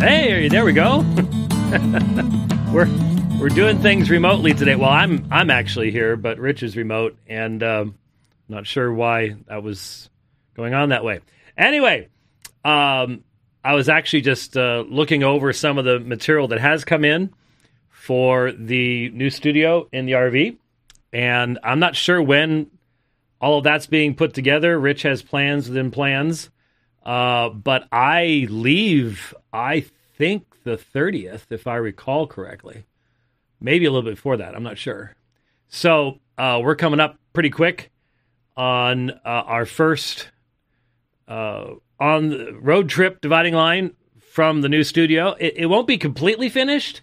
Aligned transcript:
Hey, 0.00 0.48
there 0.48 0.64
we 0.64 0.72
go. 0.72 1.00
we're 2.72 2.88
we're 3.40 3.48
doing 3.48 3.80
things 3.80 4.08
remotely 4.10 4.54
today. 4.54 4.76
Well, 4.76 4.90
I'm 4.90 5.26
I'm 5.28 5.50
actually 5.50 5.90
here, 5.90 6.16
but 6.16 6.38
Rich 6.38 6.62
is 6.62 6.76
remote, 6.76 7.18
and 7.26 7.60
um, 7.64 7.98
not 8.48 8.64
sure 8.64 8.92
why 8.92 9.34
that 9.48 9.64
was 9.64 10.08
going 10.54 10.72
on 10.72 10.90
that 10.90 11.02
way. 11.02 11.18
Anyway, 11.56 12.08
um, 12.64 13.24
I 13.64 13.74
was 13.74 13.88
actually 13.88 14.20
just 14.20 14.56
uh, 14.56 14.84
looking 14.88 15.24
over 15.24 15.52
some 15.52 15.78
of 15.78 15.84
the 15.84 15.98
material 15.98 16.46
that 16.48 16.60
has 16.60 16.84
come 16.84 17.04
in 17.04 17.34
for 17.88 18.52
the 18.52 19.10
new 19.10 19.30
studio 19.30 19.88
in 19.90 20.06
the 20.06 20.12
RV, 20.12 20.58
and 21.12 21.58
I'm 21.64 21.80
not 21.80 21.96
sure 21.96 22.22
when 22.22 22.70
all 23.40 23.58
of 23.58 23.64
that's 23.64 23.86
being 23.86 24.14
put 24.14 24.32
together. 24.32 24.78
Rich 24.78 25.02
has 25.02 25.22
plans 25.22 25.68
within 25.68 25.90
plans, 25.90 26.50
uh, 27.04 27.48
but 27.48 27.88
I 27.90 28.46
leave. 28.48 29.34
I 29.52 29.84
think 30.18 30.64
the 30.64 30.76
30th, 30.76 31.46
if 31.50 31.66
I 31.66 31.76
recall 31.76 32.26
correctly, 32.26 32.84
maybe 33.60 33.86
a 33.86 33.90
little 33.90 34.08
bit 34.08 34.16
before 34.16 34.36
that. 34.36 34.54
I'm 34.54 34.64
not 34.64 34.76
sure. 34.76 35.14
So 35.68 36.18
uh, 36.36 36.60
we're 36.62 36.76
coming 36.76 37.00
up 37.00 37.18
pretty 37.32 37.50
quick 37.50 37.90
on 38.56 39.10
uh, 39.10 39.18
our 39.24 39.64
first 39.64 40.30
uh, 41.28 41.74
on 42.00 42.30
the 42.30 42.58
road 42.60 42.88
trip 42.88 43.20
dividing 43.20 43.54
line 43.54 43.94
from 44.32 44.60
the 44.60 44.68
new 44.68 44.82
studio. 44.82 45.36
It, 45.38 45.54
it, 45.56 45.66
won't 45.66 45.86
be 45.86 45.98
completely 45.98 46.48
finished. 46.48 47.02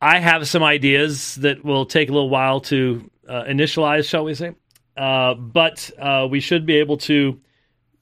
I 0.00 0.20
have 0.20 0.46
some 0.48 0.62
ideas 0.62 1.34
that 1.36 1.64
will 1.64 1.86
take 1.86 2.08
a 2.08 2.12
little 2.12 2.30
while 2.30 2.60
to 2.62 3.10
uh, 3.28 3.44
initialize, 3.44 4.08
shall 4.08 4.24
we 4.24 4.34
say. 4.34 4.54
Uh, 4.96 5.34
but 5.34 5.90
uh, 5.98 6.28
we 6.30 6.40
should 6.40 6.66
be 6.66 6.76
able 6.76 6.98
to 6.98 7.40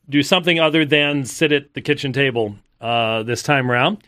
do 0.09 0.23
something 0.23 0.61
other 0.61 0.85
than 0.85 1.25
sit 1.25 1.53
at 1.53 1.75
the 1.75 1.81
kitchen 1.81 2.13
table 2.13 2.57
uh, 2.83 3.23
this 3.23 3.43
time 3.43 3.71
around. 3.71 4.05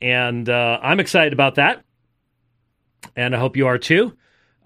And 0.00 0.48
uh, 0.48 0.78
I'm 0.80 1.00
excited 1.00 1.32
about 1.32 1.56
that. 1.56 1.82
And 3.16 3.34
I 3.34 3.38
hope 3.38 3.56
you 3.56 3.66
are 3.66 3.78
too, 3.78 4.16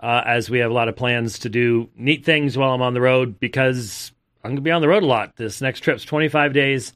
uh, 0.00 0.22
as 0.26 0.50
we 0.50 0.58
have 0.58 0.70
a 0.70 0.74
lot 0.74 0.88
of 0.88 0.96
plans 0.96 1.38
to 1.40 1.48
do 1.48 1.88
neat 1.96 2.24
things 2.24 2.58
while 2.58 2.74
I'm 2.74 2.82
on 2.82 2.92
the 2.92 3.00
road 3.00 3.40
because 3.40 4.12
I'm 4.42 4.50
going 4.50 4.56
to 4.56 4.62
be 4.62 4.70
on 4.70 4.82
the 4.82 4.88
road 4.88 5.04
a 5.04 5.06
lot. 5.06 5.36
This 5.36 5.60
next 5.60 5.80
trip's 5.80 6.04
25 6.04 6.52
days. 6.52 6.92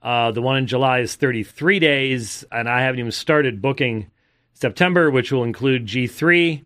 Uh, 0.00 0.30
the 0.30 0.40
one 0.40 0.58
in 0.58 0.66
July 0.66 1.00
is 1.00 1.16
33 1.16 1.80
days, 1.80 2.44
and 2.52 2.68
I 2.68 2.82
haven't 2.82 3.00
even 3.00 3.10
started 3.10 3.60
booking 3.60 4.08
September, 4.52 5.10
which 5.10 5.32
will 5.32 5.42
include 5.42 5.86
G3, 5.86 6.64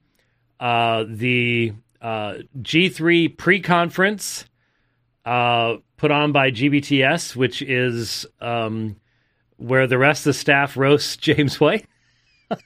uh, 0.61 1.05
the 1.08 1.73
uh, 2.02 2.34
G3 2.61 3.36
pre 3.36 3.61
conference 3.61 4.45
uh, 5.24 5.77
put 5.96 6.11
on 6.11 6.33
by 6.33 6.51
GBTS, 6.51 7.34
which 7.34 7.62
is 7.62 8.27
um, 8.40 8.96
where 9.62 9.86
the 9.86 9.98
rest 9.98 10.20
of 10.23 10.24
the 10.30 10.34
staff 10.34 10.77
roasts 10.77 11.17
James 11.18 11.61
White. 11.61 11.86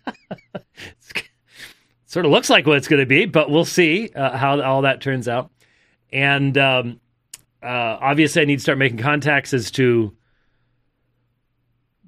sort 2.06 2.24
of 2.24 2.32
looks 2.32 2.48
like 2.48 2.66
what 2.66 2.78
it's 2.78 2.88
going 2.88 3.00
to 3.00 3.06
be, 3.06 3.26
but 3.26 3.50
we'll 3.50 3.64
see 3.64 4.10
uh, 4.14 4.36
how 4.36 4.60
all 4.60 4.82
that 4.82 5.00
turns 5.00 5.28
out. 5.28 5.50
And 6.12 6.56
um, 6.56 7.00
uh, 7.62 7.66
obviously, 8.00 8.42
I 8.42 8.44
need 8.46 8.56
to 8.56 8.62
start 8.62 8.78
making 8.78 8.98
contacts 8.98 9.52
as 9.52 9.70
to 9.72 10.16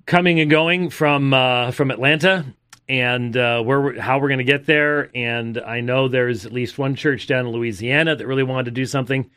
coming 0.06 0.40
and 0.40 0.50
going 0.50 0.90
from 0.90 1.34
uh, 1.34 1.72
from 1.72 1.90
Atlanta 1.90 2.46
and 2.88 3.36
uh, 3.36 3.62
where 3.62 4.00
how 4.00 4.18
we're 4.18 4.28
going 4.28 4.38
to 4.38 4.44
get 4.44 4.66
there. 4.66 5.10
And 5.14 5.58
I 5.58 5.80
know 5.80 6.08
there's 6.08 6.46
at 6.46 6.52
least 6.52 6.78
one 6.78 6.94
church 6.94 7.26
down 7.26 7.46
in 7.46 7.52
Louisiana 7.52 8.16
that 8.16 8.26
really 8.26 8.42
wanted 8.42 8.66
to 8.66 8.70
do 8.70 8.86
something. 8.86 9.30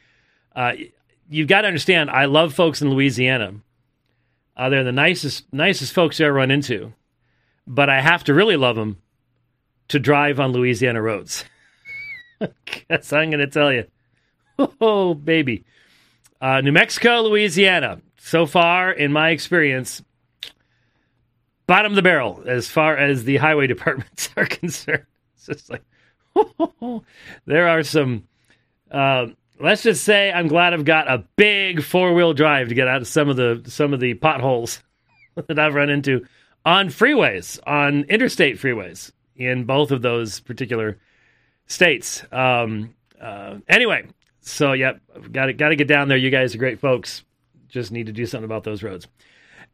Uh, 0.55 0.73
you've 1.29 1.47
got 1.47 1.61
to 1.61 1.67
understand, 1.67 2.09
I 2.09 2.25
love 2.25 2.53
folks 2.53 2.81
in 2.81 2.89
Louisiana. 2.89 3.55
Uh, 4.61 4.69
they're 4.69 4.83
the 4.83 4.91
nicest 4.91 5.51
nicest 5.51 5.91
folks 5.91 6.19
you 6.19 6.25
ever 6.27 6.35
run 6.35 6.51
into, 6.51 6.93
but 7.65 7.89
I 7.89 7.99
have 7.99 8.23
to 8.25 8.33
really 8.35 8.57
love 8.57 8.75
them 8.75 9.01
to 9.87 9.97
drive 9.97 10.39
on 10.39 10.51
Louisiana 10.51 11.01
roads. 11.01 11.45
Guess 12.87 13.11
I'm 13.11 13.31
going 13.31 13.39
to 13.39 13.47
tell 13.47 13.73
you, 13.73 13.87
oh 14.79 15.15
baby, 15.15 15.65
uh, 16.39 16.61
New 16.61 16.73
Mexico, 16.73 17.21
Louisiana. 17.21 18.03
So 18.19 18.45
far, 18.45 18.91
in 18.91 19.11
my 19.11 19.31
experience, 19.31 20.03
bottom 21.65 21.93
of 21.93 21.95
the 21.95 22.03
barrel 22.03 22.43
as 22.45 22.67
far 22.67 22.95
as 22.95 23.23
the 23.23 23.37
highway 23.37 23.65
departments 23.75 24.29
are 24.37 24.45
concerned. 24.45 25.07
It's 25.37 25.47
just 25.47 25.71
like 25.71 25.83
there 27.47 27.67
are 27.67 27.81
some. 27.81 28.27
Uh, 28.91 29.29
let's 29.61 29.83
just 29.83 30.03
say 30.03 30.31
I'm 30.31 30.47
glad 30.47 30.73
I've 30.73 30.85
got 30.85 31.09
a 31.09 31.25
big 31.35 31.83
four 31.83 32.13
wheel 32.13 32.33
drive 32.33 32.69
to 32.69 32.75
get 32.75 32.87
out 32.87 33.01
of 33.01 33.07
some 33.07 33.29
of 33.29 33.35
the 33.35 33.63
some 33.67 33.93
of 33.93 33.99
the 33.99 34.13
potholes 34.15 34.81
that 35.47 35.59
I've 35.59 35.75
run 35.75 35.89
into 35.89 36.25
on 36.65 36.87
freeways, 36.87 37.59
on 37.65 38.03
interstate 38.03 38.57
freeways 38.57 39.11
in 39.35 39.63
both 39.65 39.91
of 39.91 40.01
those 40.01 40.39
particular 40.39 40.99
states. 41.67 42.23
Um, 42.31 42.95
uh, 43.19 43.57
anyway, 43.67 44.07
so 44.41 44.73
yep, 44.73 44.99
got 45.31 45.47
to 45.47 45.53
got 45.53 45.69
to 45.69 45.75
get 45.75 45.87
down 45.87 46.07
there. 46.07 46.17
You 46.17 46.29
guys 46.29 46.55
are 46.55 46.59
great 46.59 46.79
folks. 46.79 47.23
Just 47.69 47.91
need 47.91 48.07
to 48.07 48.11
do 48.11 48.25
something 48.25 48.45
about 48.45 48.63
those 48.63 48.83
roads. 48.83 49.07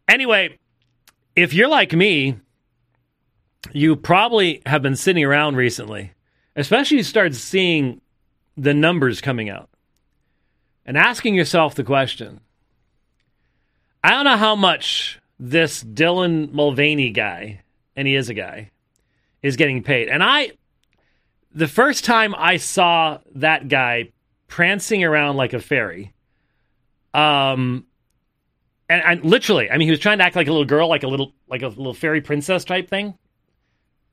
Anyway, 0.08 0.58
if 1.36 1.54
you're 1.54 1.68
like 1.68 1.94
me, 1.94 2.38
you 3.74 3.96
probably 3.96 4.62
have 4.66 4.82
been 4.82 4.96
sitting 4.96 5.24
around 5.24 5.56
recently, 5.56 6.12
especially 6.56 6.98
you 6.98 7.04
start 7.04 7.34
seeing 7.34 8.02
the 8.56 8.74
numbers 8.74 9.20
coming 9.20 9.50
out 9.50 9.70
and 10.88 10.98
asking 10.98 11.36
yourself 11.36 11.76
the 11.76 11.84
question 11.84 12.40
I 14.04 14.12
don't 14.12 14.24
know 14.24 14.38
how 14.38 14.56
much 14.56 15.20
this 15.40 15.84
Dylan 15.84 16.52
Mulvaney 16.54 17.10
guy, 17.10 17.62
and 17.96 18.08
he 18.08 18.16
is 18.16 18.30
a 18.30 18.34
guy, 18.34 18.72
is 19.44 19.58
getting 19.58 19.84
paid. 19.84 20.08
And 20.08 20.24
I, 20.24 20.52
the 21.54 21.68
first 21.68 22.06
time 22.06 22.34
I 22.38 22.58
saw 22.58 23.20
that 23.36 23.68
guy 23.68 24.14
prancing 24.48 25.04
around 25.04 25.36
like 25.36 25.54
a 25.54 25.60
fairy, 25.60 26.14
um, 27.14 27.86
and, 28.90 29.02
and 29.04 29.26
literally, 29.26 29.70
I 29.70 29.78
mean, 29.78 29.88
he 29.88 29.92
was 29.92 30.00
trying 30.00 30.20
to 30.20 30.24
act 30.24 30.38
like 30.38 30.48
a 30.48 30.52
little 30.52 30.66
girl, 30.66 30.88
like 30.88 31.04
a 31.04 31.08
little, 31.08 31.34
like 31.50 31.62
a 31.62 31.68
little 31.68 31.94
fairy 31.94 32.22
princess 32.22 32.64
type 32.64 32.90
thing. 32.90 33.16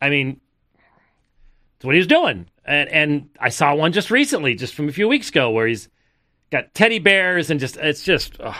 I 0.03 0.11
mean, 0.11 0.41
that's 0.75 1.85
what 1.85 1.95
he 1.95 1.99
was 1.99 2.09
doing. 2.09 2.47
And, 2.65 2.89
and 2.89 3.31
I 3.39 3.51
saw 3.51 3.75
one 3.75 3.93
just 3.93 4.11
recently, 4.11 4.57
just 4.57 4.75
from 4.75 4.89
a 4.89 4.93
few 4.93 5.07
weeks 5.07 5.29
ago, 5.29 5.51
where 5.51 5.69
he's 5.69 5.89
got 6.51 6.75
teddy 6.75 6.99
bears 6.99 7.51
and 7.51 7.61
just, 7.61 7.77
it's 7.77 8.03
just, 8.03 8.41
ugh. 8.41 8.55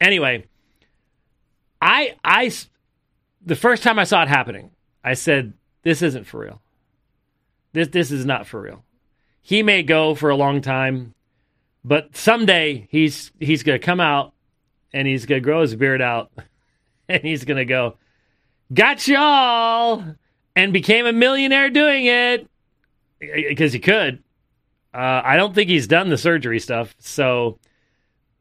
anyway. 0.00 0.44
I, 1.80 2.16
I, 2.24 2.50
the 3.44 3.56
first 3.56 3.82
time 3.82 3.98
I 3.98 4.04
saw 4.04 4.22
it 4.22 4.28
happening, 4.28 4.70
I 5.04 5.12
said, 5.12 5.52
"This 5.82 6.00
isn't 6.00 6.24
for 6.24 6.40
real. 6.40 6.62
This, 7.74 7.88
this 7.88 8.10
is 8.10 8.24
not 8.24 8.46
for 8.46 8.62
real." 8.62 8.84
He 9.42 9.62
may 9.62 9.82
go 9.82 10.14
for 10.14 10.30
a 10.30 10.36
long 10.36 10.62
time, 10.62 11.12
but 11.84 12.16
someday 12.16 12.88
he's 12.90 13.30
he's 13.38 13.62
to 13.78 13.84
come 13.84 14.00
out 14.00 14.32
and 14.94 15.06
he's 15.06 15.26
to 15.26 15.40
grow 15.40 15.60
his 15.60 15.76
beard 15.76 16.00
out 16.00 16.32
and 17.08 17.22
he's 17.22 17.44
to 17.44 17.66
go, 17.66 17.98
Got 18.72 19.06
y'all! 19.06 20.02
And 20.56 20.72
became 20.72 21.04
a 21.04 21.12
millionaire 21.12 21.68
doing 21.68 22.06
it 22.06 22.48
because 23.20 23.74
he 23.74 23.78
could. 23.78 24.22
Uh, 24.94 25.22
I 25.24 25.36
don't 25.36 25.52
think 25.52 25.68
he's 25.68 25.88
done 25.88 26.08
the 26.08 26.16
surgery 26.16 26.60
stuff. 26.60 26.94
So, 27.00 27.58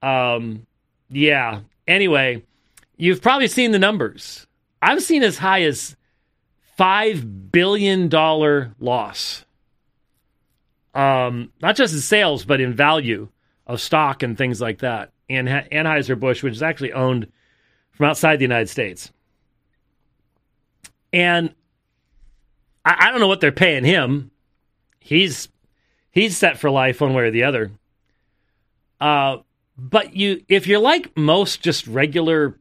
um, 0.03 0.67
yeah. 1.09 1.61
Anyway, 1.87 2.43
you've 2.95 3.23
probably 3.23 3.47
seen 3.47 3.71
the 3.71 3.79
numbers. 3.79 4.45
I've 4.79 5.01
seen 5.01 5.23
as 5.23 5.37
high 5.37 5.63
as 5.63 5.95
$5 6.77 7.51
billion 7.51 8.07
loss. 8.09 9.45
Um, 10.93 11.51
not 11.59 11.75
just 11.75 11.93
in 11.95 11.99
sales, 12.01 12.45
but 12.45 12.61
in 12.61 12.75
value 12.75 13.29
of 13.65 13.81
stock 13.81 14.21
and 14.21 14.37
things 14.37 14.61
like 14.61 14.79
that. 14.79 15.11
And 15.29 15.47
Anheuser-Busch, 15.47 16.43
which 16.43 16.53
is 16.53 16.61
actually 16.61 16.93
owned 16.93 17.31
from 17.93 18.05
outside 18.07 18.37
the 18.37 18.43
United 18.43 18.69
States. 18.69 19.11
And 21.11 21.55
I, 22.85 23.07
I 23.07 23.11
don't 23.11 23.19
know 23.19 23.27
what 23.27 23.41
they're 23.41 23.51
paying 23.51 23.85
him. 23.85 24.29
He's 24.99 25.47
he's 26.13 26.37
set 26.37 26.57
for 26.57 26.69
life 26.69 27.01
one 27.01 27.13
way 27.13 27.23
or 27.23 27.31
the 27.31 27.43
other. 27.43 27.71
Uh, 29.01 29.39
but 29.77 30.15
you, 30.15 30.45
if 30.47 30.67
you're 30.67 30.79
like 30.79 31.17
most 31.17 31.61
just 31.61 31.85
regular, 31.87 32.57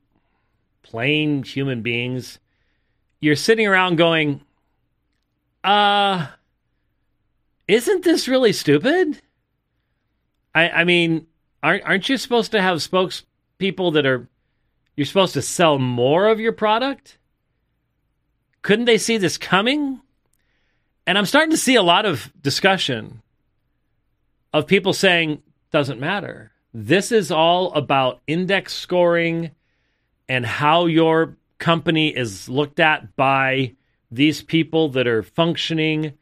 plain 0.82 1.44
human 1.44 1.82
beings, 1.82 2.40
you're 3.20 3.36
sitting 3.36 3.68
around 3.68 3.96
going, 3.96 4.40
"Uh, 5.62 6.26
isn't 7.68 8.02
this 8.02 8.26
really 8.26 8.52
stupid?" 8.52 9.20
I, 10.54 10.68
I 10.70 10.84
mean, 10.84 11.26
aren't 11.62 11.84
aren't 11.84 12.08
you 12.08 12.16
supposed 12.16 12.50
to 12.52 12.62
have 12.62 12.78
spokespeople 12.78 13.92
that 13.92 14.06
are 14.06 14.26
you're 14.96 15.06
supposed 15.06 15.34
to 15.34 15.42
sell 15.42 15.78
more 15.78 16.26
of 16.26 16.40
your 16.40 16.52
product? 16.52 17.18
Couldn't 18.62 18.86
they 18.86 18.98
see 18.98 19.18
this 19.18 19.38
coming? 19.38 20.00
And 21.06 21.18
I'm 21.18 21.26
starting 21.26 21.50
to 21.50 21.56
see 21.56 21.74
a 21.74 21.82
lot 21.82 22.06
of 22.06 22.32
discussion 22.40 23.22
of 24.52 24.66
people 24.66 24.92
saying 24.92 25.42
doesn't 25.70 26.00
matter. 26.00 26.52
This 26.74 27.12
is 27.12 27.30
all 27.30 27.72
about 27.72 28.20
index 28.26 28.74
scoring 28.74 29.50
and 30.28 30.46
how 30.46 30.86
your 30.86 31.36
company 31.58 32.08
is 32.08 32.48
looked 32.48 32.80
at 32.80 33.14
by 33.16 33.74
these 34.10 34.42
people 34.42 34.88
that 34.90 35.06
are 35.06 35.22
functioning 35.22 36.14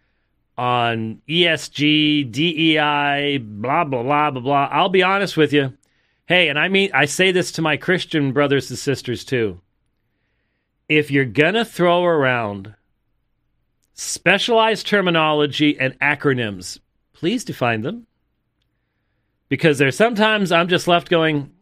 on 0.56 1.23
ESG, 1.29 2.31
DEI, 2.31 3.38
blah, 3.38 3.85
blah, 3.85 4.03
blah, 4.03 4.31
blah, 4.31 4.41
blah. 4.43 4.69
I'll 4.71 4.88
be 4.88 5.03
honest 5.03 5.37
with 5.37 5.53
you. 5.53 5.73
Hey, 6.26 6.49
and 6.49 6.59
I 6.59 6.69
mean, 6.69 6.91
I 6.93 7.06
say 7.06 7.33
this 7.33 7.53
to 7.53 7.62
my 7.62 7.76
Christian 7.76 8.33
brothers 8.33 8.71
and 8.71 8.79
sisters 8.79 9.25
too. 9.25 9.61
If 10.88 11.11
you're 11.11 11.25
going 11.25 11.55
to 11.55 11.65
throw 11.65 12.05
around 12.05 12.75
specialized 13.94 14.87
terminology 14.87 15.79
and 15.79 15.99
acronyms, 16.00 16.79
please 17.12 17.44
define 17.44 17.83
them. 17.83 18.06
Because 19.50 19.76
there's 19.76 19.97
sometimes 19.97 20.52
I'm 20.52 20.69
just 20.69 20.88
left 20.88 21.11
going, 21.11 21.52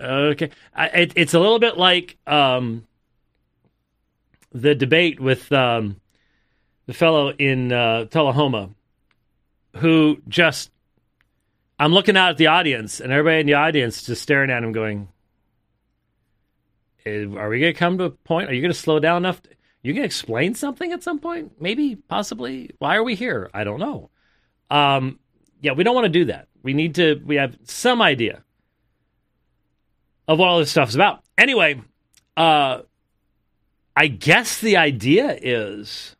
okay. 0.00 0.50
I, 0.72 0.86
it, 0.88 1.12
it's 1.16 1.34
a 1.34 1.40
little 1.40 1.58
bit 1.58 1.76
like 1.76 2.18
um, 2.28 2.86
the 4.52 4.76
debate 4.76 5.18
with 5.18 5.50
um, 5.50 6.00
the 6.86 6.94
fellow 6.94 7.30
in 7.32 7.72
uh, 7.72 8.04
Tullahoma 8.04 8.70
who 9.76 10.22
just, 10.28 10.70
I'm 11.78 11.92
looking 11.92 12.16
out 12.16 12.30
at 12.30 12.36
the 12.36 12.46
audience 12.48 13.00
and 13.00 13.12
everybody 13.12 13.40
in 13.40 13.46
the 13.46 13.54
audience 13.54 14.02
just 14.02 14.22
staring 14.22 14.50
at 14.50 14.62
him 14.62 14.72
going, 14.72 15.08
are 17.06 17.48
we 17.48 17.60
going 17.60 17.72
to 17.72 17.78
come 17.78 17.98
to 17.98 18.04
a 18.04 18.10
point? 18.10 18.50
Are 18.50 18.54
you 18.54 18.60
going 18.60 18.72
to 18.72 18.78
slow 18.78 18.98
down 18.98 19.18
enough? 19.18 19.40
You 19.82 19.94
can 19.94 20.02
explain 20.02 20.54
something 20.54 20.92
at 20.92 21.02
some 21.02 21.18
point? 21.18 21.52
Maybe, 21.60 21.94
possibly. 21.94 22.70
Why 22.78 22.96
are 22.96 23.04
we 23.04 23.14
here? 23.14 23.48
I 23.54 23.64
don't 23.64 23.78
know. 23.78 24.10
Um, 24.70 25.20
yeah, 25.66 25.72
we 25.72 25.82
don't 25.82 25.96
want 25.96 26.04
to 26.04 26.08
do 26.08 26.26
that. 26.26 26.46
We 26.62 26.74
need 26.74 26.94
to, 26.94 27.20
we 27.26 27.34
have 27.36 27.58
some 27.64 28.00
idea 28.00 28.44
of 30.28 30.38
what 30.38 30.48
all 30.48 30.60
this 30.60 30.70
stuff's 30.70 30.94
about. 30.94 31.24
Anyway, 31.36 31.82
uh, 32.36 32.82
I 33.96 34.06
guess 34.06 34.60
the 34.60 34.76
idea 34.76 35.36
is 35.42 36.14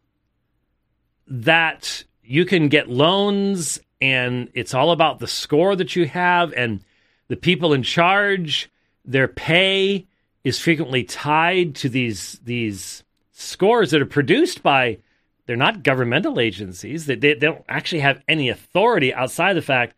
that 1.28 2.02
you 2.24 2.44
can 2.44 2.68
get 2.68 2.88
loans 2.88 3.78
and 4.00 4.50
it's 4.52 4.74
all 4.74 4.90
about 4.90 5.20
the 5.20 5.28
score 5.28 5.76
that 5.76 5.94
you 5.94 6.06
have 6.06 6.52
and 6.52 6.80
the 7.28 7.36
people 7.36 7.72
in 7.72 7.84
charge, 7.84 8.68
their 9.04 9.28
pay 9.28 10.08
is 10.42 10.58
frequently 10.58 11.04
tied 11.04 11.76
to 11.76 11.88
these 11.88 12.40
these 12.44 13.04
scores 13.30 13.92
that 13.92 14.02
are 14.02 14.06
produced 14.06 14.64
by 14.64 14.98
they're 15.46 15.56
not 15.56 15.82
governmental 15.82 16.40
agencies. 16.40 17.06
They, 17.06 17.14
they, 17.14 17.34
they 17.34 17.46
don't 17.46 17.64
actually 17.68 18.00
have 18.00 18.22
any 18.28 18.48
authority 18.48 19.14
outside 19.14 19.54
the 19.54 19.62
fact 19.62 19.94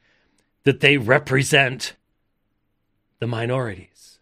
that 0.64 0.80
they 0.80 0.96
represent 0.96 1.96
the 3.18 3.26
minorities. 3.26 4.18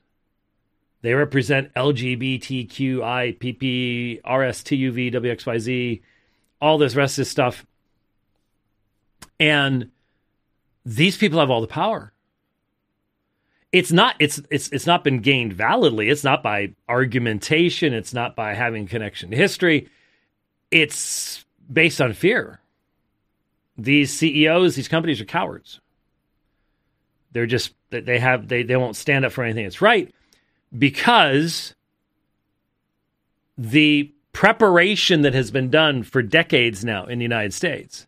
They 1.03 1.15
represent 1.15 1.75
LGBTQI, 1.75 3.39
PP, 3.39 4.23
RSTUV, 4.23 5.13
WXYZ, 5.13 6.03
all 6.61 6.79
this 6.79 6.95
rest 6.95 7.15
of 7.15 7.23
this 7.23 7.31
stuff. 7.31 7.67
And 9.39 9.91
these 10.85 11.17
people 11.17 11.41
have 11.41 11.51
all 11.51 11.61
the 11.61 11.67
power 11.67 12.13
it's 13.73 13.93
not 13.93 14.17
it's 14.19 14.41
it's 14.51 14.69
it's 14.71 14.87
not 14.87 15.05
been 15.05 15.21
gained 15.21 15.53
validly. 15.53 16.09
It's 16.09 16.25
not 16.25 16.43
by 16.43 16.75
argumentation. 16.89 17.93
It's 17.93 18.15
not 18.15 18.35
by 18.35 18.55
having 18.55 18.87
connection 18.87 19.31
to 19.31 19.37
history. 19.37 19.91
It's 20.71 21.45
based 21.73 22.01
on 22.01 22.13
fear. 22.13 22.61
These 23.79 24.13
CEOs, 24.13 24.75
these 24.75 24.89
companies 24.89 25.21
are 25.21 25.27
cowards. 25.27 25.81
They're 27.33 27.47
just 27.47 27.75
they 27.91 28.19
have 28.19 28.49
they 28.49 28.63
they 28.63 28.77
won't 28.77 28.97
stand 28.97 29.25
up 29.25 29.33
for 29.33 29.45
anything 29.45 29.65
that's 29.65 29.83
right 29.83 30.13
because 30.77 31.75
the 33.59 34.13
preparation 34.33 35.23
that 35.23 35.35
has 35.35 35.51
been 35.51 35.71
done 35.71 36.03
for 36.03 36.23
decades 36.23 36.85
now 36.85 37.07
in 37.07 37.19
the 37.19 37.25
United 37.25 37.55
States 37.55 38.07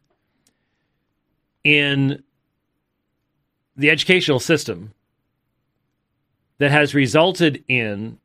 in 1.65 2.23
the 3.77 3.91
educational 3.91 4.41
system 4.41 4.93
that 6.59 6.71
has 6.71 6.95
resulted 6.95 7.63
in 7.69 8.19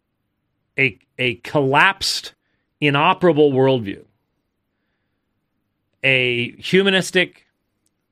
a, 0.77 0.97
a 1.19 1.35
collapsed, 1.35 2.33
inoperable 2.81 3.51
worldview, 3.51 4.03
a 6.03 6.51
humanistic, 6.53 7.47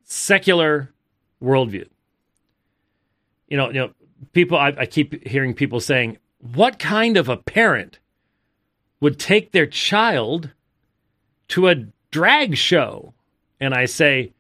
secular 0.04 0.92
worldview. 1.42 1.88
You 3.48 3.58
know, 3.58 3.68
you 3.68 3.80
know, 3.80 3.92
people. 4.32 4.58
I, 4.58 4.74
I 4.78 4.86
keep 4.86 5.28
hearing 5.28 5.54
people 5.54 5.80
saying, 5.80 6.18
"What 6.40 6.80
kind 6.80 7.18
of 7.18 7.28
a 7.30 7.38
parent 7.38 8.00
would 9.00 9.20
take 9.20 9.52
their 9.52 9.66
child 9.68 10.52
to 11.50 11.68
a 11.68 11.76
drag 12.12 12.56
show?" 12.56 13.14
And 13.60 13.74
I 13.74 13.86
say, 13.86 14.34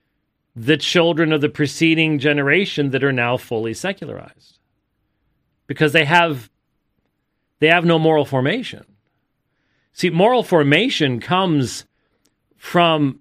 the 0.55 0.77
children 0.77 1.31
of 1.31 1.41
the 1.41 1.49
preceding 1.49 2.19
generation 2.19 2.89
that 2.91 3.03
are 3.03 3.13
now 3.13 3.37
fully 3.37 3.73
secularized 3.73 4.59
because 5.67 5.93
they 5.93 6.05
have 6.05 6.49
they 7.59 7.67
have 7.67 7.85
no 7.85 7.97
moral 7.97 8.25
formation. 8.25 8.83
See, 9.93 10.09
moral 10.09 10.43
formation 10.43 11.19
comes 11.19 11.85
from 12.57 13.20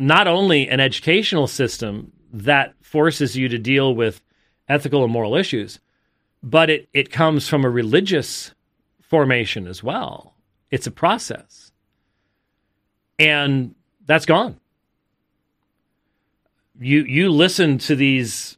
not 0.00 0.26
only 0.26 0.68
an 0.68 0.80
educational 0.80 1.46
system 1.46 2.12
that 2.32 2.74
forces 2.80 3.36
you 3.36 3.48
to 3.48 3.58
deal 3.58 3.94
with 3.94 4.22
ethical 4.68 5.04
and 5.04 5.12
moral 5.12 5.36
issues, 5.36 5.78
but 6.42 6.70
it, 6.70 6.88
it 6.94 7.12
comes 7.12 7.46
from 7.46 7.64
a 7.64 7.70
religious 7.70 8.54
formation 9.02 9.66
as 9.66 9.82
well. 9.82 10.34
It's 10.70 10.86
a 10.86 10.90
process. 10.90 11.70
And 13.18 13.74
that's 14.06 14.24
gone. 14.24 14.58
You 16.80 17.02
you 17.02 17.28
listen 17.28 17.76
to 17.78 17.94
these 17.94 18.56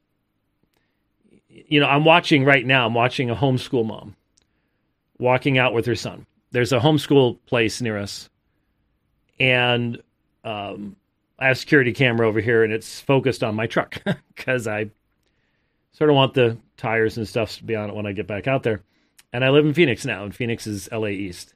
you 1.49 1.81
know, 1.81 1.87
I'm 1.87 2.05
watching 2.05 2.45
right 2.45 2.65
now, 2.65 2.87
I'm 2.87 2.95
watching 2.95 3.31
a 3.31 3.35
homeschool 3.35 3.85
mom 3.85 4.15
walking 5.19 5.59
out 5.59 5.75
with 5.75 5.87
her 5.87 5.97
son. 5.97 6.27
There's 6.53 6.73
a 6.73 6.79
homeschool 6.79 7.39
place 7.47 7.81
near 7.81 7.99
us. 7.99 8.29
And 9.41 10.01
um, 10.45 10.97
I 11.43 11.47
have 11.47 11.57
a 11.57 11.61
security 11.61 11.93
camera 11.93 12.29
over 12.29 12.41
here 12.41 12.65
and 12.65 12.73
it's 12.73 13.01
focused 13.01 13.43
on 13.43 13.55
my 13.55 13.67
truck 13.67 14.03
because 14.35 14.67
I 14.67 14.91
sort 15.93 16.11
of 16.11 16.17
want 16.17 16.35
the 16.35 16.57
tires 16.77 17.17
and 17.17 17.29
stuff 17.29 17.57
to 17.57 17.65
be 17.65 17.77
on 17.77 17.91
it 17.91 17.97
when 17.97 18.07
I 18.07 18.13
get 18.13 18.27
back 18.27 18.47
out 18.47 18.63
there. 18.63 18.81
And 19.33 19.45
I 19.45 19.51
live 19.51 19.65
in 19.65 19.73
Phoenix 19.73 20.05
now, 20.05 20.25
and 20.25 20.35
Phoenix 20.35 20.67
is 20.67 20.91
LA 20.93 21.09
East. 21.09 21.55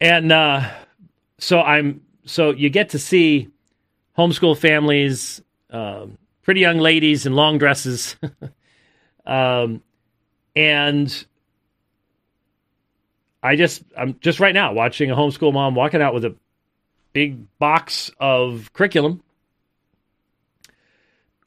And 0.00 0.32
uh, 0.32 0.70
so 1.38 1.60
I'm 1.60 2.00
so 2.24 2.50
you 2.50 2.70
get 2.70 2.90
to 2.90 2.98
see 2.98 3.50
homeschool 4.16 4.56
families, 4.56 5.42
uh, 5.70 6.06
pretty 6.40 6.60
young 6.60 6.78
ladies 6.78 7.26
in 7.26 7.34
long 7.34 7.58
dresses 7.58 8.16
Um, 9.26 9.82
and 10.56 11.26
I 13.42 13.56
just, 13.56 13.82
I'm 13.96 14.18
just 14.20 14.40
right 14.40 14.54
now 14.54 14.72
watching 14.72 15.10
a 15.10 15.16
homeschool 15.16 15.52
mom 15.52 15.74
walking 15.74 16.02
out 16.02 16.14
with 16.14 16.24
a 16.24 16.34
big 17.12 17.58
box 17.58 18.10
of 18.20 18.72
curriculum 18.72 19.22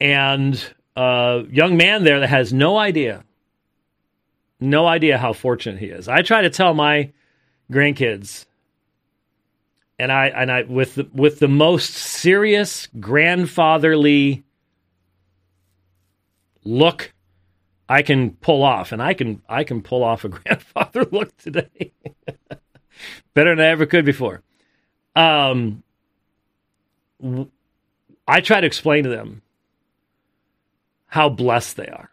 and 0.00 0.74
a 0.96 1.44
young 1.50 1.76
man 1.76 2.04
there 2.04 2.20
that 2.20 2.28
has 2.28 2.52
no 2.52 2.76
idea, 2.76 3.24
no 4.60 4.86
idea 4.86 5.18
how 5.18 5.32
fortunate 5.32 5.78
he 5.78 5.86
is. 5.86 6.08
I 6.08 6.22
try 6.22 6.42
to 6.42 6.50
tell 6.50 6.74
my 6.74 7.12
grandkids, 7.72 8.46
and 9.98 10.12
I 10.12 10.26
and 10.26 10.50
I 10.50 10.62
with 10.62 10.96
the, 10.96 11.08
with 11.12 11.38
the 11.38 11.48
most 11.48 11.94
serious 11.94 12.88
grandfatherly 13.00 14.44
look 16.64 17.12
I 17.88 18.02
can 18.02 18.32
pull 18.32 18.62
off, 18.62 18.92
and 18.92 19.02
I 19.02 19.14
can 19.14 19.42
I 19.48 19.64
can 19.64 19.82
pull 19.82 20.04
off 20.04 20.24
a 20.24 20.28
grandfather 20.30 21.04
look 21.10 21.36
today, 21.36 21.92
better 23.34 23.54
than 23.54 23.64
I 23.64 23.68
ever 23.68 23.86
could 23.86 24.04
before. 24.04 24.42
Um, 25.16 25.82
I 28.26 28.40
try 28.40 28.60
to 28.60 28.66
explain 28.66 29.04
to 29.04 29.10
them 29.10 29.42
how 31.06 31.28
blessed 31.28 31.76
they 31.76 31.86
are, 31.86 32.10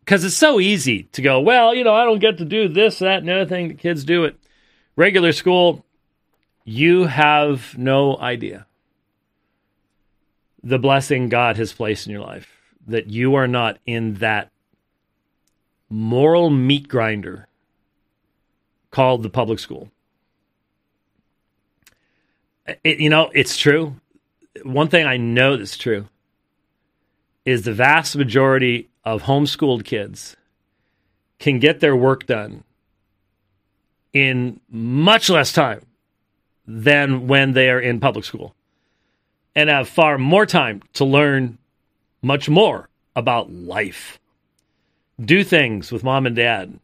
because 0.00 0.24
it's 0.24 0.36
so 0.36 0.60
easy 0.60 1.04
to 1.12 1.22
go, 1.22 1.40
well, 1.40 1.74
you 1.74 1.82
know, 1.82 1.94
I 1.94 2.04
don't 2.04 2.20
get 2.20 2.38
to 2.38 2.44
do 2.44 2.68
this, 2.68 3.00
that, 3.00 3.18
and 3.18 3.28
the 3.28 3.32
other 3.32 3.48
thing 3.48 3.68
the 3.68 3.74
kids 3.74 4.04
do 4.04 4.24
at 4.24 4.36
regular 4.96 5.32
school. 5.32 5.84
You 6.64 7.04
have 7.04 7.76
no 7.76 8.16
idea 8.18 8.66
the 10.62 10.78
blessing 10.78 11.28
God 11.28 11.58
has 11.58 11.74
placed 11.74 12.06
in 12.06 12.12
your 12.12 12.22
life 12.22 12.48
that 12.86 13.08
you 13.08 13.34
are 13.34 13.46
not 13.46 13.78
in 13.84 14.14
that 14.14 14.50
moral 15.90 16.48
meat 16.48 16.88
grinder 16.88 17.48
called 18.90 19.22
the 19.22 19.30
public 19.30 19.58
school. 19.58 19.90
It, 22.66 23.00
you 23.00 23.10
know, 23.10 23.30
it's 23.34 23.56
true. 23.56 23.96
One 24.62 24.88
thing 24.88 25.06
I 25.06 25.16
know 25.16 25.56
that's 25.56 25.76
true 25.76 26.08
is 27.44 27.62
the 27.62 27.72
vast 27.72 28.16
majority 28.16 28.88
of 29.04 29.24
homeschooled 29.24 29.84
kids 29.84 30.36
can 31.38 31.58
get 31.58 31.80
their 31.80 31.94
work 31.94 32.26
done 32.26 32.64
in 34.12 34.60
much 34.70 35.28
less 35.28 35.52
time 35.52 35.84
than 36.66 37.26
when 37.26 37.52
they 37.52 37.68
are 37.68 37.80
in 37.80 38.00
public 38.00 38.24
school 38.24 38.54
and 39.54 39.68
have 39.68 39.88
far 39.88 40.16
more 40.16 40.46
time 40.46 40.82
to 40.94 41.04
learn 41.04 41.58
much 42.22 42.48
more 42.48 42.88
about 43.14 43.52
life. 43.52 44.18
Do 45.20 45.44
things 45.44 45.92
with 45.92 46.02
mom 46.02 46.26
and 46.26 46.34
dad. 46.34 46.80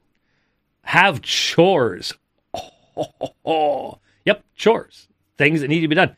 Have 0.82 1.22
chores. 1.22 2.12
Oh, 2.54 3.32
oh, 3.44 3.98
Yep, 4.24 4.44
chores. 4.54 5.08
Things 5.40 5.62
that 5.62 5.68
need 5.68 5.80
to 5.80 5.88
be 5.88 5.94
done. 5.94 6.14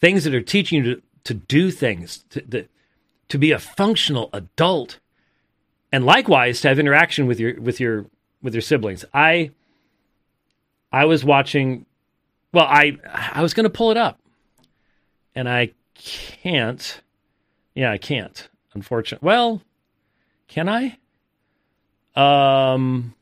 Things 0.00 0.22
that 0.22 0.32
are 0.32 0.40
teaching 0.40 0.84
you 0.84 0.94
to, 0.94 1.02
to 1.24 1.34
do 1.34 1.72
things, 1.72 2.24
to, 2.30 2.40
to, 2.40 2.68
to 3.28 3.36
be 3.36 3.50
a 3.50 3.58
functional 3.58 4.30
adult. 4.32 5.00
And 5.90 6.06
likewise 6.06 6.60
to 6.60 6.68
have 6.68 6.78
interaction 6.78 7.26
with 7.26 7.40
your 7.40 7.60
with 7.60 7.80
your 7.80 8.06
with 8.40 8.54
your 8.54 8.60
siblings. 8.60 9.04
I 9.12 9.50
I 10.92 11.06
was 11.06 11.24
watching 11.24 11.84
well, 12.52 12.66
I 12.66 12.96
I 13.04 13.42
was 13.42 13.54
gonna 13.54 13.70
pull 13.70 13.90
it 13.90 13.96
up. 13.96 14.20
And 15.34 15.48
I 15.48 15.72
can't. 15.94 17.00
Yeah, 17.74 17.90
I 17.90 17.98
can't. 17.98 18.48
Unfortunately. 18.72 19.26
Well, 19.26 19.62
can 20.46 20.68
I? 20.68 20.96
Um, 22.14 23.16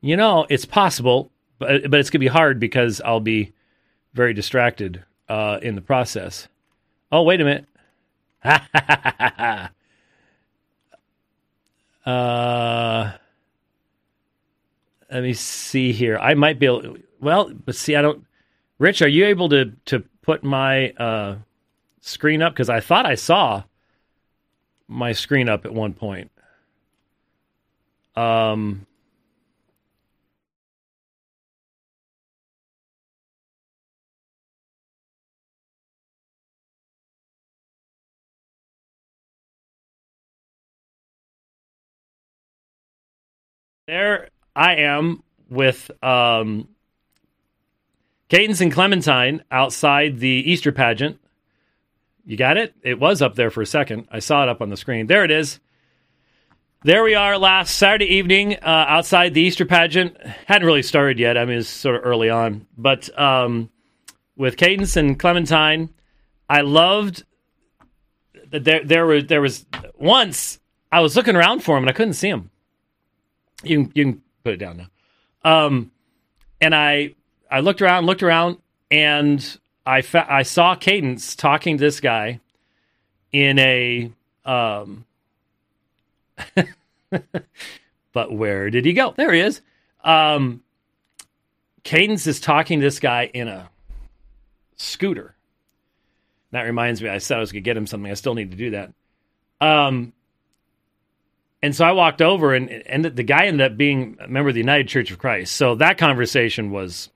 you 0.00 0.16
know, 0.16 0.44
it's 0.50 0.64
possible, 0.64 1.30
but 1.60 1.88
but 1.88 2.00
it's 2.00 2.10
gonna 2.10 2.18
be 2.18 2.26
hard 2.26 2.58
because 2.58 3.00
I'll 3.00 3.20
be 3.20 3.52
very 4.12 4.34
distracted 4.34 5.04
uh, 5.28 5.58
in 5.62 5.74
the 5.74 5.80
process. 5.80 6.48
Oh, 7.12 7.22
wait 7.22 7.40
a 7.40 7.44
minute. 7.44 7.66
uh, 12.06 13.12
let 15.10 15.22
me 15.22 15.32
see 15.32 15.92
here. 15.92 16.18
I 16.18 16.34
might 16.34 16.58
be 16.58 16.66
able. 16.66 16.96
Well, 17.20 17.52
but 17.52 17.74
see, 17.74 17.96
I 17.96 18.02
don't. 18.02 18.24
Rich, 18.78 19.02
are 19.02 19.08
you 19.08 19.26
able 19.26 19.48
to 19.50 19.72
to 19.86 20.00
put 20.22 20.42
my 20.42 20.90
uh, 20.92 21.36
screen 22.00 22.42
up? 22.42 22.52
Because 22.52 22.70
I 22.70 22.80
thought 22.80 23.06
I 23.06 23.14
saw 23.14 23.64
my 24.88 25.12
screen 25.12 25.48
up 25.48 25.64
at 25.64 25.74
one 25.74 25.92
point. 25.92 26.30
Um, 28.16 28.86
there 43.90 44.28
I 44.54 44.76
am 44.76 45.22
with 45.48 45.90
um, 46.02 46.68
Cadence 48.28 48.60
and 48.60 48.72
Clementine 48.72 49.42
outside 49.50 50.20
the 50.20 50.28
Easter 50.28 50.70
pageant. 50.70 51.18
You 52.24 52.36
got 52.36 52.56
it? 52.56 52.72
It 52.82 53.00
was 53.00 53.20
up 53.20 53.34
there 53.34 53.50
for 53.50 53.62
a 53.62 53.66
second. 53.66 54.06
I 54.10 54.20
saw 54.20 54.44
it 54.44 54.48
up 54.48 54.62
on 54.62 54.68
the 54.68 54.76
screen. 54.76 55.08
There 55.08 55.24
it 55.24 55.32
is. 55.32 55.58
There 56.84 57.02
we 57.02 57.14
are 57.16 57.36
last 57.36 57.76
Saturday 57.76 58.14
evening 58.14 58.54
uh, 58.54 58.86
outside 58.88 59.34
the 59.34 59.40
Easter 59.40 59.66
pageant. 59.66 60.16
Hadn't 60.46 60.66
really 60.66 60.82
started 60.82 61.18
yet. 61.18 61.36
I 61.36 61.44
mean, 61.44 61.58
it's 61.58 61.68
sort 61.68 61.96
of 61.96 62.02
early 62.04 62.30
on. 62.30 62.66
But 62.78 63.18
um, 63.18 63.70
with 64.36 64.56
Cadence 64.56 64.96
and 64.96 65.18
Clementine, 65.18 65.90
I 66.48 66.60
loved 66.60 67.24
that 68.50 68.62
there, 68.62 68.84
there, 68.84 69.06
were, 69.06 69.20
there 69.20 69.42
was 69.42 69.66
once 69.98 70.60
I 70.92 71.00
was 71.00 71.16
looking 71.16 71.34
around 71.34 71.64
for 71.64 71.76
him 71.76 71.82
and 71.82 71.90
I 71.90 71.92
couldn't 71.92 72.14
see 72.14 72.28
him. 72.28 72.50
You 73.62 73.84
can, 73.84 73.92
you 73.94 74.04
can 74.04 74.22
put 74.44 74.54
it 74.54 74.56
down 74.58 74.76
now. 74.78 74.86
Um, 75.42 75.90
and 76.60 76.74
I 76.74 77.14
I 77.50 77.60
looked 77.60 77.82
around, 77.82 78.06
looked 78.06 78.22
around, 78.22 78.58
and 78.90 79.58
I 79.84 80.02
fa- 80.02 80.26
I 80.28 80.42
saw 80.42 80.74
Cadence 80.74 81.34
talking 81.34 81.78
to 81.78 81.80
this 81.80 82.00
guy 82.00 82.40
in 83.32 83.58
a 83.58 84.12
um. 84.44 85.04
but 88.12 88.32
where 88.32 88.70
did 88.70 88.84
he 88.84 88.92
go? 88.92 89.12
There 89.16 89.32
he 89.32 89.40
is. 89.40 89.60
Um, 90.04 90.62
Cadence 91.82 92.26
is 92.26 92.40
talking 92.40 92.80
to 92.80 92.86
this 92.86 93.00
guy 93.00 93.30
in 93.32 93.48
a 93.48 93.68
scooter. 94.76 95.34
That 96.52 96.62
reminds 96.62 97.00
me, 97.02 97.08
I 97.08 97.18
said 97.18 97.36
I 97.36 97.40
was 97.40 97.52
going 97.52 97.62
to 97.62 97.64
get 97.64 97.76
him 97.76 97.86
something. 97.86 98.10
I 98.10 98.14
still 98.14 98.34
need 98.34 98.50
to 98.50 98.56
do 98.56 98.70
that. 98.70 98.92
Um, 99.60 100.12
and 101.62 101.74
so 101.74 101.84
I 101.84 101.92
walked 101.92 102.22
over, 102.22 102.54
and 102.54 102.70
and 102.70 103.04
the 103.04 103.22
guy 103.22 103.46
ended 103.46 103.72
up 103.72 103.76
being 103.76 104.16
a 104.20 104.28
member 104.28 104.48
of 104.48 104.54
the 104.54 104.60
United 104.60 104.88
Church 104.88 105.10
of 105.10 105.18
Christ. 105.18 105.56
So 105.56 105.74
that 105.76 105.98
conversation 105.98 106.70
was 106.70 107.10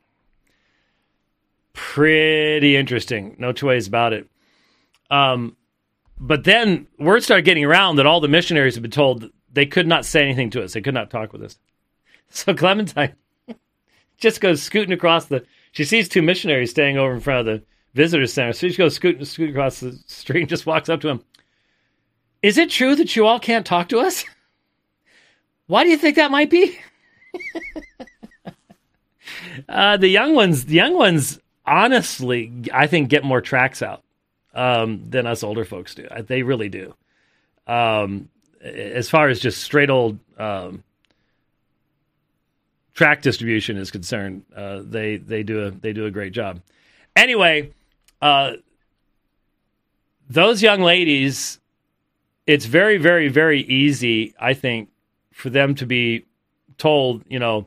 pretty 1.73 2.77
interesting. 2.77 3.37
No 3.39 3.53
two 3.53 3.67
ways 3.67 3.87
about 3.87 4.13
it. 4.13 4.29
Um, 5.11 5.57
but 6.19 6.45
then 6.45 6.87
word 6.99 7.23
started 7.23 7.45
getting 7.45 7.65
around 7.65 7.97
that 7.97 8.07
all 8.07 8.21
the 8.21 8.29
missionaries 8.29 8.75
had 8.75 8.83
been 8.83 8.91
told 8.91 9.31
they 9.53 9.67
could 9.67 9.87
not 9.87 10.05
say 10.05 10.23
anything 10.23 10.51
to 10.51 10.63
us. 10.63 10.73
They 10.73 10.81
could 10.81 10.95
not 10.95 11.11
talk 11.11 11.33
with 11.33 11.43
us. 11.43 11.59
So 12.31 12.53
Clementine 12.53 13.15
just 14.17 14.41
goes 14.41 14.61
scooting 14.61 14.93
across 14.93 15.27
the. 15.27 15.45
She 15.71 15.85
sees 15.85 16.09
two 16.09 16.23
missionaries 16.23 16.71
staying 16.71 16.99
over 16.99 17.13
in 17.13 17.21
front 17.21 17.41
of 17.41 17.47
the 17.47 17.63
visitor 17.93 18.27
center. 18.27 18.53
So 18.53 18.69
she 18.69 18.77
goes 18.77 18.97
scooting, 18.97 19.25
scooting 19.25 19.55
across 19.55 19.79
the 19.79 19.93
street 20.07 20.41
and 20.41 20.49
just 20.49 20.67
walks 20.67 20.89
up 20.89 21.01
to 21.03 21.09
him. 21.09 21.25
Is 22.45 22.59
it 22.59 22.69
true 22.69 22.95
that 22.97 23.17
you 23.17 23.27
all 23.27 23.41
can't 23.41 23.65
talk 23.65 23.89
to 23.89 24.01
us? 24.01 24.23
Why 25.67 25.83
do 25.83 25.89
you 25.89 25.97
think 25.97 26.17
that 26.17 26.31
might 26.31 26.51
be? 26.51 26.79
uh, 29.67 29.97
the 29.97 30.09
young 30.09 30.35
ones, 30.35 30.67
the 30.67 30.75
young 30.75 30.93
ones 30.93 31.41
honestly, 31.65 32.53
I 32.71 32.87
think 32.87 33.09
get 33.09 33.25
more 33.25 33.41
tracks 33.41 33.81
out 33.81 34.03
um, 34.53 35.09
than 35.09 35.27
us 35.27 35.43
older 35.43 35.65
folks 35.65 35.95
do. 35.95 36.07
They 36.27 36.43
really 36.43 36.69
do. 36.69 36.95
Um, 37.67 38.29
as 38.61 39.09
far 39.09 39.31
as 39.31 39.41
just 39.41 39.63
straight 39.63 39.89
old 39.89 40.19
um, 40.37 40.85
track 42.93 43.23
distribution 43.23 43.79
is 43.79 43.91
concerned, 43.91 44.43
uh, 44.55 44.83
they 44.85 45.17
they 45.17 45.45
do 45.45 45.65
a 45.65 45.71
they 45.71 45.95
do 45.95 46.05
a 46.05 46.11
great 46.11 46.35
job. 46.35 46.61
Anyway, 47.17 47.73
uh, 48.21 48.53
those 50.29 50.63
young 50.63 50.83
ladies, 50.83 51.59
it's 52.47 52.67
very 52.67 52.99
very 52.99 53.29
very 53.29 53.61
easy, 53.63 54.35
I 54.39 54.55
think, 54.55 54.91
for 55.33 55.51
them 55.51 55.75
to 55.77 55.87
be 55.87 56.27
told, 56.79 57.25
you 57.29 57.39
know, 57.39 57.67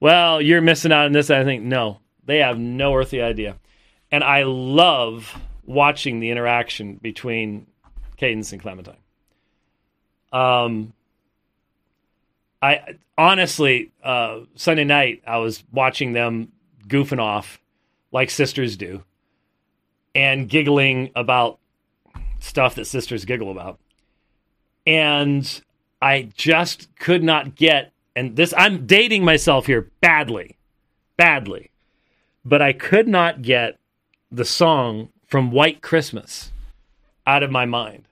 well, 0.00 0.40
you're 0.40 0.60
missing 0.60 0.92
out 0.92 1.06
on 1.06 1.12
this. 1.12 1.30
I 1.30 1.44
think 1.44 1.62
no, 1.62 2.00
they 2.24 2.38
have 2.38 2.58
no 2.58 2.94
earthly 2.94 3.22
idea. 3.22 3.56
And 4.10 4.22
I 4.22 4.44
love 4.44 5.34
watching 5.64 6.20
the 6.20 6.30
interaction 6.30 6.96
between 6.96 7.66
Cadence 8.16 8.52
and 8.52 8.62
Clementine. 8.62 8.96
Um, 10.32 10.92
I 12.62 12.96
honestly, 13.16 13.92
uh, 14.02 14.40
Sunday 14.54 14.84
night, 14.84 15.22
I 15.26 15.38
was 15.38 15.62
watching 15.72 16.12
them 16.12 16.52
goofing 16.86 17.20
off 17.20 17.60
like 18.12 18.30
sisters 18.30 18.76
do 18.76 19.02
and 20.14 20.48
giggling 20.48 21.10
about 21.14 21.58
stuff 22.38 22.74
that 22.76 22.86
sisters 22.86 23.24
giggle 23.24 23.50
about. 23.50 23.78
And 24.86 25.62
I 26.00 26.30
just 26.36 26.94
could 26.96 27.24
not 27.24 27.56
get, 27.56 27.92
and 28.14 28.36
this, 28.36 28.54
I'm 28.56 28.86
dating 28.86 29.24
myself 29.24 29.66
here 29.66 29.90
badly, 30.00 30.56
badly 31.16 31.70
but 32.46 32.62
I 32.62 32.72
could 32.72 33.08
not 33.08 33.42
get 33.42 33.78
the 34.30 34.44
song 34.44 35.08
from 35.26 35.50
White 35.50 35.82
Christmas 35.82 36.52
out 37.26 37.42
of 37.42 37.50
my 37.50 37.66
mind. 37.66 38.06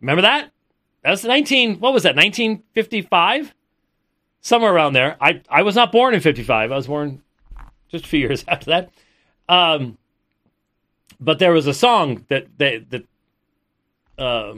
Remember 0.00 0.22
that? 0.22 0.50
That 1.02 1.10
was 1.10 1.24
19, 1.24 1.78
what 1.78 1.92
was 1.92 2.02
that, 2.04 2.16
1955? 2.16 3.54
Somewhere 4.40 4.72
around 4.72 4.94
there. 4.94 5.16
I, 5.20 5.42
I 5.50 5.62
was 5.62 5.74
not 5.74 5.92
born 5.92 6.14
in 6.14 6.20
55. 6.20 6.72
I 6.72 6.74
was 6.74 6.86
born 6.86 7.22
just 7.90 8.06
a 8.06 8.08
few 8.08 8.20
years 8.20 8.44
after 8.48 8.70
that. 8.70 8.90
Um, 9.46 9.98
but 11.20 11.38
there 11.38 11.52
was 11.52 11.66
a 11.66 11.74
song 11.74 12.24
that, 12.28 12.46
that, 12.56 12.90
that 12.90 13.04
uh, 14.18 14.54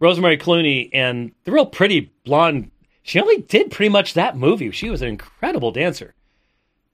Rosemary 0.00 0.36
Clooney 0.36 0.90
and 0.92 1.32
the 1.44 1.52
real 1.52 1.66
pretty 1.66 2.12
blonde, 2.24 2.70
she 3.02 3.20
only 3.20 3.38
did 3.42 3.70
pretty 3.70 3.90
much 3.90 4.14
that 4.14 4.36
movie. 4.36 4.70
She 4.70 4.90
was 4.90 5.02
an 5.02 5.08
incredible 5.08 5.70
dancer 5.72 6.14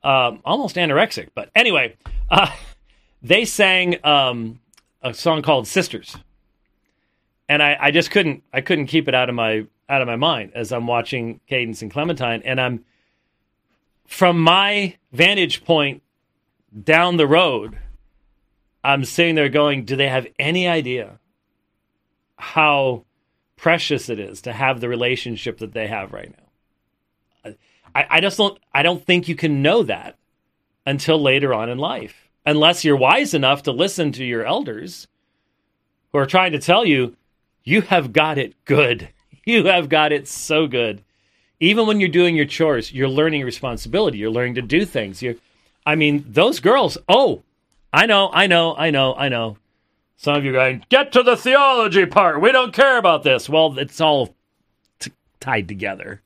um, 0.02 0.40
almost 0.44 0.76
anorexic. 0.76 1.28
But 1.34 1.50
anyway, 1.54 1.96
uh, 2.30 2.50
they 3.22 3.44
sang 3.44 4.04
um, 4.04 4.60
a 5.02 5.14
song 5.14 5.42
called 5.42 5.66
"Sisters," 5.66 6.16
and 7.48 7.62
I, 7.62 7.76
I 7.80 7.90
just 7.90 8.10
couldn't 8.10 8.42
I 8.52 8.60
couldn't 8.60 8.86
keep 8.86 9.08
it 9.08 9.14
out 9.14 9.28
of 9.28 9.34
my 9.34 9.66
out 9.88 10.02
of 10.02 10.06
my 10.06 10.16
mind 10.16 10.52
as 10.54 10.72
I'm 10.72 10.86
watching 10.86 11.40
Cadence 11.48 11.82
and 11.82 11.90
Clementine, 11.90 12.42
and 12.44 12.60
I'm 12.60 12.84
from 14.06 14.40
my 14.40 14.96
vantage 15.12 15.64
point 15.64 16.02
down 16.84 17.16
the 17.16 17.26
road. 17.26 17.78
I'm 18.82 19.04
sitting 19.04 19.34
there 19.34 19.50
going, 19.50 19.84
do 19.84 19.94
they 19.94 20.08
have 20.08 20.26
any 20.38 20.66
idea 20.66 21.19
how 22.40 23.04
precious 23.56 24.08
it 24.08 24.18
is 24.18 24.40
to 24.42 24.52
have 24.52 24.80
the 24.80 24.88
relationship 24.88 25.58
that 25.58 25.72
they 25.72 25.86
have 25.86 26.12
right 26.12 26.32
now. 27.44 27.54
I, 27.94 28.06
I 28.08 28.20
just 28.20 28.38
don't 28.38 28.58
I 28.72 28.82
don't 28.82 29.04
think 29.04 29.28
you 29.28 29.34
can 29.34 29.62
know 29.62 29.82
that 29.82 30.16
until 30.86 31.20
later 31.20 31.52
on 31.52 31.68
in 31.68 31.78
life. 31.78 32.28
Unless 32.46 32.84
you're 32.84 32.96
wise 32.96 33.34
enough 33.34 33.62
to 33.64 33.72
listen 33.72 34.12
to 34.12 34.24
your 34.24 34.44
elders 34.44 35.08
who 36.12 36.18
are 36.18 36.26
trying 36.26 36.52
to 36.52 36.58
tell 36.58 36.84
you, 36.84 37.16
you 37.62 37.82
have 37.82 38.12
got 38.12 38.38
it 38.38 38.54
good. 38.64 39.08
You 39.46 39.64
have 39.64 39.88
got 39.88 40.12
it 40.12 40.28
so 40.28 40.66
good. 40.66 41.02
Even 41.60 41.86
when 41.86 41.98
you're 41.98 42.10
doing 42.10 42.36
your 42.36 42.44
chores, 42.44 42.92
you're 42.92 43.08
learning 43.08 43.42
responsibility. 43.42 44.18
You're 44.18 44.30
learning 44.30 44.56
to 44.56 44.62
do 44.62 44.84
things. 44.84 45.22
You, 45.22 45.40
I 45.86 45.94
mean, 45.94 46.24
those 46.28 46.60
girls. 46.60 46.98
Oh, 47.08 47.42
I 47.92 48.04
know, 48.04 48.30
I 48.32 48.46
know, 48.46 48.76
I 48.76 48.90
know, 48.90 49.14
I 49.14 49.30
know. 49.30 49.56
Some 50.20 50.36
of 50.36 50.44
you 50.44 50.50
are 50.50 50.52
going, 50.52 50.84
get 50.90 51.12
to 51.12 51.22
the 51.22 51.34
theology 51.34 52.04
part. 52.04 52.42
We 52.42 52.52
don't 52.52 52.74
care 52.74 52.98
about 52.98 53.22
this. 53.22 53.48
Well, 53.48 53.78
it's 53.78 54.02
all 54.02 54.34
t- 54.98 55.12
tied 55.40 55.66
together. 55.66 56.20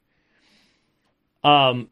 Um, 1.45 1.91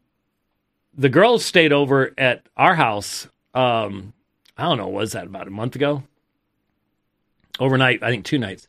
the 0.97 1.07
girls 1.07 1.45
stayed 1.45 1.71
over 1.71 2.13
at 2.17 2.45
our 2.57 2.75
house. 2.75 3.29
Um, 3.53 4.11
I 4.57 4.63
don't 4.63 4.79
know, 4.79 4.89
was 4.89 5.13
that 5.13 5.27
about 5.27 5.47
a 5.47 5.51
month 5.51 5.77
ago? 5.77 6.03
Overnight, 7.57 8.03
I 8.03 8.09
think 8.09 8.25
two 8.25 8.37
nights. 8.37 8.67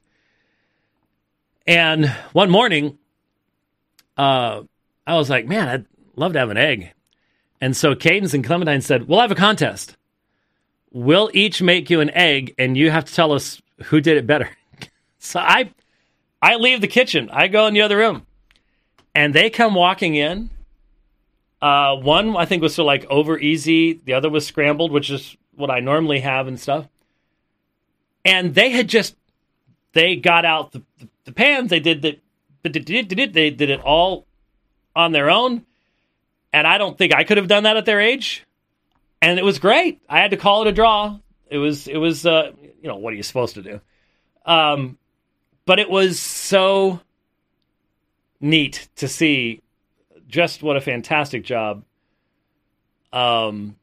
And 1.67 2.07
one 2.35 2.51
morning, 2.51 2.99
uh, 4.17 4.63
I 5.09 5.15
was 5.17 5.29
like, 5.29 5.49
man, 5.49 5.67
I'd 5.67 5.87
love 6.15 6.35
to 6.35 6.39
have 6.39 6.51
an 6.51 6.57
egg. 6.57 6.93
And 7.61 7.77
so 7.77 7.97
Cadence 7.97 8.33
and 8.33 8.45
Clementine 8.45 8.81
said, 8.81 9.09
we'll 9.09 9.21
have 9.21 9.33
a 9.33 9.35
contest. 9.35 9.97
We'll 10.95 11.29
each 11.35 11.61
make 11.61 11.91
you 11.91 12.01
an 12.01 12.11
egg, 12.11 12.55
and 12.57 12.77
you 12.77 12.89
have 12.93 13.05
to 13.07 13.13
tell 13.13 13.33
us 13.33 13.61
who 13.87 14.01
did 14.01 14.17
it 14.17 14.29
better. 14.29 14.49
so 15.19 15.41
I, 15.41 15.75
I 16.41 16.55
leave 16.55 16.81
the 16.81 16.87
kitchen. 16.87 17.29
I 17.33 17.49
go 17.49 17.67
in 17.67 17.75
the 17.75 17.83
other 17.83 17.97
room, 17.97 18.25
and 19.13 19.35
they 19.35 19.51
come 19.51 19.75
walking 19.75 20.15
in. 20.15 20.51
Uh, 21.61 21.97
one 21.97 22.37
I 22.37 22.45
think 22.45 22.63
was 22.63 22.77
sort 22.77 22.85
of 22.85 22.87
like 22.87 23.11
over 23.11 23.37
easy. 23.37 23.95
The 23.95 24.13
other 24.13 24.31
was 24.31 24.47
scrambled, 24.47 24.93
which 24.93 25.11
is 25.11 25.37
what 25.57 25.69
I 25.69 25.81
normally 25.81 26.21
have 26.21 26.47
and 26.47 26.61
stuff. 26.61 26.87
And 28.25 28.55
they 28.55 28.71
had 28.71 28.89
just 28.89 29.17
they 29.95 30.15
got 30.15 30.45
out 30.45 30.71
the, 30.71 30.83
the, 31.01 31.09
the 31.25 31.33
pans. 31.33 31.71
They 31.71 31.81
did 31.81 32.03
the 32.03 32.21
they 32.63 33.51
did 33.51 33.71
it 33.71 33.81
all 33.81 34.27
on 34.95 35.11
their 35.11 35.29
own. 35.29 35.67
And 36.53 36.69
I 36.69 36.79
don't 36.79 36.97
think 36.97 37.13
I 37.13 37.25
could 37.25 37.37
have 37.37 37.49
done 37.49 37.65
that 37.65 37.77
at 37.77 37.85
their 37.85 38.01
age. 38.01 38.45
And 39.25 39.39
it 39.39 39.45
was 39.45 39.59
great. 39.59 40.03
I 40.07 40.21
had 40.21 40.33
to 40.33 40.37
call 40.37 40.61
it 40.63 40.69
a 40.69 40.73
draw. 40.73 41.19
It 41.49 41.57
was 41.57 41.89
it 41.89 41.97
was 41.97 42.27
uh, 42.27 42.53
you 42.83 42.89
know 42.89 42.97
what 42.97 43.15
are 43.15 43.17
you 43.17 43.23
supposed 43.23 43.55
to 43.55 43.63
do? 43.63 43.81
Um, 44.45 44.99
but 45.65 45.79
it 45.79 45.89
was 45.89 46.21
so 46.21 47.01
neat 48.39 48.87
to 48.97 49.09
see 49.09 49.63
just 50.29 50.63
what 50.63 50.77
a 50.77 50.81
fantastic 50.83 51.43
job 51.43 51.85
um, 53.15 53.77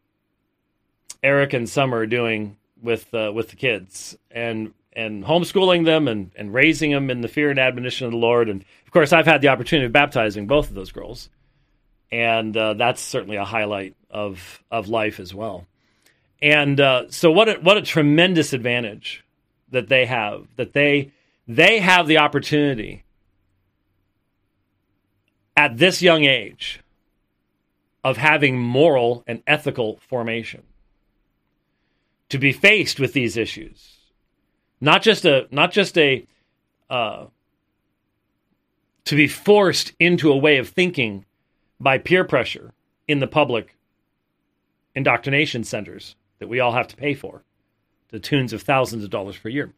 Eric 1.23 1.53
and 1.53 1.67
Summer 1.67 1.97
are 1.97 2.05
doing 2.05 2.57
with 2.79 3.11
uh, 3.11 3.31
with 3.33 3.49
the 3.49 3.55
kids 3.55 4.15
and 4.29 4.75
and 4.93 5.23
homeschooling 5.23 5.85
them 5.85 6.07
and, 6.07 6.29
and 6.35 6.53
raising 6.53 6.91
them 6.91 7.09
in 7.09 7.21
the 7.21 7.27
fear 7.27 7.49
and 7.49 7.57
admonition 7.57 8.05
of 8.05 8.11
the 8.11 8.17
Lord. 8.17 8.47
And 8.47 8.63
of 8.85 8.91
course, 8.91 9.11
I've 9.11 9.25
had 9.25 9.41
the 9.41 9.47
opportunity 9.47 9.87
of 9.87 9.91
baptizing 9.91 10.45
both 10.45 10.69
of 10.69 10.75
those 10.75 10.91
girls, 10.91 11.29
and 12.11 12.55
uh, 12.55 12.75
that's 12.75 13.01
certainly 13.01 13.37
a 13.37 13.45
highlight 13.45 13.95
of 14.11 14.63
of 14.71 14.87
life 14.87 15.19
as 15.19 15.33
well. 15.33 15.67
And 16.41 16.79
uh, 16.79 17.09
so, 17.09 17.31
what 17.31 17.49
a, 17.49 17.53
what 17.55 17.77
a 17.77 17.81
tremendous 17.81 18.53
advantage 18.53 19.23
that 19.69 19.89
they 19.89 20.05
have 20.05 20.47
that 20.55 20.73
they 20.73 21.11
they 21.47 21.79
have 21.79 22.07
the 22.07 22.17
opportunity 22.17 23.03
at 25.55 25.77
this 25.77 26.01
young 26.01 26.23
age 26.23 26.81
of 28.03 28.17
having 28.17 28.59
moral 28.59 29.23
and 29.27 29.43
ethical 29.45 29.99
formation 30.07 30.63
to 32.29 32.37
be 32.37 32.51
faced 32.51 32.99
with 32.99 33.13
these 33.13 33.37
issues 33.37 33.97
not 34.81 35.03
just 35.03 35.23
a 35.23 35.47
not 35.51 35.71
just 35.71 35.97
a 35.97 36.25
uh, 36.89 37.27
to 39.05 39.15
be 39.15 39.27
forced 39.27 39.93
into 39.99 40.31
a 40.31 40.37
way 40.37 40.57
of 40.57 40.67
thinking 40.67 41.25
by 41.79 41.97
peer 41.97 42.23
pressure 42.23 42.73
in 43.07 43.19
the 43.19 43.27
public 43.27 43.77
indoctrination 44.95 45.63
centers 45.63 46.15
that 46.39 46.47
we 46.47 46.59
all 46.59 46.71
have 46.71 46.87
to 46.89 46.95
pay 46.95 47.13
for 47.13 47.43
the 48.09 48.19
tunes 48.19 48.53
of 48.53 48.61
thousands 48.61 49.03
of 49.03 49.09
dollars 49.09 49.37
per 49.37 49.49
year. 49.49 49.71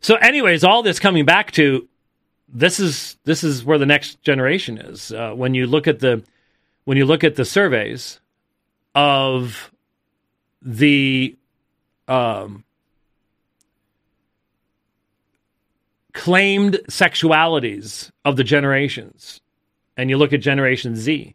So, 0.00 0.16
anyways, 0.16 0.64
all 0.64 0.82
this 0.82 0.98
coming 0.98 1.24
back 1.24 1.52
to 1.52 1.88
this 2.48 2.80
is 2.80 3.16
this 3.24 3.44
is 3.44 3.64
where 3.64 3.78
the 3.78 3.86
next 3.86 4.22
generation 4.22 4.78
is. 4.78 5.12
Uh, 5.12 5.32
when 5.32 5.54
you 5.54 5.66
look 5.66 5.86
at 5.86 6.00
the 6.00 6.22
when 6.84 6.96
you 6.96 7.06
look 7.06 7.24
at 7.24 7.36
the 7.36 7.44
surveys 7.44 8.20
of 8.94 9.70
the 10.60 11.36
um, 12.08 12.64
claimed 16.12 16.80
sexualities 16.88 18.10
of 18.24 18.36
the 18.36 18.44
generations, 18.44 19.40
and 19.96 20.10
you 20.10 20.18
look 20.18 20.32
at 20.32 20.40
Generation 20.40 20.96
Z, 20.96 21.34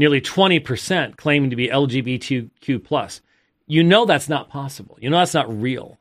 nearly 0.00 0.20
20% 0.22 1.18
claiming 1.18 1.50
to 1.50 1.56
be 1.56 1.68
LGBTQ 1.68 2.82
plus. 2.82 3.20
You 3.66 3.84
know 3.84 4.06
that's 4.06 4.30
not 4.30 4.48
possible. 4.48 4.96
You 4.98 5.10
know 5.10 5.18
that's 5.18 5.34
not 5.34 5.60
real. 5.60 5.98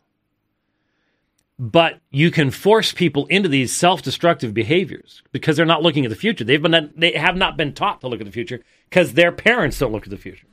But 1.60 2.00
you 2.10 2.32
can 2.32 2.50
force 2.50 2.94
people 2.94 3.26
into 3.26 3.50
these 3.50 3.76
self-destructive 3.76 4.54
behaviors 4.54 5.22
because 5.34 5.58
they're 5.58 5.66
not 5.66 5.84
looking 5.84 6.06
at 6.06 6.10
the 6.10 6.16
future. 6.16 6.46
They've 6.46 6.62
been 6.62 6.94
they 6.96 7.12
have 7.12 7.36
not 7.36 7.58
been 7.58 7.74
taught 7.74 8.00
to 8.00 8.08
look 8.08 8.22
at 8.22 8.26
the 8.26 8.32
future 8.32 8.62
because 8.90 9.14
their 9.14 9.34
parents 9.34 9.78
don't 9.78 9.92
look 9.92 10.06
at 10.06 10.12
the 10.12 10.18
future. 10.18 10.48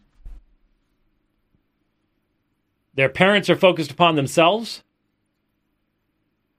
Their 2.94 3.08
parents 3.08 3.48
are 3.48 3.54
focused 3.54 3.92
upon 3.92 4.16
themselves 4.16 4.82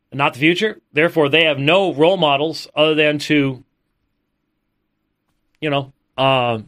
and 0.10 0.20
not 0.20 0.36
the 0.36 0.40
future. 0.40 0.80
Therefore, 0.94 1.28
they 1.28 1.44
have 1.44 1.60
no 1.60 1.94
role 1.94 2.16
models 2.16 2.70
other 2.74 2.96
than 2.96 3.20
to, 3.20 3.66
you 5.60 5.70
know, 5.70 5.92
uh, 6.18 6.60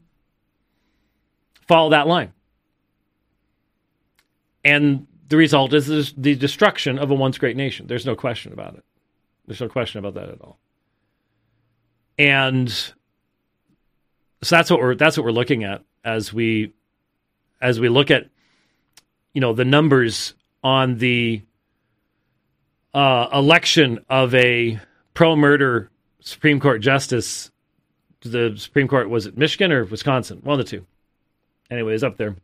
follow 1.69 1.91
that 1.91 2.07
line. 2.07 2.33
And 4.65 5.07
the 5.29 5.37
result 5.37 5.73
is 5.73 6.13
the 6.17 6.35
destruction 6.35 6.99
of 6.99 7.11
a 7.11 7.13
once 7.13 7.37
great 7.37 7.55
nation. 7.55 7.87
There's 7.87 8.05
no 8.05 8.15
question 8.15 8.51
about 8.51 8.73
it. 8.75 8.83
There's 9.45 9.61
no 9.61 9.69
question 9.69 9.99
about 9.99 10.15
that 10.15 10.29
at 10.29 10.41
all. 10.41 10.59
And 12.17 12.69
so 12.69 12.93
that's 14.55 14.69
what 14.69 14.79
we're 14.81 14.95
that's 14.95 15.15
what 15.15 15.23
we're 15.23 15.31
looking 15.31 15.63
at 15.63 15.83
as 16.03 16.33
we 16.33 16.73
as 17.61 17.79
we 17.79 17.87
look 17.87 18.11
at 18.11 18.29
you 19.33 19.39
know 19.39 19.53
the 19.53 19.63
numbers 19.63 20.33
on 20.63 20.97
the 20.97 21.41
uh, 22.93 23.27
election 23.31 24.03
of 24.09 24.33
a 24.33 24.79
pro 25.13 25.35
murder 25.35 25.91
Supreme 26.19 26.59
Court 26.59 26.81
justice. 26.81 27.51
The 28.21 28.55
Supreme 28.57 28.87
Court 28.87 29.09
was 29.09 29.27
it 29.27 29.37
Michigan 29.37 29.71
or 29.71 29.85
Wisconsin? 29.85 30.39
One 30.43 30.59
of 30.59 30.65
the 30.65 30.69
two. 30.69 30.85
Anyways, 31.69 32.03
up 32.03 32.17
there. 32.17 32.35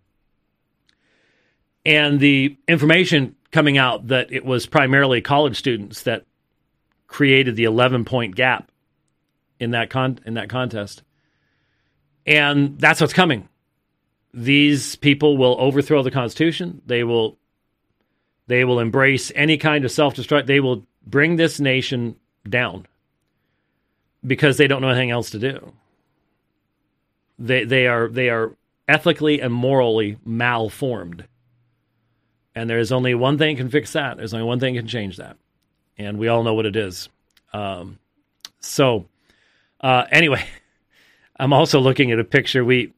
And 1.86 2.20
the 2.20 2.58
information 2.68 3.36
coming 3.52 3.78
out 3.78 4.08
that 4.08 4.32
it 4.32 4.44
was 4.44 4.66
primarily 4.66 5.22
college 5.22 5.58
students 5.58 6.04
that 6.04 6.26
created 7.08 7.56
the 7.56 7.64
11 7.64 8.06
point 8.06 8.36
gap 8.36 8.72
in 9.60 9.72
that 9.72 9.90
con- 9.90 10.20
in 10.26 10.34
that 10.34 10.50
contest. 10.50 11.04
And 12.26 12.80
that's 12.80 13.02
what's 13.02 13.14
coming. 13.14 13.48
These 14.34 14.96
people 14.98 15.38
will 15.38 15.56
overthrow 15.60 16.04
the 16.04 16.12
Constitution. 16.12 16.82
They 16.86 17.04
will 17.04 17.38
they 18.48 18.66
will 18.66 18.80
embrace 18.80 19.32
any 19.34 19.58
kind 19.58 19.86
of 19.86 19.92
self 19.92 20.16
destruct. 20.16 20.46
They 20.46 20.60
will 20.60 20.86
bring 21.06 21.36
this 21.36 21.60
nation 21.60 22.18
down 22.48 22.86
because 24.26 24.58
they 24.58 24.68
don't 24.68 24.82
know 24.82 24.90
anything 24.90 25.12
else 25.12 25.30
to 25.32 25.40
do. 25.40 25.74
They 27.40 27.64
they 27.64 27.88
are 27.88 28.08
they 28.10 28.30
are 28.30 28.56
ethically 28.88 29.42
and 29.42 29.54
morally 29.54 30.18
malformed. 30.26 31.26
And 32.54 32.70
there 32.70 32.80
is 32.80 32.92
only 32.92 33.16
one 33.16 33.38
thing 33.38 33.58
can 33.58 33.70
fix 33.70 33.94
that. 33.94 34.18
There's 34.18 34.34
only 34.34 34.46
one 34.46 34.60
thing 34.60 34.76
can 34.76 34.88
change 34.88 35.18
that, 35.18 35.38
and 35.98 36.18
we 36.18 36.30
all 36.30 36.44
know 36.44 36.54
what 36.54 36.66
it 36.66 36.76
is. 36.76 37.10
Um, 37.52 38.00
so, 38.60 39.06
uh, 39.82 40.06
anyway, 40.10 40.46
I'm 41.40 41.54
also 41.54 41.80
looking 41.80 42.12
at 42.12 42.20
a 42.20 42.24
picture. 42.24 42.64
We 42.64 42.94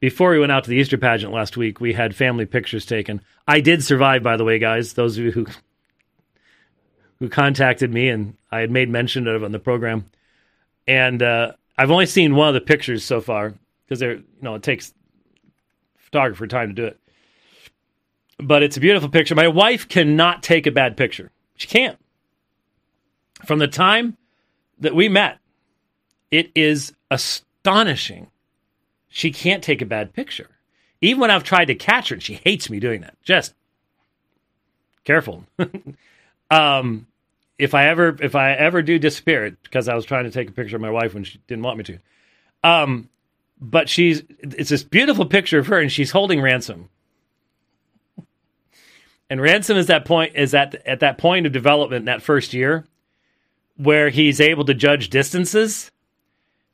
before 0.00 0.30
we 0.30 0.40
went 0.40 0.52
out 0.52 0.64
to 0.64 0.70
the 0.70 0.76
Easter 0.76 0.98
pageant 0.98 1.32
last 1.32 1.56
week, 1.56 1.80
we 1.80 1.92
had 1.92 2.14
family 2.14 2.46
pictures 2.46 2.86
taken. 2.86 3.20
I 3.46 3.60
did 3.60 3.84
survive, 3.84 4.22
by 4.22 4.36
the 4.36 4.44
way, 4.44 4.58
guys. 4.58 4.94
Those 4.94 5.16
of 5.16 5.24
you 5.24 5.32
who 5.32 5.46
who 7.20 7.28
contacted 7.28 7.92
me, 7.92 8.08
and 8.08 8.36
I 8.50 8.60
had 8.60 8.70
made 8.70 8.88
mention 8.88 9.26
of 9.26 9.42
on 9.42 9.52
the 9.52 9.58
program. 9.58 10.06
And 10.86 11.22
uh, 11.22 11.52
I've 11.76 11.90
only 11.90 12.06
seen 12.06 12.34
one 12.34 12.48
of 12.48 12.54
the 12.54 12.60
pictures 12.60 13.04
so 13.04 13.20
far 13.20 13.54
because 13.84 14.00
they're 14.00 14.14
you 14.14 14.24
know 14.42 14.54
it 14.54 14.62
takes 14.62 14.92
photographer 16.10 16.46
time 16.46 16.68
to 16.68 16.74
do 16.74 16.84
it. 16.84 16.98
But 18.38 18.62
it's 18.62 18.76
a 18.76 18.80
beautiful 18.80 19.08
picture. 19.08 19.34
My 19.34 19.48
wife 19.48 19.88
cannot 19.88 20.42
take 20.42 20.66
a 20.66 20.70
bad 20.70 20.96
picture. 20.96 21.30
She 21.56 21.66
can't. 21.66 21.98
From 23.44 23.58
the 23.58 23.68
time 23.68 24.16
that 24.78 24.94
we 24.94 25.08
met, 25.08 25.38
it 26.30 26.50
is 26.54 26.92
astonishing. 27.10 28.30
She 29.08 29.32
can't 29.32 29.62
take 29.62 29.82
a 29.82 29.86
bad 29.86 30.12
picture. 30.12 30.50
Even 31.00 31.20
when 31.20 31.30
I've 31.30 31.44
tried 31.44 31.66
to 31.66 31.74
catch 31.74 32.08
her, 32.08 32.14
and 32.14 32.22
she 32.22 32.34
hates 32.34 32.70
me 32.70 32.80
doing 32.80 33.00
that. 33.02 33.14
Just 33.22 33.54
careful. 35.04 35.44
um, 36.50 37.06
if 37.58 37.74
I 37.74 37.88
ever 37.88 38.16
if 38.20 38.34
I 38.34 38.52
ever 38.52 38.82
do 38.82 38.98
disappear, 38.98 39.56
because 39.62 39.88
I 39.88 39.94
was 39.94 40.04
trying 40.04 40.24
to 40.24 40.30
take 40.30 40.48
a 40.48 40.52
picture 40.52 40.76
of 40.76 40.82
my 40.82 40.90
wife 40.90 41.14
when 41.14 41.24
she 41.24 41.40
didn't 41.46 41.64
want 41.64 41.78
me 41.78 41.84
to. 41.84 41.98
Um, 42.64 43.08
but 43.60 43.88
she's 43.88 44.22
it's 44.40 44.70
this 44.70 44.82
beautiful 44.82 45.26
picture 45.26 45.58
of 45.58 45.66
her, 45.68 45.78
and 45.78 45.90
she's 45.90 46.10
holding 46.10 46.40
ransom. 46.40 46.88
And 49.30 49.40
ransom 49.40 49.76
is 49.76 49.86
that 49.86 50.04
point 50.04 50.34
is 50.34 50.54
at 50.54 50.74
at 50.86 51.00
that 51.00 51.18
point 51.18 51.46
of 51.46 51.52
development 51.52 52.06
that 52.06 52.22
first 52.22 52.54
year 52.54 52.86
where 53.76 54.08
he's 54.10 54.40
able 54.40 54.64
to 54.64 54.74
judge 54.74 55.10
distances. 55.10 55.90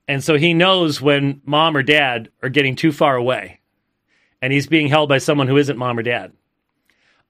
And 0.07 0.23
so 0.23 0.37
he 0.37 0.55
knows 0.55 1.01
when 1.01 1.40
mom 1.44 1.77
or 1.77 1.83
dad 1.83 2.31
are 2.42 2.49
getting 2.49 2.77
too 2.77 2.92
far 2.92 3.16
away 3.16 3.61
and 4.44 4.53
he's 4.53 4.66
being 4.66 4.88
held 4.88 5.09
by 5.09 5.16
someone 5.16 5.49
who 5.49 5.57
isn't 5.57 5.79
mom 5.79 5.99
or 5.99 6.03
dad. 6.03 6.31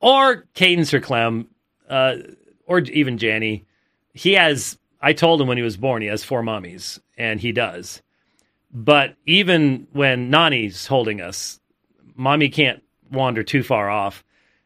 Or 0.01 0.47
Cadence 0.55 0.93
or 0.93 1.01
Clem, 1.01 1.49
uh, 1.89 2.17
or 2.67 2.81
even 2.81 3.19
Janny. 3.19 3.67
He 4.13 4.33
has, 4.33 4.79
I 5.01 5.13
told 5.13 5.41
him 5.41 5.47
when 5.47 5.57
he 5.57 5.63
was 5.63 5.77
born, 5.77 6.03
he 6.03 6.09
has 6.09 6.25
four 6.25 6.43
mommies, 6.43 6.99
and 7.17 7.41
he 7.41 7.53
does. 7.53 8.03
But 8.75 9.15
even 9.25 9.87
when 9.93 10.31
Nani's 10.31 10.87
holding 10.87 11.21
us, 11.21 11.61
mommy 12.17 12.49
can't 12.49 12.83
wander 13.11 13.45
too 13.45 13.63
far 13.63 13.89
off. 13.89 14.25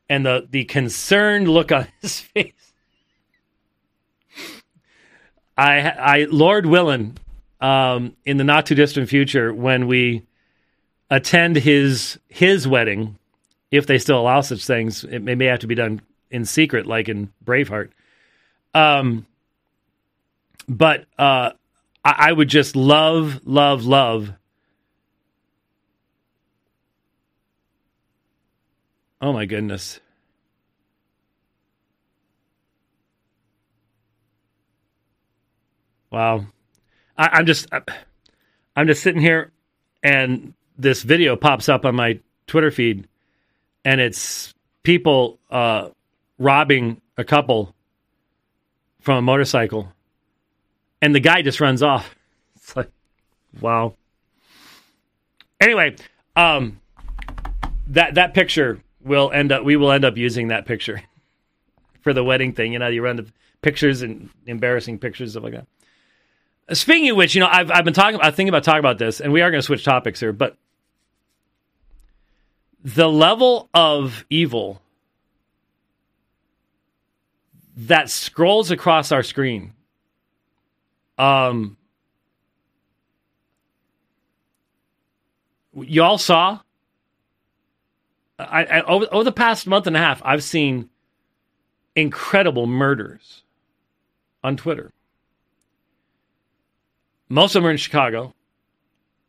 And 0.08 0.24
the, 0.24 0.48
the 0.50 0.64
concerned 0.64 1.48
look 1.48 1.70
on 1.70 1.86
his 2.00 2.18
face. 2.34 2.52
I, 5.58 5.80
I, 5.80 6.26
Lord 6.30 6.64
willing, 6.64 7.18
um, 7.60 8.16
in 8.24 8.38
the 8.38 8.44
not 8.44 8.64
too 8.64 8.74
distant 8.74 9.10
future, 9.10 9.52
when 9.52 9.86
we 9.86 10.24
attend 11.10 11.56
his 11.56 12.18
his 12.28 12.68
wedding, 12.68 13.18
if 13.70 13.86
they 13.86 13.98
still 13.98 14.20
allow 14.20 14.40
such 14.40 14.64
things. 14.64 15.04
It 15.04 15.20
may, 15.20 15.34
may 15.34 15.46
have 15.46 15.60
to 15.60 15.66
be 15.66 15.74
done 15.74 16.00
in 16.30 16.44
secret, 16.44 16.86
like 16.86 17.08
in 17.08 17.32
Braveheart. 17.44 17.90
Um, 18.72 19.26
but 20.68 21.06
uh, 21.18 21.52
I, 22.08 22.30
I 22.30 22.32
would 22.32 22.48
just 22.48 22.74
love, 22.74 23.42
love, 23.44 23.84
love. 23.84 24.32
Oh 29.20 29.34
my 29.34 29.44
goodness. 29.44 30.00
Wow. 36.10 36.46
I, 37.18 37.40
am 37.40 37.44
just 37.44 37.66
I'm 38.74 38.86
just 38.86 39.02
sitting 39.02 39.20
here 39.20 39.52
and 40.02 40.54
this 40.78 41.02
video 41.02 41.36
pops 41.36 41.68
up 41.68 41.84
on 41.84 41.94
my 41.94 42.20
Twitter 42.46 42.70
feed, 42.70 43.06
and 43.84 44.00
it's 44.00 44.54
people 44.82 45.38
uh, 45.50 45.90
robbing 46.38 47.02
a 47.18 47.24
couple 47.24 47.74
from 49.00 49.18
a 49.18 49.22
motorcycle, 49.22 49.92
and 51.00 51.14
the 51.14 51.20
guy 51.20 51.42
just 51.42 51.60
runs 51.60 51.82
off. 51.82 52.14
It's 52.56 52.76
like, 52.76 52.90
wow. 53.62 53.94
Anyway, 55.58 55.96
um, 56.36 56.80
that 57.86 58.16
that 58.16 58.34
picture 58.34 58.82
will 59.00 59.30
end 59.32 59.52
up. 59.52 59.64
We 59.64 59.76
will 59.76 59.90
end 59.90 60.04
up 60.04 60.18
using 60.18 60.48
that 60.48 60.66
picture 60.66 61.02
for 62.02 62.12
the 62.12 62.22
wedding 62.22 62.52
thing. 62.52 62.74
You 62.74 62.78
know, 62.78 62.88
you 62.88 63.02
run 63.02 63.16
the 63.16 63.26
pictures 63.62 64.02
and 64.02 64.28
embarrassing 64.44 64.98
pictures 64.98 65.30
stuff 65.30 65.44
like 65.44 65.54
that. 65.54 66.76
Speaking 66.76 67.08
of 67.08 67.16
which, 67.16 67.34
you 67.34 67.40
know, 67.40 67.48
I've 67.50 67.70
I've 67.70 67.84
been 67.86 67.94
talking. 67.94 68.20
I 68.20 68.30
think 68.30 68.48
about 68.48 68.64
talking 68.64 68.80
about 68.80 68.98
this, 68.98 69.20
and 69.20 69.32
we 69.32 69.40
are 69.40 69.50
going 69.50 69.62
to 69.62 69.66
switch 69.66 69.84
topics 69.84 70.20
here, 70.20 70.34
but 70.34 70.58
the 72.84 73.08
level 73.08 73.70
of 73.72 74.26
evil 74.28 74.82
that 77.76 78.10
scrolls 78.10 78.70
across 78.70 79.12
our 79.12 79.22
screen 79.22 79.72
um 81.18 81.76
you 85.74 86.02
all 86.02 86.18
saw 86.18 86.60
I, 88.38 88.64
I 88.64 88.82
over, 88.82 89.06
over 89.10 89.24
the 89.24 89.32
past 89.32 89.66
month 89.66 89.86
and 89.86 89.96
a 89.96 90.00
half 90.00 90.22
i've 90.24 90.44
seen 90.44 90.88
incredible 91.96 92.66
murders 92.66 93.42
on 94.44 94.56
twitter 94.56 94.92
most 97.28 97.54
of 97.54 97.62
them 97.62 97.68
are 97.68 97.72
in 97.72 97.76
chicago 97.76 98.34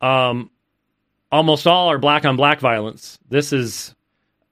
um 0.01 0.51
almost 1.31 1.67
all 1.67 1.89
are 1.89 1.97
black 1.97 2.25
on 2.25 2.35
black 2.35 2.59
violence. 2.59 3.19
This 3.29 3.53
is 3.53 3.95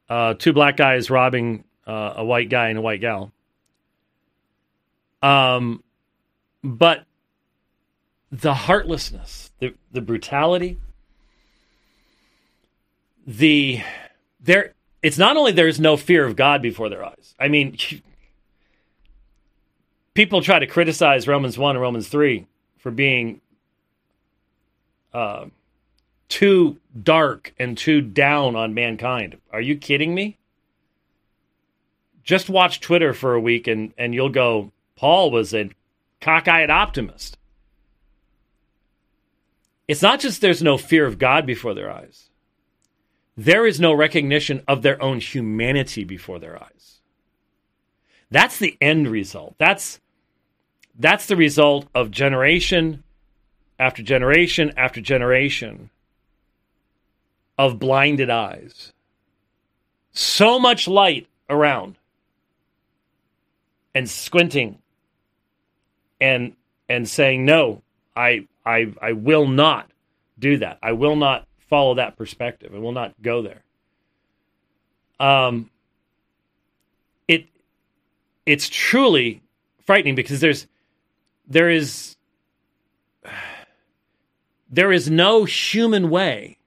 uh, 0.10 0.36
two 0.36 0.54
black 0.54 0.78
guys 0.78 1.10
robbing 1.10 1.64
uh, 1.86 2.14
a 2.18 2.26
white 2.26 2.50
guy 2.50 2.70
and 2.70 2.80
a 2.80 2.82
white 2.82 3.02
gal. 3.02 3.32
Um, 5.22 5.84
but 6.64 7.06
the 8.32 8.54
heartlessness, 8.54 9.52
the 9.60 9.74
the 9.92 10.02
brutality, 10.02 10.78
the 13.26 13.82
there. 14.40 14.74
It's 15.04 15.18
not 15.18 15.38
only 15.38 15.52
there's 15.52 15.80
no 15.80 15.96
fear 15.96 16.26
of 16.26 16.36
God 16.36 16.62
before 16.62 16.90
their 16.90 17.06
eyes. 17.06 17.36
I 17.40 17.48
mean, 17.48 17.78
people 20.14 20.42
try 20.42 20.60
to 20.60 20.68
criticize 20.68 21.28
Romans 21.28 21.58
one 21.58 21.76
and 21.76 21.82
Romans 21.82 22.08
three 22.08 22.48
for 22.78 22.92
being. 22.92 23.42
Uh, 25.14 25.48
too 26.30 26.78
dark 27.04 27.54
and 27.60 27.78
too 27.78 28.02
down 28.02 28.56
on 28.56 28.74
mankind. 28.74 29.38
Are 29.52 29.62
you 29.62 29.78
kidding 29.78 30.14
me? 30.14 30.38
Just 32.24 32.50
watch 32.50 32.82
Twitter 32.82 33.14
for 33.14 33.34
a 33.34 33.40
week 33.40 33.68
and, 33.68 33.94
and 33.98 34.14
you'll 34.14 34.30
go, 34.30 34.72
Paul 34.96 35.32
was 35.32 35.54
a 35.54 35.70
cockeyed 36.20 36.70
optimist. 36.70 37.37
It's 39.88 40.02
not 40.02 40.20
just 40.20 40.42
there's 40.42 40.62
no 40.62 40.78
fear 40.78 41.06
of 41.06 41.18
God 41.18 41.46
before 41.46 41.74
their 41.74 41.92
eyes, 41.92 42.30
there 43.36 43.66
is 43.66 43.80
no 43.80 43.94
recognition 43.94 44.64
of 44.68 44.82
their 44.82 45.02
own 45.02 45.20
humanity 45.20 46.04
before 46.04 46.40
their 46.40 46.62
eyes. 46.62 47.00
That's 48.30 48.58
the 48.58 48.78
end 48.82 49.08
result. 49.08 49.56
That's 49.58 50.00
that's 51.00 51.28
the 51.28 51.36
result 51.36 51.88
of 51.94 52.12
generation 52.12 53.04
after 53.80 54.02
generation 54.02 54.74
after 54.76 55.00
generation 55.00 55.90
of 57.58 57.80
blinded 57.80 58.30
eyes. 58.30 58.94
So 60.12 60.60
much 60.60 60.88
light 60.88 61.28
around 61.50 61.98
and 63.94 64.10
squinting 64.10 64.80
and 66.20 66.56
and 66.90 67.08
saying 67.08 67.46
no 67.46 67.84
I 68.16 68.48
I 68.68 68.94
I 69.02 69.14
will 69.14 69.48
not 69.48 69.90
do 70.38 70.58
that. 70.58 70.78
I 70.84 70.92
will 70.92 71.16
not 71.16 71.48
follow 71.70 71.96
that 71.96 72.18
perspective. 72.18 72.74
I 72.74 72.80
will 72.80 72.92
not 72.92 73.14
go 73.22 73.42
there. 73.42 73.64
Um 75.20 75.70
it 77.28 77.48
it's 78.46 78.70
truly 78.70 79.42
frightening 79.86 80.16
because 80.16 80.40
there's 80.40 80.68
there 81.48 81.70
is 81.70 82.18
there 84.70 84.92
is 84.92 85.10
no 85.10 85.46
human 85.46 86.10
way 86.10 86.58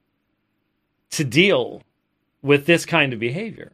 to 1.11 1.25
deal 1.25 1.83
with 2.43 2.67
this 2.67 2.87
kind 2.87 3.13
of 3.13 3.19
behavior. 3.19 3.73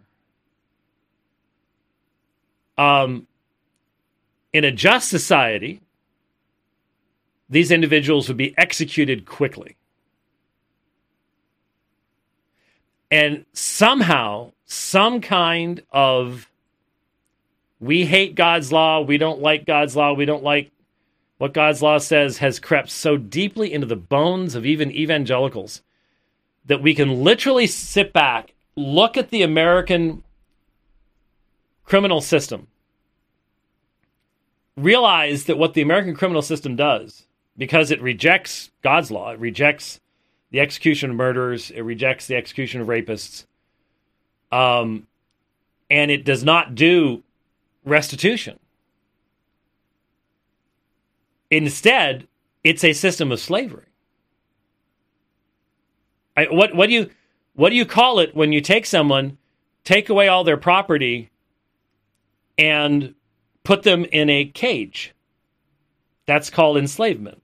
Um, 2.79 3.27
in 4.53 4.65
a 4.65 4.73
just 4.73 5.09
society, 5.09 5.81
these 7.49 7.71
individuals 7.71 8.29
would 8.29 8.37
be 8.37 8.57
executed 8.59 9.27
quickly. 9.27 9.77
And 13.11 13.47
somehow, 13.53 14.53
some 14.65 15.21
kind 15.21 15.83
of 15.91 16.51
we 17.79 18.07
hate 18.07 18.35
God's 18.35 18.73
law, 18.73 19.01
we 19.01 19.19
don't 19.19 19.41
like 19.41 19.67
God's 19.67 19.95
law, 19.95 20.13
we 20.13 20.25
don't 20.25 20.43
like 20.43 20.73
what 21.39 21.53
God's 21.53 21.83
law 21.83 21.99
says 21.99 22.39
has 22.39 22.59
crept 22.59 22.91
so 22.91 23.17
deeply 23.17 23.73
into 23.73 23.87
the 23.87 23.97
bones 23.97 24.55
of 24.55 24.65
even 24.65 24.91
evangelicals 24.91 25.83
that 26.65 26.83
we 26.83 26.95
can 26.95 27.23
literally 27.23 27.67
sit 27.67 28.13
back, 28.13 28.55
look 28.75 29.17
at 29.17 29.31
the 29.31 29.43
American 29.43 30.25
criminal 31.85 32.21
system, 32.21 32.67
realize 34.77 35.45
that 35.45 35.59
what 35.59 35.75
the 35.75 35.83
American 35.83 36.15
criminal 36.15 36.43
system 36.43 36.75
does, 36.75 37.27
because 37.57 37.91
it 37.91 38.01
rejects 38.03 38.71
God's 38.83 39.11
law, 39.11 39.33
it 39.33 39.39
rejects 39.39 40.01
the 40.51 40.61
execution 40.61 41.11
of 41.11 41.17
murderers, 41.17 41.71
it 41.71 41.81
rejects 41.81 42.27
the 42.27 42.37
execution 42.37 42.81
of 42.81 42.89
rapists, 42.89 43.45
um, 44.53 45.07
and 45.91 46.11
it 46.11 46.25
does 46.25 46.45
not 46.45 46.75
do 46.75 47.23
restitution. 47.85 48.59
Instead, 51.51 52.27
it's 52.65 52.85
a 52.85 52.93
system 52.93 53.31
of 53.31 53.41
slavery. 53.41 53.85
I, 56.37 56.45
what 56.51 56.75
what 56.75 56.89
do 56.89 56.93
you 56.93 57.11
what 57.55 57.71
do 57.71 57.77
you 57.77 57.87
call 57.87 58.19
it 58.19 58.35
when 58.35 58.53
you 58.53 58.61
take 58.61 58.85
someone, 58.85 59.39
take 59.85 60.09
away 60.09 60.29
all 60.29 60.45
their 60.45 60.57
property, 60.57 61.31
and 62.59 63.15
put 63.65 63.83
them 63.85 64.05
in 64.05 64.29
a 64.29 64.45
cage? 64.45 65.15
That's 66.27 66.51
called 66.51 66.77
enslavement. 66.77 67.41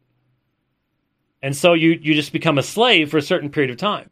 And 1.43 1.57
so 1.57 1.73
you, 1.73 1.99
you 2.01 2.15
just 2.15 2.33
become 2.33 2.57
a 2.57 2.63
slave 2.63 3.11
for 3.11 3.19
a 3.19 3.23
certain 3.23 3.51
period 3.51 3.71
of 3.71 3.77
time. 3.77 4.11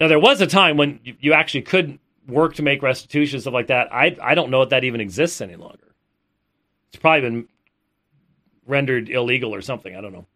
Now, 0.00 0.08
there 0.08 0.18
was 0.18 0.40
a 0.40 0.46
time 0.46 0.76
when 0.76 1.00
you 1.02 1.32
actually 1.32 1.62
could 1.62 1.98
work 2.26 2.54
to 2.54 2.62
make 2.62 2.82
restitution, 2.82 3.40
stuff 3.40 3.52
like 3.52 3.68
that. 3.68 3.92
I, 3.92 4.16
I 4.22 4.34
don't 4.34 4.50
know 4.50 4.62
if 4.62 4.70
that 4.70 4.84
even 4.84 5.00
exists 5.00 5.40
any 5.40 5.56
longer. 5.56 5.94
It's 6.88 7.00
probably 7.00 7.20
been 7.22 7.48
rendered 8.66 9.08
illegal 9.08 9.54
or 9.54 9.60
something. 9.60 9.94
I 9.94 10.00
don't 10.00 10.12
know. 10.12 10.26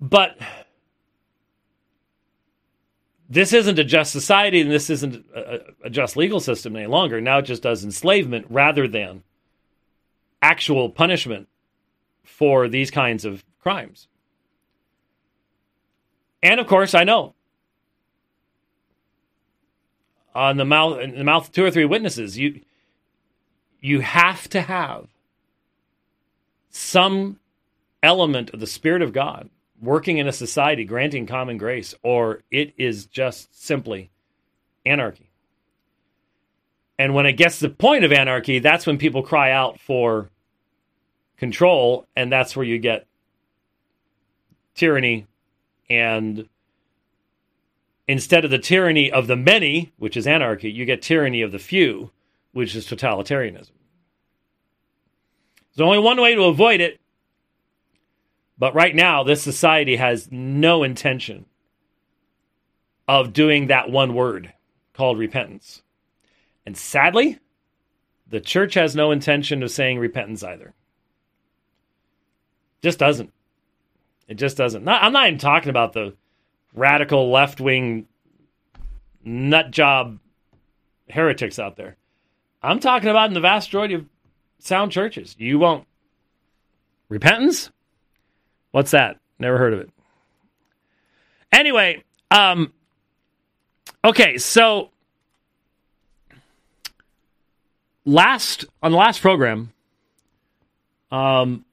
But 0.00 0.38
this 3.28 3.52
isn't 3.52 3.78
a 3.78 3.84
just 3.84 4.12
society 4.12 4.60
and 4.60 4.70
this 4.70 4.90
isn't 4.90 5.24
a, 5.34 5.60
a, 5.84 5.90
just 5.90 6.16
legal 6.16 6.40
system 6.40 6.76
any 6.76 6.86
longer. 6.86 7.20
Now 7.20 7.38
it 7.38 7.42
just 7.42 7.62
does 7.62 7.84
enslavement 7.84 8.46
rather 8.48 8.88
than 8.88 9.22
actual 10.42 10.88
punishment 10.88 11.48
for 12.40 12.68
these 12.68 12.90
kinds 12.90 13.26
of 13.26 13.44
crimes. 13.60 14.08
And 16.42 16.58
of 16.58 16.66
course, 16.66 16.94
I 16.94 17.04
know 17.04 17.34
on 20.34 20.56
the 20.56 20.64
mouth 20.64 21.00
in 21.00 21.18
the 21.18 21.24
mouth 21.24 21.48
of 21.48 21.52
two 21.52 21.66
or 21.66 21.70
three 21.70 21.84
witnesses, 21.84 22.38
you 22.38 22.62
you 23.82 24.00
have 24.00 24.48
to 24.48 24.62
have 24.62 25.08
some 26.70 27.38
element 28.02 28.48
of 28.54 28.60
the 28.60 28.66
Spirit 28.66 29.02
of 29.02 29.12
God 29.12 29.50
working 29.78 30.16
in 30.16 30.26
a 30.26 30.32
society, 30.32 30.86
granting 30.86 31.26
common 31.26 31.58
grace, 31.58 31.94
or 32.02 32.42
it 32.50 32.72
is 32.78 33.04
just 33.04 33.62
simply 33.62 34.10
anarchy. 34.86 35.28
And 36.98 37.14
when 37.14 37.26
it 37.26 37.34
gets 37.34 37.58
to 37.58 37.68
the 37.68 37.74
point 37.74 38.04
of 38.04 38.12
anarchy, 38.12 38.60
that's 38.60 38.86
when 38.86 38.96
people 38.96 39.22
cry 39.22 39.52
out 39.52 39.78
for 39.78 40.30
control, 41.40 42.06
and 42.14 42.30
that's 42.30 42.54
where 42.54 42.66
you 42.66 42.78
get 42.78 43.06
tyranny. 44.74 45.26
And 45.88 46.48
instead 48.06 48.44
of 48.44 48.50
the 48.50 48.58
tyranny 48.58 49.10
of 49.10 49.26
the 49.26 49.36
many, 49.36 49.90
which 49.96 50.16
is 50.16 50.26
anarchy, 50.26 50.70
you 50.70 50.84
get 50.84 51.00
tyranny 51.00 51.40
of 51.40 51.50
the 51.50 51.58
few, 51.58 52.10
which 52.52 52.76
is 52.76 52.86
totalitarianism. 52.86 53.70
There's 55.74 55.86
only 55.86 55.98
one 55.98 56.20
way 56.20 56.34
to 56.34 56.44
avoid 56.44 56.80
it. 56.80 57.00
But 58.58 58.74
right 58.74 58.94
now, 58.94 59.22
this 59.22 59.42
society 59.42 59.96
has 59.96 60.28
no 60.30 60.82
intention 60.82 61.46
of 63.08 63.32
doing 63.32 63.68
that 63.68 63.90
one 63.90 64.12
word 64.14 64.52
called 64.92 65.18
repentance. 65.18 65.82
And 66.66 66.76
sadly, 66.76 67.38
the 68.28 68.40
church 68.40 68.74
has 68.74 68.94
no 68.94 69.10
intention 69.10 69.62
of 69.62 69.70
saying 69.70 69.98
repentance 69.98 70.42
either. 70.42 70.74
Just 72.82 72.98
doesn't. 72.98 73.32
It 74.28 74.34
just 74.34 74.56
doesn't. 74.56 74.84
Not, 74.84 75.02
I'm 75.02 75.12
not 75.12 75.26
even 75.26 75.38
talking 75.38 75.70
about 75.70 75.92
the 75.92 76.14
radical 76.74 77.30
left 77.30 77.60
wing 77.60 78.06
nut 79.24 79.70
job 79.70 80.18
heretics 81.08 81.58
out 81.58 81.76
there. 81.76 81.96
I'm 82.62 82.80
talking 82.80 83.08
about 83.08 83.28
in 83.28 83.34
the 83.34 83.40
vast 83.40 83.68
majority 83.68 83.94
of 83.94 84.06
sound 84.58 84.92
churches. 84.92 85.34
You 85.38 85.58
won't. 85.58 85.86
Repentance? 87.08 87.70
What's 88.70 88.92
that? 88.92 89.18
Never 89.38 89.58
heard 89.58 89.72
of 89.72 89.80
it. 89.80 89.90
Anyway, 91.52 92.04
um, 92.30 92.72
okay, 94.04 94.38
so 94.38 94.90
last 98.04 98.64
on 98.82 98.92
the 98.92 98.96
last 98.96 99.20
program, 99.20 99.72
um, 101.10 101.64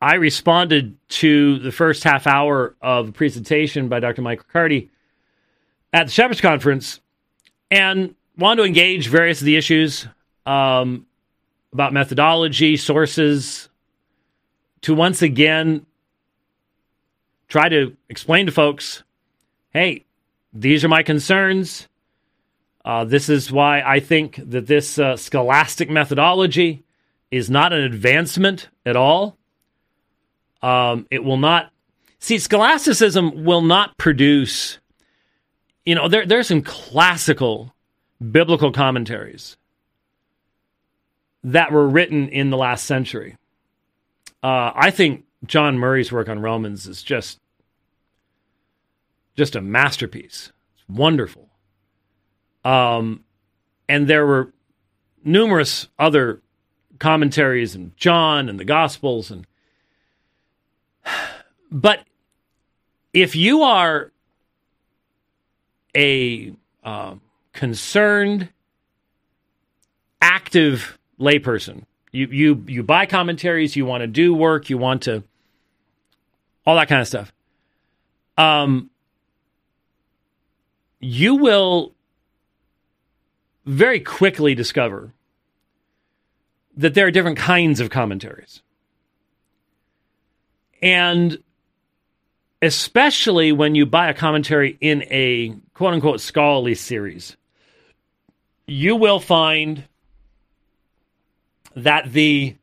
I 0.00 0.14
responded 0.14 0.96
to 1.08 1.58
the 1.58 1.72
first 1.72 2.04
half 2.04 2.26
hour 2.26 2.76
of 2.80 3.08
a 3.08 3.12
presentation 3.12 3.88
by 3.88 4.00
Dr. 4.00 4.22
Mike 4.22 4.44
Riccardi 4.44 4.90
at 5.92 6.06
the 6.06 6.12
Shepherds 6.12 6.40
Conference 6.40 7.00
and 7.70 8.14
wanted 8.36 8.62
to 8.62 8.68
engage 8.68 9.08
various 9.08 9.40
of 9.40 9.46
the 9.46 9.56
issues 9.56 10.06
um, 10.46 11.06
about 11.72 11.92
methodology, 11.92 12.76
sources, 12.76 13.68
to 14.82 14.94
once 14.94 15.22
again 15.22 15.84
try 17.48 17.68
to 17.68 17.96
explain 18.08 18.46
to 18.46 18.52
folks 18.52 19.02
hey, 19.72 20.04
these 20.52 20.82
are 20.84 20.88
my 20.88 21.02
concerns. 21.02 21.88
Uh, 22.84 23.04
this 23.04 23.28
is 23.28 23.52
why 23.52 23.82
I 23.82 24.00
think 24.00 24.36
that 24.36 24.66
this 24.66 24.98
uh, 24.98 25.16
scholastic 25.16 25.90
methodology 25.90 26.84
is 27.30 27.50
not 27.50 27.72
an 27.72 27.82
advancement 27.82 28.68
at 28.86 28.96
all. 28.96 29.37
Um, 30.62 31.06
it 31.10 31.22
will 31.22 31.36
not 31.36 31.70
see 32.18 32.38
scholasticism 32.38 33.44
will 33.44 33.62
not 33.62 33.96
produce. 33.98 34.78
You 35.84 35.94
know, 35.94 36.08
there 36.08 36.26
there's 36.26 36.48
some 36.48 36.62
classical 36.62 37.74
biblical 38.30 38.72
commentaries 38.72 39.56
that 41.44 41.72
were 41.72 41.88
written 41.88 42.28
in 42.28 42.50
the 42.50 42.56
last 42.56 42.84
century. 42.84 43.36
Uh, 44.42 44.72
I 44.74 44.90
think 44.90 45.24
John 45.46 45.78
Murray's 45.78 46.12
work 46.12 46.28
on 46.28 46.40
Romans 46.40 46.86
is 46.86 47.02
just 47.02 47.38
just 49.36 49.54
a 49.54 49.60
masterpiece. 49.60 50.52
It's 50.74 50.88
wonderful. 50.88 51.48
Um, 52.64 53.24
and 53.88 54.08
there 54.08 54.26
were 54.26 54.52
numerous 55.24 55.88
other 55.98 56.42
commentaries 56.98 57.74
and 57.74 57.96
John 57.96 58.48
and 58.48 58.58
the 58.58 58.64
Gospels 58.64 59.30
and 59.30 59.46
but 61.70 62.04
if 63.12 63.36
you 63.36 63.62
are 63.62 64.12
a 65.96 66.52
um, 66.84 67.20
concerned, 67.52 68.48
active 70.20 70.98
layperson, 71.20 71.84
you 72.12 72.26
you 72.28 72.64
you 72.66 72.82
buy 72.82 73.06
commentaries, 73.06 73.76
you 73.76 73.84
want 73.84 74.02
to 74.02 74.06
do 74.06 74.34
work, 74.34 74.70
you 74.70 74.78
want 74.78 75.02
to 75.02 75.22
all 76.64 76.76
that 76.76 76.88
kind 76.88 77.00
of 77.00 77.08
stuff. 77.08 77.32
Um, 78.36 78.90
you 81.00 81.36
will 81.36 81.94
very 83.64 84.00
quickly 84.00 84.54
discover 84.54 85.12
that 86.76 86.94
there 86.94 87.06
are 87.06 87.10
different 87.10 87.38
kinds 87.38 87.80
of 87.80 87.90
commentaries. 87.90 88.62
And 90.80 91.42
especially 92.60 93.52
when 93.52 93.74
you 93.74 93.86
buy 93.86 94.08
a 94.08 94.14
commentary 94.14 94.76
in 94.80 95.04
a 95.10 95.54
quote 95.74 95.94
unquote 95.94 96.20
scholarly 96.20 96.74
series, 96.74 97.36
you 98.66 98.96
will 98.96 99.20
find 99.20 99.84
that 101.74 102.12
the 102.12 102.56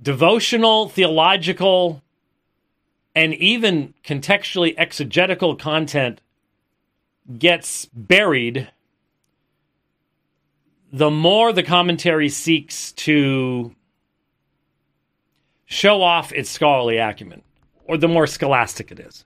devotional, 0.00 0.88
theological, 0.88 2.02
and 3.14 3.32
even 3.34 3.94
contextually 4.04 4.74
exegetical 4.76 5.56
content 5.56 6.20
gets 7.38 7.86
buried, 7.86 8.68
the 10.92 11.10
more 11.10 11.52
the 11.52 11.62
commentary 11.62 12.28
seeks 12.28 12.92
to 12.92 13.74
show 15.74 16.02
off 16.02 16.32
its 16.32 16.48
scholarly 16.48 16.98
acumen, 16.98 17.42
or 17.86 17.96
the 17.96 18.08
more 18.08 18.26
scholastic 18.26 18.92
it 18.92 19.00
is. 19.00 19.24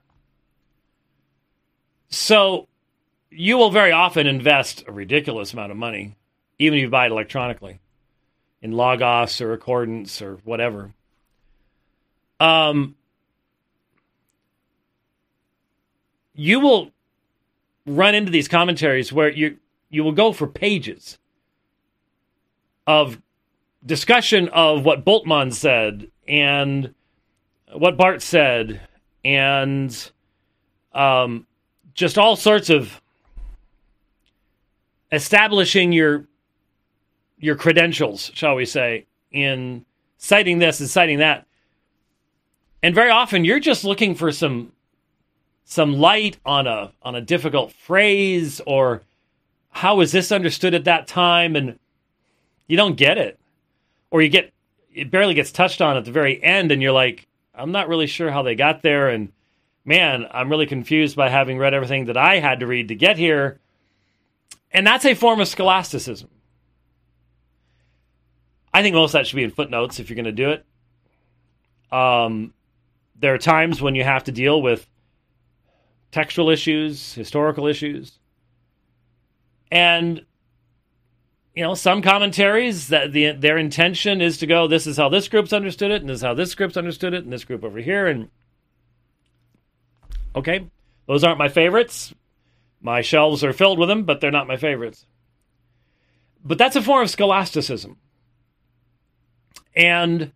So 2.08 2.68
you 3.30 3.58
will 3.58 3.70
very 3.70 3.92
often 3.92 4.26
invest 4.26 4.82
a 4.86 4.92
ridiculous 4.92 5.52
amount 5.52 5.72
of 5.72 5.76
money, 5.76 6.16
even 6.58 6.78
if 6.78 6.82
you 6.82 6.88
buy 6.88 7.06
it 7.06 7.12
electronically, 7.12 7.80
in 8.62 8.72
Logos 8.72 9.40
or 9.42 9.52
Accordance 9.52 10.22
or 10.22 10.38
whatever. 10.44 10.94
Um, 12.40 12.96
you 16.34 16.60
will 16.60 16.92
run 17.84 18.14
into 18.14 18.32
these 18.32 18.48
commentaries 18.48 19.12
where 19.12 19.30
you 19.30 19.58
you 19.90 20.04
will 20.04 20.12
go 20.12 20.32
for 20.32 20.46
pages 20.46 21.18
of 22.86 23.20
discussion 23.84 24.48
of 24.48 24.84
what 24.84 25.04
Bultmann 25.04 25.52
said 25.52 26.10
and 26.26 26.94
what 27.72 27.96
Barth 27.96 28.22
said 28.22 28.80
and 29.24 30.10
um, 30.92 31.46
just 31.94 32.18
all 32.18 32.36
sorts 32.36 32.70
of 32.70 33.00
establishing 35.12 35.92
your 35.92 36.26
your 37.40 37.54
credentials, 37.54 38.32
shall 38.34 38.56
we 38.56 38.64
say, 38.64 39.06
in 39.30 39.84
citing 40.16 40.58
this 40.58 40.80
and 40.80 40.88
citing 40.88 41.18
that. 41.18 41.46
And 42.82 42.94
very 42.94 43.10
often 43.10 43.44
you're 43.44 43.60
just 43.60 43.84
looking 43.84 44.14
for 44.14 44.32
some 44.32 44.72
some 45.64 45.92
light 45.92 46.38
on 46.44 46.66
a 46.66 46.92
on 47.02 47.14
a 47.14 47.20
difficult 47.20 47.72
phrase 47.72 48.60
or 48.66 49.02
how 49.70 49.96
was 49.96 50.12
this 50.12 50.32
understood 50.32 50.74
at 50.74 50.84
that 50.84 51.06
time 51.06 51.54
and 51.54 51.78
you 52.66 52.76
don't 52.76 52.96
get 52.96 53.18
it. 53.18 53.38
Or 54.10 54.22
you 54.22 54.28
get 54.28 54.52
it 54.92 55.10
barely 55.10 55.34
gets 55.34 55.52
touched 55.52 55.80
on 55.80 55.96
at 55.96 56.04
the 56.04 56.10
very 56.10 56.42
end 56.42 56.72
and 56.72 56.82
you're 56.82 56.92
like 56.92 57.26
I'm 57.54 57.72
not 57.72 57.88
really 57.88 58.06
sure 58.06 58.30
how 58.30 58.42
they 58.42 58.54
got 58.54 58.82
there 58.82 59.08
and 59.08 59.32
man, 59.84 60.26
I'm 60.30 60.50
really 60.50 60.66
confused 60.66 61.16
by 61.16 61.30
having 61.30 61.56
read 61.56 61.72
everything 61.72 62.04
that 62.06 62.16
I 62.16 62.40
had 62.40 62.60
to 62.60 62.66
read 62.66 62.88
to 62.88 62.94
get 62.94 63.16
here. 63.16 63.58
And 64.70 64.86
that's 64.86 65.06
a 65.06 65.14
form 65.14 65.40
of 65.40 65.48
scholasticism. 65.48 66.28
I 68.72 68.82
think 68.82 68.94
most 68.94 69.10
of 69.10 69.12
that 69.14 69.26
should 69.26 69.36
be 69.36 69.44
in 69.44 69.50
footnotes 69.50 69.98
if 69.98 70.10
you're 70.10 70.14
going 70.14 70.26
to 70.26 70.32
do 70.32 70.50
it. 70.50 70.66
Um, 71.90 72.52
there 73.18 73.32
are 73.32 73.38
times 73.38 73.80
when 73.80 73.94
you 73.94 74.04
have 74.04 74.24
to 74.24 74.32
deal 74.32 74.60
with 74.60 74.86
textual 76.12 76.50
issues, 76.50 77.14
historical 77.14 77.66
issues, 77.66 78.18
and 79.70 80.24
you 81.58 81.64
know 81.64 81.74
some 81.74 82.02
commentaries 82.02 82.86
that 82.86 83.12
the, 83.12 83.32
their 83.32 83.58
intention 83.58 84.20
is 84.20 84.38
to 84.38 84.46
go, 84.46 84.68
this 84.68 84.86
is 84.86 84.96
how 84.96 85.08
this 85.08 85.26
group's 85.26 85.52
understood 85.52 85.90
it, 85.90 86.00
and 86.00 86.08
this 86.08 86.18
is 86.18 86.22
how 86.22 86.32
this 86.32 86.54
group's 86.54 86.76
understood 86.76 87.14
it, 87.14 87.24
and 87.24 87.32
this 87.32 87.44
group 87.44 87.64
over 87.64 87.80
here, 87.80 88.06
and 88.06 88.30
okay, 90.36 90.68
those 91.08 91.24
aren't 91.24 91.36
my 91.36 91.48
favorites. 91.48 92.14
My 92.80 93.00
shelves 93.00 93.42
are 93.42 93.52
filled 93.52 93.80
with 93.80 93.88
them, 93.88 94.04
but 94.04 94.20
they're 94.20 94.30
not 94.30 94.46
my 94.46 94.56
favorites. 94.56 95.04
But 96.44 96.58
that's 96.58 96.76
a 96.76 96.82
form 96.82 97.02
of 97.02 97.10
scholasticism. 97.10 97.96
And 99.74 100.30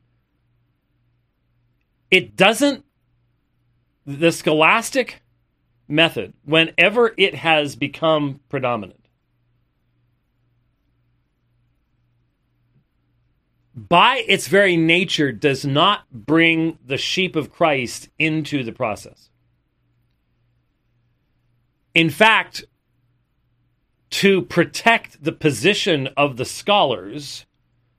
it 2.11 2.35
doesn't, 2.35 2.85
the 4.04 4.32
scholastic 4.32 5.22
method, 5.87 6.32
whenever 6.44 7.14
it 7.16 7.37
has 7.37 7.76
become 7.76 8.40
predominant, 8.48 9.02
by 13.74 14.24
its 14.28 14.48
very 14.48 14.76
nature 14.76 15.32
does 15.32 15.64
not 15.64 16.11
bring 16.12 16.78
the 16.85 16.98
sheep 16.98 17.37
of 17.37 17.50
Christ 17.50 18.08
into 18.18 18.62
the 18.64 18.72
process. 18.72 19.30
In 21.94 22.11
fact, 22.11 22.64
to 24.11 24.42
protect 24.42 25.24
the 25.24 25.32
position 25.32 26.08
of 26.16 26.37
the 26.37 26.44
scholars 26.44 27.46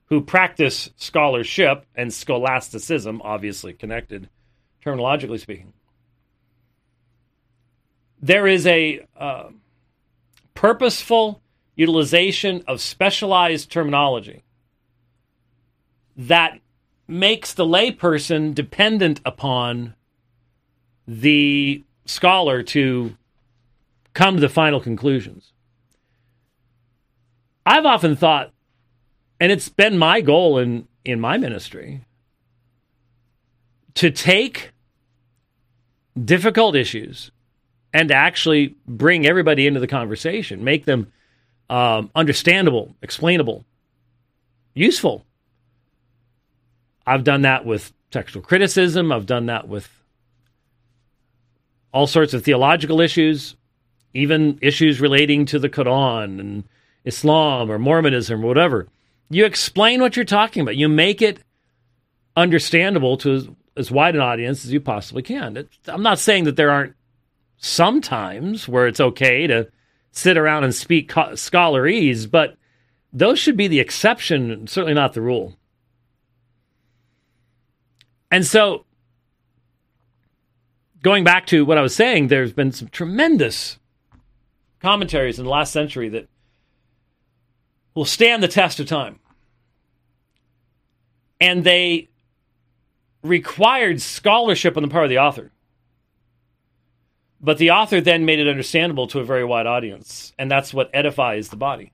who 0.06 0.22
practice 0.22 0.92
scholarship 0.96 1.86
and 1.96 2.14
scholasticism, 2.14 3.20
obviously 3.24 3.74
connected, 3.74 4.30
terminologically 4.86 5.40
speaking, 5.40 5.74
there 8.22 8.46
is 8.46 8.68
a 8.68 9.06
uh, 9.18 9.50
purposeful 10.54 11.42
utilization 11.76 12.64
of 12.68 12.80
specialized 12.80 13.72
terminology 13.72 14.44
that 16.16 16.60
makes 17.08 17.54
the 17.54 17.66
layperson 17.66 18.54
dependent 18.54 19.20
upon 19.26 19.94
the 21.08 21.84
scholar 22.06 22.64
to 22.64 23.16
come 24.14 24.36
to 24.36 24.42
the 24.42 24.50
final 24.50 24.80
conclusions. 24.80 25.52
I've 27.66 27.86
often 27.86 28.16
thought, 28.16 28.52
and 29.40 29.52
it's 29.52 29.70
been 29.70 29.98
my 29.98 30.22
goal 30.22 30.58
in, 30.58 30.88
in 31.04 31.20
my 31.20 31.38
ministry, 31.38 32.06
to 33.96 34.12
take 34.12 34.72
difficult 36.24 36.76
issues 36.76 37.32
and 37.94 38.12
actually 38.12 38.76
bring 38.88 39.26
everybody 39.26 39.68
into 39.68 39.80
the 39.80 39.88
conversation, 39.88 40.64
make 40.64 40.86
them 40.86 41.12
um, 41.70 42.10
understandable, 42.16 42.96
explainable, 43.02 43.66
useful. 44.74 45.26
I've 47.06 47.24
done 47.24 47.42
that 47.42 47.66
with 47.66 47.94
textual 48.12 48.44
criticism. 48.44 49.12
I've 49.12 49.26
done 49.26 49.48
that 49.48 49.68
with 49.68 49.90
all 51.94 52.08
sorts 52.08 52.34
of 52.34 52.44
theological 52.44 53.02
issues, 53.02 53.56
even 54.14 54.58
issues 54.62 55.02
relating 55.02 55.46
to 55.48 55.60
the 55.60 55.70
Quran 55.70 56.40
and 56.40 56.64
Islam 57.06 57.72
or 57.72 57.78
Mormonism 57.78 58.44
or 58.44 58.48
whatever. 58.48 58.88
You 59.30 59.46
explain 59.46 60.02
what 60.02 60.16
you're 60.16 60.26
talking 60.26 60.62
about. 60.62 60.76
You 60.76 60.90
make 60.90 61.22
it 61.22 61.40
understandable 62.36 63.18
to 63.18 63.34
as, 63.34 63.48
as 63.78 63.92
wide 63.92 64.16
an 64.16 64.22
audience 64.22 64.66
as 64.66 64.74
you 64.74 64.80
possibly 64.80 65.22
can. 65.22 65.58
It, 65.58 65.70
I'm 65.88 66.04
not 66.04 66.20
saying 66.20 66.46
that 66.46 66.56
there 66.56 66.72
aren't 66.72 66.96
sometimes 67.58 68.68
where 68.68 68.88
it's 68.88 69.00
okay 69.00 69.48
to 69.48 69.70
sit 70.12 70.38
around 70.38 70.64
and 70.64 70.74
speak 70.74 71.12
scholarese, 71.36 72.26
but 72.28 72.56
those 73.12 73.40
should 73.40 73.58
be 73.58 73.68
the 73.68 73.80
exception, 73.80 74.68
certainly 74.68 74.94
not 74.94 75.14
the 75.14 75.22
rule. 75.22 75.56
And 78.34 78.48
so, 78.48 78.86
going 81.04 81.24
back 81.24 81.46
to 81.48 81.66
what 81.66 81.78
I 81.78 81.84
was 81.84 81.96
saying, 81.96 82.30
there's 82.30 82.52
been 82.52 82.72
some 82.72 82.88
tremendous 82.88 83.78
commentaries 84.80 85.38
in 85.38 85.46
the 85.46 85.52
last 85.52 85.72
century 85.72 86.10
that 86.10 86.28
will 87.94 88.06
stand 88.06 88.42
the 88.42 88.48
test 88.48 88.80
of 88.80 88.88
time. 88.88 89.20
And 91.40 91.64
they 91.64 92.10
required 93.22 94.02
scholarship 94.02 94.78
on 94.78 94.82
the 94.82 94.90
part 94.90 95.04
of 95.04 95.12
the 95.12 95.20
author. 95.20 95.52
But 97.40 97.60
the 97.60 97.70
author 97.70 98.02
then 98.02 98.26
made 98.26 98.40
it 98.40 98.48
understandable 98.48 99.06
to 99.10 99.20
a 99.20 99.24
very 99.24 99.46
wide 99.46 99.68
audience, 99.68 100.34
and 100.40 100.50
that's 100.50 100.74
what 100.74 100.90
edifies 100.92 101.50
the 101.50 101.56
body. 101.56 101.92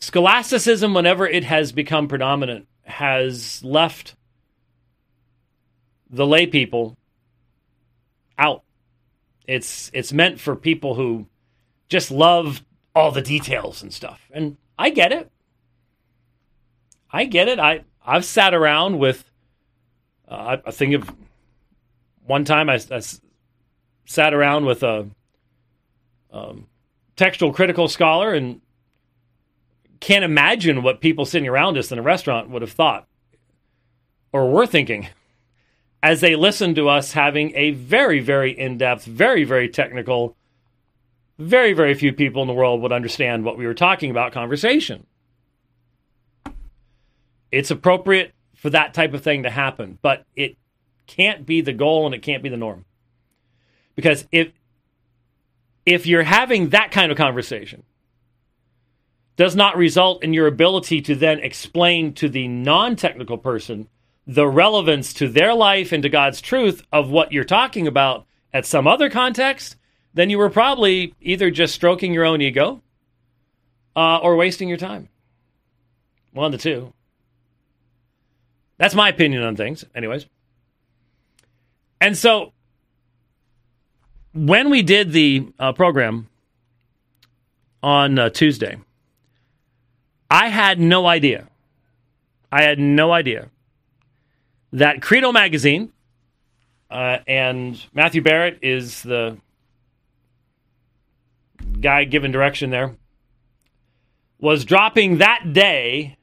Scholasticism, 0.00 0.94
whenever 0.94 1.28
it 1.28 1.44
has 1.44 1.70
become 1.70 2.08
predominant, 2.08 2.66
has 2.84 3.62
left 3.64 4.14
the 6.10 6.26
lay 6.26 6.46
people 6.46 6.96
out. 8.38 8.62
It's 9.46 9.90
it's 9.92 10.12
meant 10.12 10.40
for 10.40 10.56
people 10.56 10.94
who 10.94 11.26
just 11.88 12.10
love 12.10 12.62
all 12.94 13.10
the 13.10 13.22
details 13.22 13.82
and 13.82 13.92
stuff. 13.92 14.20
And 14.32 14.56
I 14.78 14.90
get 14.90 15.12
it. 15.12 15.30
I 17.10 17.24
get 17.24 17.48
it. 17.48 17.58
I 17.58 17.84
I've 18.04 18.24
sat 18.24 18.54
around 18.54 18.98
with 18.98 19.30
uh, 20.28 20.58
I, 20.64 20.68
I 20.68 20.70
think 20.70 20.94
of 20.94 21.12
one 22.26 22.44
time 22.44 22.70
I, 22.70 22.80
I 22.90 23.02
sat 24.06 24.34
around 24.34 24.64
with 24.64 24.82
a 24.82 25.08
um, 26.32 26.66
textual 27.16 27.52
critical 27.52 27.88
scholar 27.88 28.34
and 28.34 28.60
can't 30.04 30.24
imagine 30.24 30.82
what 30.82 31.00
people 31.00 31.24
sitting 31.24 31.48
around 31.48 31.78
us 31.78 31.90
in 31.90 31.98
a 31.98 32.02
restaurant 32.02 32.50
would 32.50 32.60
have 32.60 32.72
thought 32.72 33.08
or 34.32 34.50
were 34.50 34.66
thinking 34.66 35.08
as 36.02 36.20
they 36.20 36.36
listened 36.36 36.76
to 36.76 36.90
us 36.90 37.12
having 37.12 37.56
a 37.56 37.70
very, 37.70 38.20
very 38.20 38.50
in 38.52 38.76
depth, 38.76 39.06
very, 39.06 39.44
very 39.44 39.66
technical, 39.66 40.36
very, 41.38 41.72
very 41.72 41.94
few 41.94 42.12
people 42.12 42.42
in 42.42 42.48
the 42.48 42.52
world 42.52 42.82
would 42.82 42.92
understand 42.92 43.46
what 43.46 43.56
we 43.56 43.66
were 43.66 43.72
talking 43.72 44.10
about 44.10 44.30
conversation. 44.30 45.06
It's 47.50 47.70
appropriate 47.70 48.34
for 48.54 48.68
that 48.68 48.92
type 48.92 49.14
of 49.14 49.22
thing 49.22 49.44
to 49.44 49.50
happen, 49.50 49.98
but 50.02 50.26
it 50.36 50.58
can't 51.06 51.46
be 51.46 51.62
the 51.62 51.72
goal 51.72 52.04
and 52.04 52.14
it 52.14 52.20
can't 52.20 52.42
be 52.42 52.50
the 52.50 52.58
norm. 52.58 52.84
Because 53.94 54.28
if 54.30 54.52
if 55.86 56.06
you're 56.06 56.24
having 56.24 56.70
that 56.70 56.90
kind 56.90 57.10
of 57.10 57.16
conversation 57.16 57.84
does 59.36 59.56
not 59.56 59.76
result 59.76 60.22
in 60.22 60.32
your 60.32 60.46
ability 60.46 61.00
to 61.02 61.14
then 61.14 61.40
explain 61.40 62.12
to 62.14 62.28
the 62.28 62.46
non-technical 62.48 63.38
person 63.38 63.88
the 64.26 64.46
relevance 64.46 65.12
to 65.14 65.28
their 65.28 65.54
life 65.54 65.92
and 65.92 66.02
to 66.02 66.08
God's 66.08 66.40
truth 66.40 66.82
of 66.92 67.10
what 67.10 67.32
you're 67.32 67.44
talking 67.44 67.86
about 67.86 68.26
at 68.52 68.64
some 68.64 68.86
other 68.86 69.10
context, 69.10 69.76
then 70.14 70.30
you 70.30 70.38
were 70.38 70.50
probably 70.50 71.14
either 71.20 71.50
just 71.50 71.74
stroking 71.74 72.14
your 72.14 72.24
own 72.24 72.40
ego 72.40 72.80
uh, 73.96 74.18
or 74.18 74.36
wasting 74.36 74.68
your 74.68 74.78
time. 74.78 75.08
One 76.32 76.46
of 76.46 76.52
the 76.52 76.58
two. 76.58 76.92
That's 78.78 78.94
my 78.94 79.08
opinion 79.08 79.42
on 79.42 79.56
things, 79.56 79.84
anyways. 79.94 80.26
And 82.00 82.16
so 82.16 82.52
when 84.32 84.70
we 84.70 84.82
did 84.82 85.12
the 85.12 85.52
uh, 85.58 85.72
program 85.72 86.28
on 87.82 88.18
uh, 88.18 88.30
Tuesday, 88.30 88.78
I 90.30 90.48
had 90.48 90.80
no 90.80 91.06
idea. 91.06 91.48
I 92.50 92.62
had 92.62 92.78
no 92.78 93.12
idea 93.12 93.50
that 94.72 95.02
Credo 95.02 95.32
magazine 95.32 95.92
uh, 96.90 97.18
and 97.26 97.80
Matthew 97.92 98.22
Barrett 98.22 98.58
is 98.62 99.02
the 99.02 99.36
guy 101.80 102.04
giving 102.04 102.32
direction 102.32 102.70
there. 102.70 102.94
was 104.38 104.64
dropping 104.64 105.18
that 105.18 105.52
day 105.52 106.16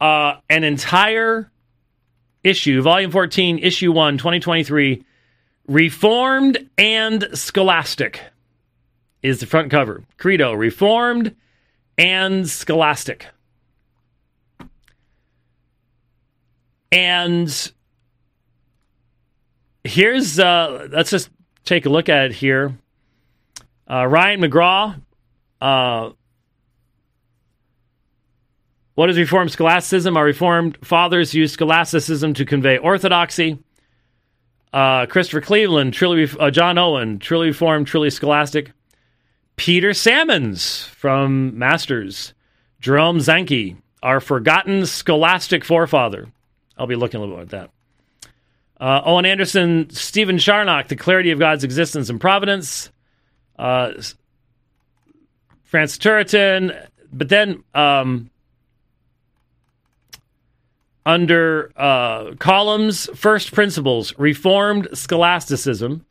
uh, 0.00 0.36
an 0.48 0.64
entire 0.64 1.50
issue, 2.44 2.82
Volume 2.82 3.10
14, 3.10 3.58
Issue 3.58 3.92
1, 3.92 4.18
2023, 4.18 5.04
Reformed 5.66 6.70
and 6.78 7.28
Scholastic 7.34 8.20
is 9.22 9.40
the 9.40 9.46
front 9.46 9.70
cover. 9.70 10.04
Credo, 10.16 10.52
Reformed 10.52 11.34
and 11.98 12.48
Scholastic. 12.48 13.26
And 16.90 17.72
here's, 19.84 20.38
uh, 20.38 20.88
let's 20.90 21.10
just 21.10 21.28
take 21.64 21.84
a 21.84 21.90
look 21.90 22.08
at 22.08 22.26
it 22.26 22.32
here. 22.32 22.74
Uh, 23.90 24.06
Ryan 24.06 24.40
McGraw, 24.40 25.00
uh, 25.60 26.10
what 28.94 29.10
is 29.10 29.18
Reformed 29.18 29.50
scholasticism? 29.50 30.16
Our 30.16 30.24
Reformed 30.24 30.78
fathers 30.82 31.34
used 31.34 31.54
scholasticism 31.54 32.34
to 32.34 32.44
convey 32.44 32.78
orthodoxy. 32.78 33.58
Uh, 34.72 35.06
Christopher 35.06 35.40
Cleveland, 35.40 35.94
truly, 35.94 36.28
uh, 36.38 36.50
John 36.50 36.78
Owen, 36.78 37.18
truly 37.18 37.48
Reformed, 37.48 37.86
truly 37.86 38.10
scholastic. 38.10 38.72
Peter 39.58 39.92
Sammons 39.92 40.84
from 40.84 41.58
Masters. 41.58 42.32
Jerome 42.80 43.18
Zanchi, 43.18 43.76
our 44.02 44.20
forgotten 44.20 44.86
scholastic 44.86 45.64
forefather. 45.64 46.28
I'll 46.78 46.86
be 46.86 46.94
looking 46.94 47.18
a 47.18 47.20
little 47.24 47.36
bit 47.36 47.52
at 47.52 47.70
that. 48.30 48.30
Uh, 48.80 49.02
Owen 49.04 49.26
Anderson, 49.26 49.90
Stephen 49.90 50.38
Charnock, 50.38 50.86
The 50.86 50.94
Clarity 50.94 51.32
of 51.32 51.40
God's 51.40 51.64
Existence 51.64 52.08
and 52.08 52.20
Providence. 52.20 52.90
Uh, 53.58 53.94
Francis 55.64 55.98
Turretin. 55.98 56.86
But 57.12 57.28
then 57.28 57.64
um, 57.74 58.30
under 61.04 61.72
uh, 61.76 62.34
columns, 62.38 63.10
First 63.16 63.52
Principles, 63.52 64.16
Reformed 64.18 64.86
Scholasticism. 64.94 66.06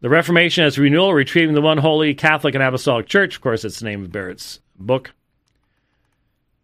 The 0.00 0.08
Reformation 0.08 0.64
as 0.64 0.78
Renewal, 0.78 1.12
Retrieving 1.12 1.54
the 1.54 1.60
One 1.60 1.78
Holy 1.78 2.14
Catholic 2.14 2.54
and 2.54 2.62
Apostolic 2.62 3.06
Church. 3.06 3.36
Of 3.36 3.40
course, 3.40 3.64
it's 3.64 3.80
the 3.80 3.86
name 3.86 4.04
of 4.04 4.12
Barrett's 4.12 4.60
book. 4.78 5.12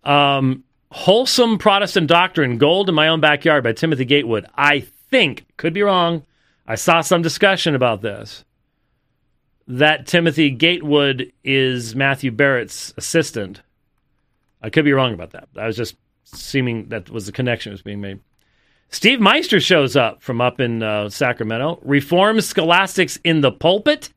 Um, 0.05 0.63
Wholesome 0.93 1.59
Protestant 1.59 2.07
Doctrine, 2.07 2.59
Gold 2.59 2.89
in 2.89 2.95
My 2.95 3.09
Own 3.09 3.21
Backyard 3.21 3.65
by 3.65 3.73
Timothy 3.73 4.05
Gatewood. 4.05 4.47
I 4.55 4.81
think, 5.11 5.47
could 5.57 5.75
be 5.75 5.83
wrong, 5.83 6.25
I 6.67 6.77
saw 6.77 7.01
some 7.01 7.23
discussion 7.23 7.75
about 7.75 8.03
this, 8.03 8.45
that 9.67 10.07
Timothy 10.07 10.51
Gatewood 10.51 11.33
is 11.43 11.97
Matthew 11.97 12.31
Barrett's 12.31 12.95
assistant. 12.97 13.63
I 14.63 14.71
could 14.71 14.85
be 14.85 14.93
wrong 14.93 15.13
about 15.13 15.33
that. 15.33 15.49
I 15.59 15.67
was 15.67 15.77
just 15.77 15.97
seeming 16.23 16.89
that 16.91 17.11
was 17.11 17.27
the 17.27 17.33
connection 17.33 17.71
that 17.71 17.75
was 17.75 17.83
being 17.83 18.01
made. 18.01 18.21
Steve 18.91 19.21
Meister 19.21 19.61
shows 19.61 19.97
up 19.97 20.23
from 20.23 20.41
up 20.41 20.61
in 20.61 20.83
uh, 20.83 21.09
Sacramento. 21.09 21.81
Reform 21.83 22.41
scholastics 22.41 23.19
in 23.25 23.41
the 23.41 23.51
pulpit. 23.53 24.11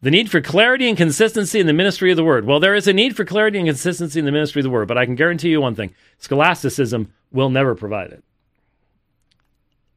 The 0.00 0.10
need 0.10 0.30
for 0.30 0.40
clarity 0.40 0.88
and 0.88 0.96
consistency 0.96 1.60
in 1.60 1.68
the 1.68 1.72
ministry 1.72 2.10
of 2.10 2.16
the 2.16 2.24
word. 2.24 2.44
Well, 2.44 2.58
there 2.58 2.74
is 2.74 2.88
a 2.88 2.92
need 2.92 3.14
for 3.14 3.24
clarity 3.24 3.58
and 3.58 3.68
consistency 3.68 4.18
in 4.18 4.24
the 4.24 4.32
ministry 4.32 4.58
of 4.58 4.64
the 4.64 4.70
word, 4.70 4.88
but 4.88 4.98
I 4.98 5.04
can 5.04 5.14
guarantee 5.14 5.50
you 5.50 5.60
one 5.60 5.76
thing 5.76 5.94
scholasticism 6.18 7.12
will 7.30 7.50
never 7.50 7.76
provide 7.76 8.10
it. 8.10 8.24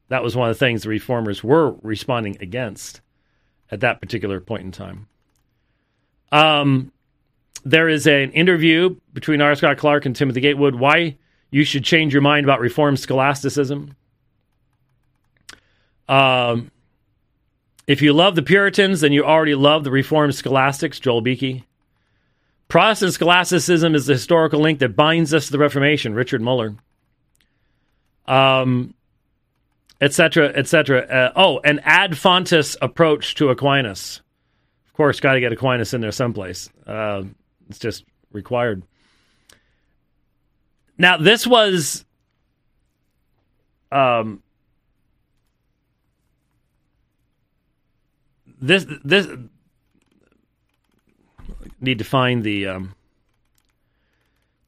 That 0.09 0.21
was 0.23 0.35
one 0.35 0.49
of 0.49 0.55
the 0.55 0.59
things 0.59 0.83
the 0.83 0.89
reformers 0.89 1.43
were 1.43 1.75
responding 1.81 2.37
against 2.39 3.01
at 3.71 3.79
that 3.79 3.99
particular 3.99 4.39
point 4.39 4.63
in 4.63 4.71
time. 4.71 5.07
Um, 6.31 6.91
there 7.63 7.89
is 7.89 8.05
an 8.05 8.31
interview 8.31 8.95
between 9.13 9.41
R. 9.41 9.55
Scott 9.55 9.77
Clark 9.77 10.05
and 10.05 10.15
Timothy 10.15 10.41
Gatewood. 10.41 10.75
Why 10.75 11.17
you 11.55 11.63
should 11.63 11.85
change 11.85 12.11
your 12.11 12.21
mind 12.21 12.45
about 12.45 12.59
Reformed 12.59 12.99
scholasticism? 12.99 13.95
Um, 16.09 16.69
if 17.87 18.01
you 18.01 18.11
love 18.11 18.35
the 18.35 18.41
Puritans, 18.41 18.99
then 18.99 19.13
you 19.13 19.23
already 19.23 19.55
love 19.55 19.85
the 19.85 19.89
Reformed 19.89 20.35
scholastics, 20.35 20.99
Joel 20.99 21.21
Beeke. 21.21 21.63
Protestant 22.67 23.13
scholasticism 23.13 23.95
is 23.95 24.05
the 24.05 24.15
historical 24.15 24.59
link 24.59 24.79
that 24.79 24.97
binds 24.97 25.33
us 25.33 25.45
to 25.45 25.53
the 25.53 25.57
Reformation, 25.57 26.13
Richard 26.13 26.41
Muller. 26.41 26.75
Um, 28.27 28.93
etc., 30.01 30.51
etc. 30.53 31.03
Uh, 31.03 31.31
oh, 31.37 31.59
an 31.59 31.79
ad 31.85 32.17
fontes 32.17 32.75
approach 32.81 33.33
to 33.35 33.47
Aquinas. 33.47 34.19
Of 34.87 34.93
course, 34.93 35.21
got 35.21 35.35
to 35.35 35.39
get 35.39 35.53
Aquinas 35.53 35.93
in 35.93 36.01
there 36.01 36.11
someplace. 36.11 36.69
Uh, 36.85 37.23
it's 37.69 37.79
just 37.79 38.03
required. 38.33 38.83
Now, 40.97 41.17
this 41.17 41.45
was 41.45 42.05
um, 43.91 44.41
this 48.61 48.85
this 49.03 49.27
need 51.81 51.99
to 51.99 52.03
find 52.03 52.43
the 52.43 52.67
um 52.67 52.95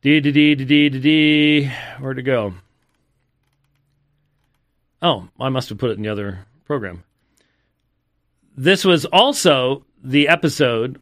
d 0.01 0.19
d 0.19 0.31
d 0.31 0.55
d 0.55 0.89
d 0.89 0.99
d 0.99 1.71
where 1.99 2.13
to 2.13 2.21
go? 2.21 2.53
Oh 5.01 5.27
i 5.39 5.49
must 5.49 5.69
have 5.69 5.77
put 5.77 5.91
it 5.91 5.97
in 5.97 6.03
the 6.03 6.09
other 6.09 6.45
program. 6.65 7.03
This 8.55 8.83
was 8.83 9.05
also 9.05 9.85
the 10.03 10.27
episode 10.27 11.01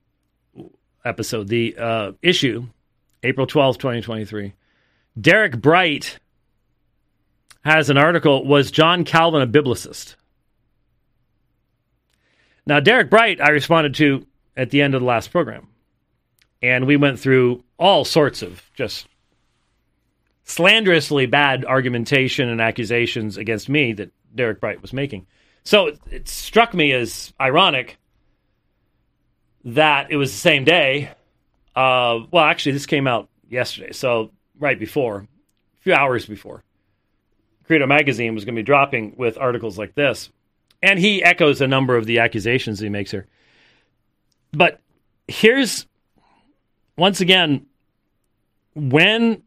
episode 1.03 1.47
the 1.47 1.75
uh, 1.77 2.11
issue 2.21 2.65
april 3.23 3.45
12th 3.45 3.77
2023 3.77 4.53
derek 5.19 5.59
bright 5.59 6.19
has 7.63 7.89
an 7.89 7.97
article 7.97 8.45
was 8.45 8.71
john 8.71 9.03
calvin 9.03 9.41
a 9.41 9.47
biblicist 9.47 10.15
now, 12.65 12.79
Derek 12.79 13.09
Bright, 13.09 13.39
I 13.39 13.49
responded 13.49 13.95
to 13.95 14.25
at 14.57 14.71
the 14.71 14.81
end 14.81 14.95
of 14.95 15.01
the 15.01 15.07
last 15.07 15.31
program. 15.31 15.67
And 16.61 16.87
we 16.87 16.97
went 16.97 17.19
through 17.19 17.63
all 17.77 18.05
sorts 18.05 18.41
of 18.41 18.63
just 18.73 19.07
slanderously 20.45 21.25
bad 21.27 21.65
argumentation 21.65 22.49
and 22.49 22.61
accusations 22.61 23.37
against 23.37 23.69
me 23.69 23.93
that 23.93 24.11
Derek 24.33 24.59
Bright 24.59 24.81
was 24.81 24.93
making. 24.93 25.27
So 25.63 25.87
it, 25.87 25.99
it 26.09 26.27
struck 26.27 26.73
me 26.73 26.91
as 26.93 27.33
ironic 27.39 27.97
that 29.65 30.07
it 30.09 30.15
was 30.15 30.31
the 30.31 30.37
same 30.37 30.63
day. 30.63 31.11
Uh, 31.75 32.19
well, 32.31 32.45
actually, 32.45 32.71
this 32.71 32.85
came 32.85 33.07
out 33.07 33.29
yesterday, 33.49 33.91
so 33.91 34.31
right 34.59 34.79
before, 34.79 35.27
a 35.79 35.81
few 35.81 35.93
hours 35.93 36.25
before. 36.25 36.63
Credo 37.65 37.87
Magazine 37.87 38.35
was 38.35 38.45
going 38.45 38.55
to 38.55 38.59
be 38.59 38.65
dropping 38.65 39.15
with 39.17 39.37
articles 39.37 39.77
like 39.77 39.95
this. 39.95 40.29
And 40.83 40.99
he 40.99 41.23
echoes 41.23 41.61
a 41.61 41.67
number 41.67 41.95
of 41.95 42.05
the 42.05 42.19
accusations 42.19 42.79
he 42.79 42.89
makes 42.89 43.11
here. 43.11 43.25
But 44.51 44.79
here's, 45.27 45.87
once 46.97 47.21
again, 47.21 47.65
when 48.75 49.41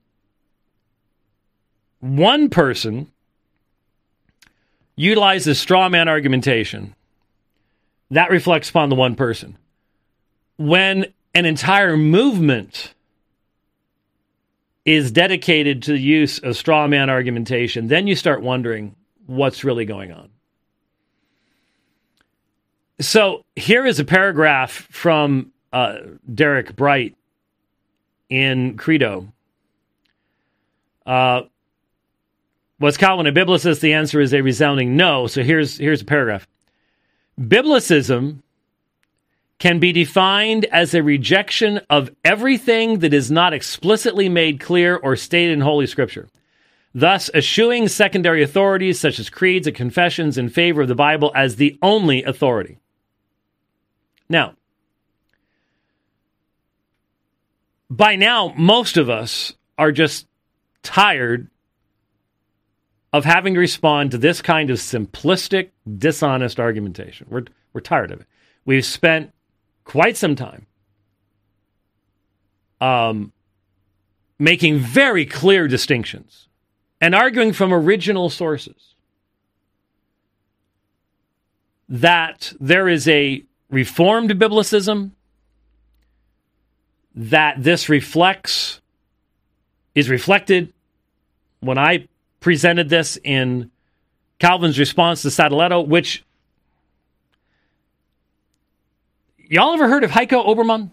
one 2.00 2.48
person 2.48 3.10
utilizes 4.96 5.60
straw 5.60 5.88
man 5.88 6.08
argumentation, 6.08 6.94
that 8.10 8.30
reflects 8.30 8.70
upon 8.70 8.88
the 8.88 8.96
one 8.96 9.14
person. 9.14 9.56
When 10.56 11.06
an 11.34 11.46
entire 11.46 11.96
movement 11.96 12.94
is 14.88 15.10
dedicated 15.10 15.82
to 15.82 15.92
the 15.92 16.00
use 16.00 16.38
of 16.38 16.56
straw 16.56 16.86
man 16.86 17.10
argumentation, 17.10 17.88
then 17.88 18.06
you 18.06 18.16
start 18.16 18.40
wondering 18.40 18.96
what's 19.26 19.62
really 19.62 19.84
going 19.84 20.12
on. 20.12 20.30
So 22.98 23.44
here 23.54 23.84
is 23.84 24.00
a 24.00 24.04
paragraph 24.04 24.88
from 24.90 25.52
uh, 25.74 25.98
Derek 26.34 26.74
Bright 26.74 27.16
in 28.30 28.78
Credo. 28.78 29.30
Uh, 31.04 31.42
was 32.80 32.96
Calvin 32.96 33.26
a 33.26 33.32
biblicist? 33.32 33.80
The 33.80 33.92
answer 33.92 34.22
is 34.22 34.32
a 34.32 34.40
resounding 34.40 34.96
no. 34.96 35.26
So 35.26 35.42
here's 35.42 35.76
here's 35.76 36.00
a 36.00 36.06
paragraph. 36.06 36.48
Biblicism 37.38 38.38
can 39.58 39.80
be 39.80 39.92
defined 39.92 40.64
as 40.66 40.94
a 40.94 41.02
rejection 41.02 41.80
of 41.90 42.10
everything 42.24 43.00
that 43.00 43.12
is 43.12 43.30
not 43.30 43.52
explicitly 43.52 44.28
made 44.28 44.60
clear 44.60 44.96
or 44.96 45.16
stated 45.16 45.52
in 45.52 45.60
Holy 45.60 45.86
Scripture, 45.86 46.28
thus 46.94 47.28
eschewing 47.34 47.88
secondary 47.88 48.42
authorities 48.42 49.00
such 49.00 49.18
as 49.18 49.30
creeds 49.30 49.66
and 49.66 49.74
confessions 49.74 50.38
in 50.38 50.48
favor 50.48 50.82
of 50.82 50.88
the 50.88 50.94
Bible 50.94 51.32
as 51.34 51.56
the 51.56 51.76
only 51.82 52.22
authority. 52.22 52.78
Now, 54.28 54.54
by 57.90 58.16
now, 58.16 58.54
most 58.56 58.96
of 58.96 59.10
us 59.10 59.54
are 59.76 59.92
just 59.92 60.26
tired 60.82 61.48
of 63.12 63.24
having 63.24 63.54
to 63.54 63.60
respond 63.60 64.10
to 64.10 64.18
this 64.18 64.42
kind 64.42 64.70
of 64.70 64.78
simplistic, 64.78 65.70
dishonest 65.96 66.60
argumentation. 66.60 67.26
We're, 67.30 67.44
we're 67.72 67.80
tired 67.80 68.12
of 68.12 68.20
it. 68.20 68.26
We've 68.66 68.84
spent 68.84 69.32
quite 69.88 70.18
some 70.18 70.36
time 70.36 70.66
um, 72.78 73.32
making 74.38 74.78
very 74.78 75.24
clear 75.24 75.66
distinctions 75.66 76.46
and 77.00 77.14
arguing 77.14 77.54
from 77.54 77.72
original 77.72 78.28
sources 78.28 78.94
that 81.88 82.52
there 82.60 82.86
is 82.86 83.08
a 83.08 83.42
reformed 83.70 84.30
biblicism, 84.32 85.12
that 87.14 87.62
this 87.62 87.88
reflects, 87.88 88.82
is 89.94 90.10
reflected 90.10 90.70
when 91.60 91.78
I 91.78 92.08
presented 92.40 92.90
this 92.90 93.18
in 93.24 93.70
Calvin's 94.38 94.78
response 94.78 95.22
to 95.22 95.28
Sadoleto, 95.28 95.86
which 95.86 96.24
y'all 99.48 99.74
ever 99.74 99.88
heard 99.88 100.04
of 100.04 100.10
Heiko 100.10 100.46
Oberman? 100.46 100.92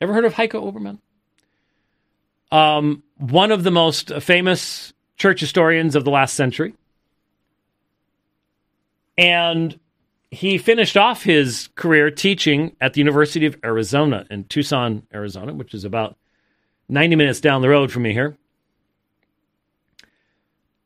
Ever 0.00 0.12
heard 0.12 0.24
of 0.24 0.34
Heiko 0.34 0.72
Oberman? 0.72 0.98
Um, 2.50 3.02
one 3.18 3.50
of 3.50 3.62
the 3.62 3.70
most 3.70 4.12
famous 4.20 4.92
church 5.16 5.40
historians 5.40 5.94
of 5.94 6.04
the 6.04 6.10
last 6.10 6.34
century. 6.34 6.74
And 9.16 9.78
he 10.30 10.58
finished 10.58 10.96
off 10.96 11.22
his 11.22 11.68
career 11.74 12.10
teaching 12.10 12.74
at 12.80 12.94
the 12.94 13.00
University 13.00 13.46
of 13.46 13.56
Arizona 13.62 14.26
in 14.30 14.44
Tucson, 14.44 15.06
Arizona, 15.12 15.52
which 15.52 15.74
is 15.74 15.84
about 15.84 16.16
90 16.88 17.16
minutes 17.16 17.40
down 17.40 17.62
the 17.62 17.68
road 17.68 17.92
from 17.92 18.02
me 18.02 18.12
here. 18.12 18.36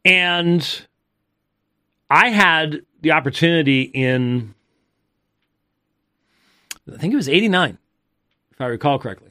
And 0.05 0.87
I 2.11 2.31
had 2.31 2.83
the 3.01 3.13
opportunity 3.13 3.83
in, 3.83 4.55
I 6.93 6.99
think 6.99 7.13
it 7.13 7.17
was 7.17 7.29
89, 7.29 7.79
if 8.53 8.61
I 8.61 8.67
recall 8.67 8.99
correctly, 8.99 9.31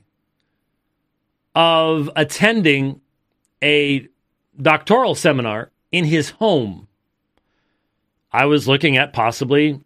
of 1.53 2.09
attending 2.15 3.01
a 3.63 4.07
doctoral 4.61 5.15
seminar 5.15 5.71
in 5.91 6.05
his 6.05 6.31
home. 6.31 6.87
I 8.31 8.45
was 8.45 8.67
looking 8.67 8.97
at 8.97 9.13
possibly, 9.13 9.79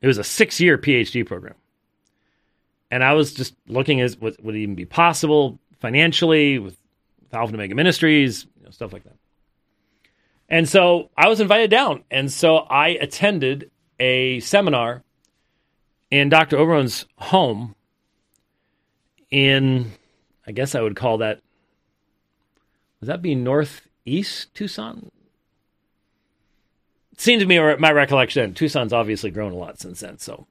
it 0.00 0.06
was 0.06 0.18
a 0.18 0.24
six 0.24 0.60
year 0.60 0.78
PhD 0.78 1.26
program. 1.26 1.54
And 2.90 3.04
I 3.04 3.14
was 3.14 3.34
just 3.34 3.54
looking 3.66 4.00
at 4.00 4.12
what 4.12 4.42
would 4.42 4.56
even 4.56 4.74
be 4.74 4.86
possible 4.86 5.58
financially 5.80 6.58
with, 6.58 6.76
with 7.20 7.34
Alpha 7.34 7.54
Omega 7.54 7.74
Ministries, 7.74 8.46
you 8.56 8.64
know, 8.64 8.70
stuff 8.70 8.92
like 8.92 9.04
that. 9.04 9.16
And 10.48 10.68
so 10.68 11.10
I 11.16 11.28
was 11.28 11.40
invited 11.40 11.70
down. 11.70 12.04
And 12.10 12.32
so 12.32 12.58
I 12.58 12.90
attended 12.90 13.70
a 14.00 14.40
seminar 14.40 15.02
in 16.10 16.28
Dr. 16.28 16.56
Oberman's 16.56 17.06
home 17.16 17.74
in, 19.30 19.92
I 20.46 20.52
guess 20.52 20.74
I 20.74 20.80
would 20.80 20.96
call 20.96 21.18
that, 21.18 21.40
would 23.00 23.08
that 23.08 23.22
be 23.22 23.34
northeast 23.34 24.54
Tucson? 24.54 25.10
It 27.12 27.20
seemed 27.20 27.40
to 27.40 27.46
me, 27.46 27.58
or 27.58 27.76
my 27.78 27.92
recollection, 27.92 28.54
Tucson's 28.54 28.92
obviously 28.92 29.30
grown 29.30 29.52
a 29.52 29.56
lot 29.56 29.78
since 29.78 30.00
then. 30.00 30.18
So, 30.18 30.46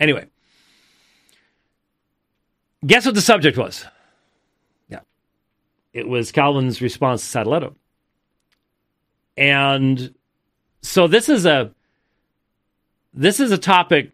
anyway, 0.00 0.26
guess 2.86 3.04
what 3.04 3.14
the 3.14 3.20
subject 3.20 3.58
was? 3.58 3.84
Yeah. 4.88 5.00
It 5.92 6.08
was 6.08 6.32
Calvin's 6.32 6.80
response 6.80 7.30
to 7.30 7.38
Sadoleto. 7.38 7.74
And 9.36 10.14
so 10.82 11.06
this 11.06 11.28
is 11.28 11.46
a 11.46 11.72
this 13.14 13.38
is 13.40 13.52
a 13.52 13.58
topic 13.58 14.12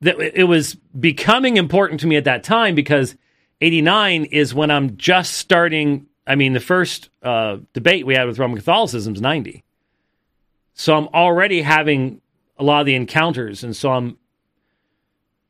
that 0.00 0.18
it 0.18 0.44
was 0.44 0.74
becoming 0.98 1.56
important 1.56 2.00
to 2.00 2.06
me 2.06 2.16
at 2.16 2.24
that 2.24 2.42
time 2.42 2.74
because 2.74 3.16
89 3.60 4.24
is 4.24 4.54
when 4.54 4.70
I'm 4.70 4.96
just 4.96 5.34
starting. 5.34 6.06
I 6.26 6.34
mean, 6.34 6.52
the 6.52 6.60
first 6.60 7.10
uh, 7.22 7.58
debate 7.72 8.06
we 8.06 8.14
had 8.14 8.26
with 8.26 8.38
Roman 8.38 8.56
Catholicism 8.56 9.14
is 9.14 9.20
90. 9.20 9.62
So 10.74 10.96
I'm 10.96 11.08
already 11.08 11.60
having 11.60 12.20
a 12.58 12.64
lot 12.64 12.80
of 12.80 12.86
the 12.86 12.94
encounters. 12.94 13.64
And 13.64 13.76
so 13.76 13.92
I'm, 13.92 14.16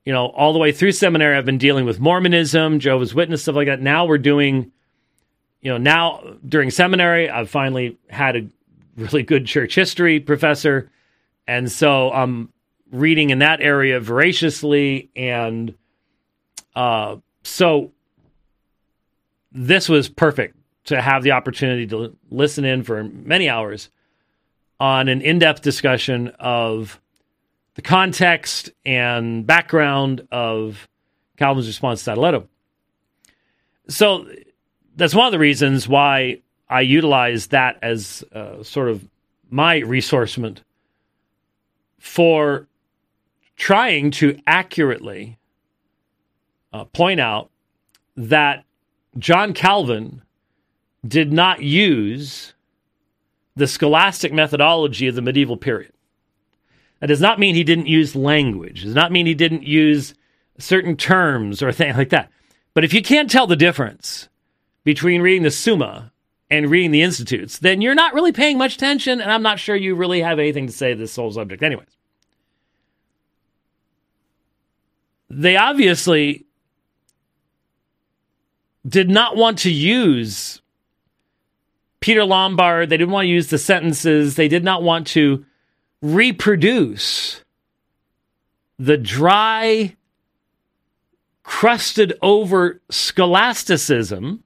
you 0.05 0.12
know, 0.12 0.26
all 0.26 0.53
the 0.53 0.59
way 0.59 0.72
through 0.72 0.92
seminary, 0.92 1.36
I've 1.36 1.44
been 1.44 1.59
dealing 1.59 1.84
with 1.84 2.01
Mormonism, 2.01 2.80
Jehovah's 2.80 3.14
Witness, 3.14 3.42
stuff 3.42 3.55
like 3.55 3.66
that. 3.68 3.80
Now 3.80 4.07
we're 4.07 4.18
doing, 4.18 4.72
you 5.61 5.70
know, 5.70 5.78
now 5.78 6.36
during 6.48 6.70
seminary, 6.70 7.30
I've 7.30 7.51
finally 7.51 7.98
had 8.09 8.36
a 8.36 8.48
really 8.96 9.22
good 9.22 9.46
church 9.46 9.74
history 9.74 10.18
professor. 10.18 10.90
And 11.46 11.70
so 11.70 12.11
I'm 12.11 12.53
reading 12.91 13.30
in 13.30 13.41
that 13.41 13.61
area 13.61 14.01
voraciously. 14.01 15.11
And 15.16 15.74
uh, 16.74 17.16
so 17.43 17.93
this 19.53 19.88
was 19.88 20.09
perfect 20.09 20.57
to 20.84 21.01
have 21.01 21.22
the 21.22 21.32
opportunity 21.32 21.86
to 21.88 22.16
listen 22.30 22.64
in 22.64 22.82
for 22.82 23.05
many 23.05 23.49
hours 23.49 23.91
on 24.78 25.09
an 25.09 25.20
in 25.20 25.38
depth 25.38 25.62
discussion 25.62 26.28
of 26.38 27.01
the 27.74 27.82
context 27.82 28.70
and 28.84 29.47
background 29.47 30.26
of 30.32 30.88
Calvin's 31.36 31.66
response 31.66 32.03
to 32.05 32.11
Sadoleto. 32.11 32.47
So 33.88 34.26
that's 34.97 35.14
one 35.14 35.26
of 35.26 35.32
the 35.32 35.38
reasons 35.38 35.88
why 35.88 36.41
I 36.68 36.82
utilize 36.82 37.49
that 37.49 37.78
as 37.82 38.24
uh, 38.32 38.62
sort 38.62 38.88
of 38.88 39.07
my 39.51 39.80
resourcement 39.80 40.59
for 41.99 42.68
trying 43.61 44.11
to 44.11 44.40
accurately 44.46 45.38
uh, 46.72 46.84
point 46.86 47.20
out 47.20 47.50
that 48.16 48.64
John 49.18 49.52
Calvin 49.52 50.22
did 51.06 51.30
not 51.30 51.62
use 51.62 52.54
the 53.56 53.66
scholastic 53.66 54.32
methodology 54.32 55.08
of 55.08 55.14
the 55.14 55.20
medieval 55.20 55.58
period. 55.58 55.92
That 57.00 57.08
does 57.08 57.20
not 57.20 57.38
mean 57.38 57.54
he 57.54 57.62
didn't 57.62 57.86
use 57.86 58.16
language. 58.16 58.80
It 58.80 58.86
does 58.86 58.94
not 58.94 59.12
mean 59.12 59.26
he 59.26 59.34
didn't 59.34 59.64
use 59.64 60.14
certain 60.58 60.96
terms 60.96 61.62
or 61.62 61.70
things 61.70 61.98
like 61.98 62.11
that. 62.11 62.30
But 62.72 62.84
if 62.84 62.94
you 62.94 63.02
can't 63.02 63.30
tell 63.30 63.46
the 63.46 63.56
difference 63.56 64.30
between 64.84 65.20
reading 65.20 65.42
the 65.42 65.50
Summa 65.50 66.12
and 66.48 66.70
reading 66.70 66.92
the 66.92 67.02
institutes, 67.02 67.58
then 67.58 67.82
you're 67.82 67.94
not 67.94 68.14
really 68.14 68.32
paying 68.32 68.56
much 68.56 68.76
attention, 68.76 69.20
and 69.20 69.30
I'm 69.30 69.42
not 69.42 69.58
sure 69.58 69.76
you 69.76 69.94
really 69.94 70.22
have 70.22 70.38
anything 70.38 70.66
to 70.66 70.72
say 70.72 70.94
to 70.94 70.98
this 70.98 71.14
whole 71.14 71.30
subject. 71.30 71.62
Anyways, 71.62 71.94
they 75.30 75.56
obviously 75.56 76.44
did 78.86 79.08
not 79.08 79.36
want 79.36 79.58
to 79.60 79.70
use 79.70 80.60
Peter 82.00 82.24
Lombard. 82.24 82.88
They 82.88 82.96
didn't 82.96 83.12
want 83.12 83.26
to 83.26 83.30
use 83.30 83.48
the 83.48 83.58
sentences. 83.58 84.34
They 84.34 84.48
did 84.48 84.64
not 84.64 84.82
want 84.82 85.06
to 85.08 85.44
reproduce 86.02 87.44
the 88.78 88.96
dry, 88.96 89.94
crusted 91.42 92.14
over 92.22 92.80
scholasticism 92.90 94.42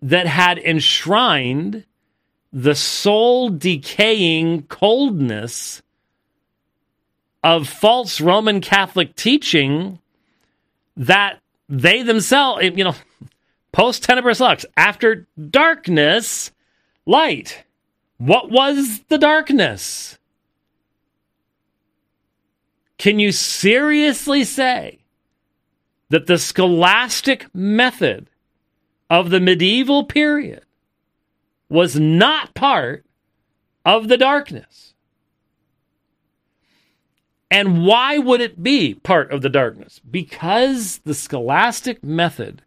that 0.00 0.26
had 0.26 0.58
enshrined 0.58 1.84
the 2.52 2.74
soul 2.74 3.50
decaying 3.50 4.62
coldness 4.62 5.82
of 7.46 7.68
false 7.68 8.20
Roman 8.20 8.60
Catholic 8.60 9.14
teaching 9.14 10.00
that 10.96 11.38
they 11.68 12.02
themselves, 12.02 12.64
you 12.64 12.82
know, 12.82 12.96
post 13.70 14.02
tenebris 14.02 14.40
lux, 14.40 14.66
after 14.76 15.28
darkness, 15.50 16.50
light. 17.06 17.62
What 18.18 18.50
was 18.50 19.02
the 19.08 19.16
darkness? 19.16 20.18
Can 22.98 23.20
you 23.20 23.30
seriously 23.30 24.42
say 24.42 24.98
that 26.08 26.26
the 26.26 26.38
scholastic 26.38 27.46
method 27.54 28.28
of 29.08 29.30
the 29.30 29.38
medieval 29.38 30.02
period 30.04 30.64
was 31.68 31.94
not 31.94 32.54
part 32.54 33.04
of 33.84 34.08
the 34.08 34.16
darkness. 34.16 34.94
And 37.56 37.86
why 37.86 38.18
would 38.18 38.42
it 38.42 38.62
be 38.62 38.92
part 38.96 39.32
of 39.32 39.40
the 39.40 39.48
darkness? 39.48 39.98
Because 40.10 40.98
the 41.06 41.14
scholastic 41.14 42.04
method, 42.04 42.60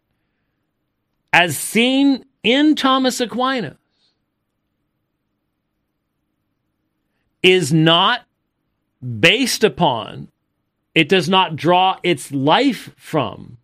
as 1.32 1.56
seen 1.56 2.24
in 2.42 2.74
Thomas 2.74 3.20
Aquinas, 3.20 3.76
is 7.40 7.72
not 7.72 8.22
based 9.20 9.62
upon, 9.62 10.26
it 10.92 11.08
does 11.08 11.28
not 11.28 11.54
draw 11.54 12.00
its 12.02 12.32
life 12.32 12.90
from 12.96 13.58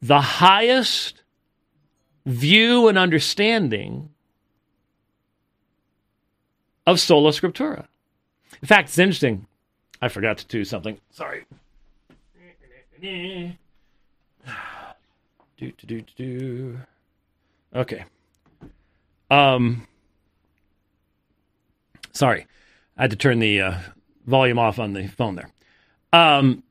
the 0.00 0.20
highest 0.20 1.22
view 2.26 2.88
and 2.88 2.98
understanding 2.98 4.08
of 6.84 6.98
sola 6.98 7.30
scriptura. 7.30 7.86
In 8.60 8.68
fact, 8.68 8.88
it's 8.88 8.98
interesting. 8.98 9.46
I 10.00 10.08
forgot 10.08 10.38
to 10.38 10.46
do 10.46 10.64
something. 10.64 10.98
Sorry. 11.10 11.44
Do, 15.58 15.70
do, 15.78 15.86
do, 15.86 16.02
do. 16.16 16.80
Okay. 17.72 18.04
Um. 19.30 19.86
Sorry, 22.10 22.46
I 22.96 23.02
had 23.02 23.10
to 23.12 23.16
turn 23.16 23.38
the 23.38 23.60
uh, 23.60 23.74
volume 24.26 24.58
off 24.58 24.80
on 24.80 24.92
the 24.92 25.06
phone 25.06 25.36
there. 25.36 25.50
Um. 26.12 26.64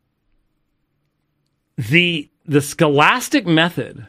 The 1.78 2.30
the 2.46 2.62
scholastic 2.62 3.48
method 3.48 4.08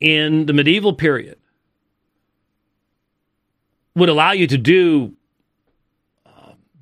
in 0.00 0.44
the 0.44 0.52
medieval 0.52 0.92
period 0.92 1.38
would 3.94 4.10
allow 4.10 4.32
you 4.32 4.46
to 4.46 4.58
do 4.58 5.14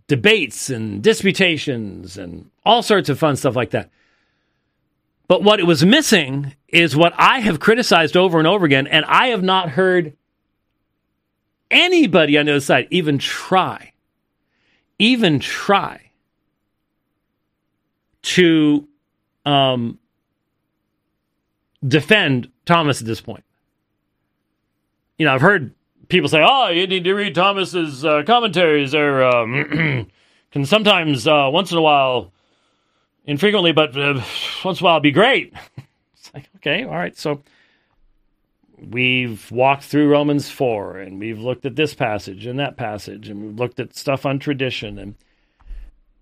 debates 0.09 0.71
and 0.71 1.03
disputations 1.03 2.17
and 2.17 2.51
all 2.65 2.83
sorts 2.83 3.09
of 3.09 3.19
fun 3.19 3.37
stuff 3.37 3.57
like 3.57 3.71
that. 3.71 3.91
But 5.29 5.43
what 5.43 5.59
it 5.59 5.67
was 5.67 5.85
missing 5.85 6.55
is 6.69 6.95
what 6.95 7.13
I 7.17 7.41
have 7.41 7.59
criticized 7.59 8.17
over 8.17 8.39
and 8.39 8.47
over 8.47 8.65
again, 8.65 8.87
and 8.87 9.05
I 9.07 9.29
have 9.29 9.43
not 9.43 9.71
heard 9.71 10.17
anybody 11.71 12.39
on 12.39 12.47
the 12.47 12.53
other 12.53 12.61
side 12.61 12.87
even 12.91 13.19
try, 13.19 13.93
even 14.99 15.41
try 15.41 16.11
to 18.23 18.87
um, 19.45 19.99
defend 21.87 22.51
Thomas 22.65 23.01
at 23.01 23.07
this 23.07 23.21
point. 23.21 23.45
You 25.19 25.27
know, 25.27 25.35
I've 25.35 25.41
heard 25.41 25.75
people 26.09 26.29
say, 26.29 26.45
"Oh, 26.47 26.69
you 26.69 26.87
need 26.87 27.05
to 27.05 27.15
read 27.15 27.35
Thomas's 27.35 28.05
uh, 28.05 28.23
commentaries. 28.27 28.95
Or 28.95 29.23
um, 29.23 30.09
can 30.53 30.65
sometimes, 30.67 31.27
uh, 31.27 31.49
once 31.53 31.73
in 31.73 31.79
a 31.79 31.83
while, 31.83 32.33
infrequently, 33.25 33.73
but 33.73 33.97
uh, 33.97 34.23
once 34.65 34.81
in 34.81 34.85
a 34.85 34.89
while, 34.89 35.01
be 35.01 35.13
great." 35.13 35.53
it's 36.15 36.33
like, 36.35 36.49
okay, 36.57 36.85
all 36.85 36.95
right. 36.95 37.17
So 37.17 37.43
we've 38.79 39.51
walked 39.51 39.85
through 39.85 40.09
Romans 40.11 40.51
four, 40.51 40.99
and 40.99 41.19
we've 41.19 41.41
looked 41.41 41.67
at 41.67 41.77
this 41.77 41.95
passage 41.95 42.47
and 42.47 42.59
that 42.59 42.77
passage, 42.77 43.29
and 43.29 43.43
we've 43.43 43.59
looked 43.59 43.81
at 43.81 43.97
stuff 43.97 44.27
on 44.27 44.39
tradition, 44.39 44.99
and 44.99 45.15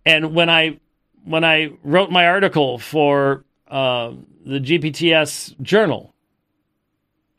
and 0.07 0.35
when 0.35 0.51
I 0.51 0.79
when 1.25 1.45
I 1.45 1.73
wrote 1.83 2.11
my 2.11 2.27
article 2.27 2.79
for 2.79 3.45
uh, 3.69 4.13
the 4.45 4.61
GPTS 4.61 5.61
journal, 5.63 6.15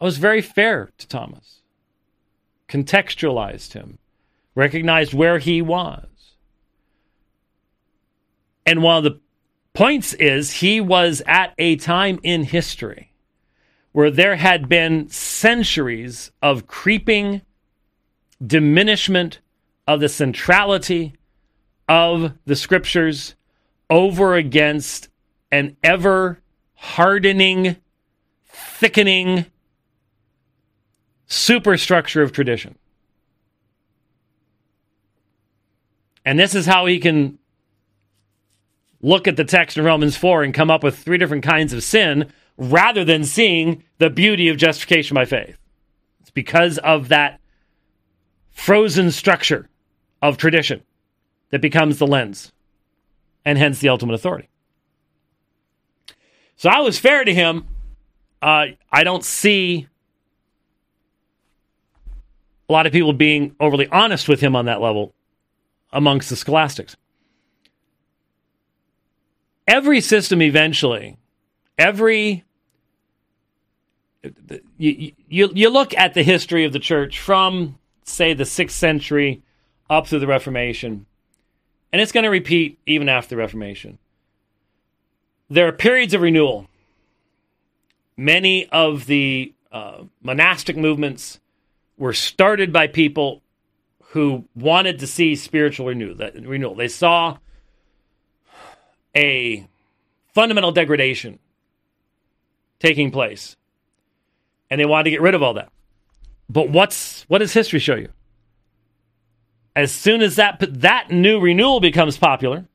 I 0.02 0.06
was 0.06 0.18
very 0.18 0.42
fair 0.42 0.90
to 0.98 1.08
Thomas, 1.08 1.55
contextualized 2.68 3.74
him, 3.74 4.00
recognized 4.56 5.14
where 5.14 5.40
he 5.40 5.62
was. 5.62 6.06
And 8.66 8.82
one 8.82 8.98
of 8.98 9.04
the 9.04 9.20
points 9.74 10.14
is 10.14 10.54
he 10.54 10.82
was 10.82 11.22
at 11.28 11.54
a 11.58 11.76
time 11.76 12.20
in 12.24 12.44
history 12.44 13.12
where 13.92 14.12
there 14.12 14.36
had 14.36 14.68
been 14.68 15.08
centuries 15.10 16.32
of 16.42 16.68
creeping 16.68 17.42
diminishment 18.46 19.40
of 19.88 20.00
the 20.00 20.10
centrality 20.10 21.14
of 21.88 22.34
the 22.46 22.56
scriptures 22.56 23.36
over 23.90 24.36
against 24.36 25.08
an 25.52 25.78
ever 25.84 26.42
hardening, 26.74 27.78
thickening 28.46 29.46
superstructure 31.28 32.22
of 32.22 32.32
tradition. 32.32 32.78
And 36.26 36.40
this 36.40 36.56
is 36.56 36.66
how 36.66 36.86
he 36.86 37.00
can 37.00 37.38
look 39.02 39.28
at 39.28 39.38
the 39.38 39.44
text 39.44 39.78
in 39.78 39.86
Romans 39.86 40.18
4 40.18 40.44
and 40.44 40.54
come 40.54 40.72
up 40.72 40.84
with 40.84 40.98
three 40.98 41.18
different 41.18 41.44
kinds 41.44 41.74
of 41.74 41.84
sin 41.84 42.32
rather 42.58 43.04
than 43.04 43.24
seeing 43.24 43.84
the 44.00 44.10
beauty 44.10 44.50
of 44.50 44.58
justification 44.58 45.14
by 45.14 45.26
faith. 45.26 45.58
It's 46.22 46.32
because 46.32 46.78
of 46.80 47.10
that 47.10 47.40
frozen 48.50 49.12
structure 49.12 49.70
of 50.22 50.38
tradition 50.38 50.82
that 51.52 51.62
becomes 51.62 52.00
the 52.00 52.08
lens 52.08 52.52
and 53.44 53.58
hence 53.58 53.80
the 53.80 53.90
ultimate 53.90 54.14
authority. 54.14 54.50
So 56.56 56.70
I 56.70 56.80
was 56.80 56.98
fair 56.98 57.24
to 57.24 57.34
him. 57.34 57.68
Uh, 58.42 58.68
I 58.92 59.04
don't 59.04 59.24
see 59.24 59.88
a 62.68 62.74
lot 62.74 62.86
of 62.86 62.94
people 62.94 63.14
being 63.14 63.56
overly 63.60 63.88
honest 63.88 64.28
with 64.28 64.42
him 64.42 64.56
on 64.56 64.66
that 64.66 64.82
level 64.82 65.14
amongst 65.92 66.30
the 66.30 66.36
scholastics. 66.36 66.96
Every 69.68 70.02
system 70.02 70.42
eventually, 70.42 71.18
every 71.78 72.44
you, 74.78 75.12
you, 75.28 75.52
you 75.54 75.70
look 75.70 75.94
at 75.96 76.14
the 76.14 76.24
history 76.24 76.66
of 76.66 76.74
the 76.74 76.80
church 76.80 77.20
from 77.20 77.78
say 78.04 78.34
the 78.34 78.44
6th 78.44 78.72
century 78.72 79.44
up 79.90 80.08
through 80.08 80.20
the 80.20 80.28
Reformation 80.28 81.06
and 81.96 82.02
it's 82.02 82.12
going 82.12 82.26
to 82.26 82.30
repeat 82.30 82.78
even 82.86 83.08
after 83.08 83.30
the 83.30 83.38
Reformation. 83.38 83.98
There 85.50 85.68
are 85.68 85.72
periods 85.72 86.14
of 86.14 86.22
renewal. 86.22 86.68
Many 88.18 88.68
of 88.68 89.06
the 89.06 89.54
uh, 89.72 90.04
monastic 90.22 90.76
movements 90.76 91.40
were 91.98 92.14
started 92.14 92.74
by 92.74 92.88
people 92.88 93.42
who 94.10 94.46
wanted 94.56 95.00
to 95.00 95.08
see 95.08 95.36
spiritual 95.36 95.88
renew, 95.88 96.16
renewal. 96.16 96.76
They 96.76 96.88
saw 96.88 97.38
a 99.16 99.68
fundamental 100.34 100.72
degradation 100.72 101.40
taking 102.80 103.12
place, 103.12 103.56
and 104.70 104.80
they 104.80 104.86
wanted 104.86 105.06
to 105.06 105.10
get 105.12 105.22
rid 105.22 105.36
of 105.36 105.44
all 105.44 105.54
that. 105.56 105.72
But 106.50 106.70
what's 106.70 107.24
what 107.24 107.40
does 107.40 107.54
history 107.54 107.80
show 107.80 107.96
you? 107.96 108.10
as 109.76 109.92
soon 109.92 110.22
as 110.22 110.38
that 110.38 110.64
that 110.80 111.12
new 111.12 111.40
renewal 111.40 111.80
becomes 111.80 112.18
popular, 112.18 112.66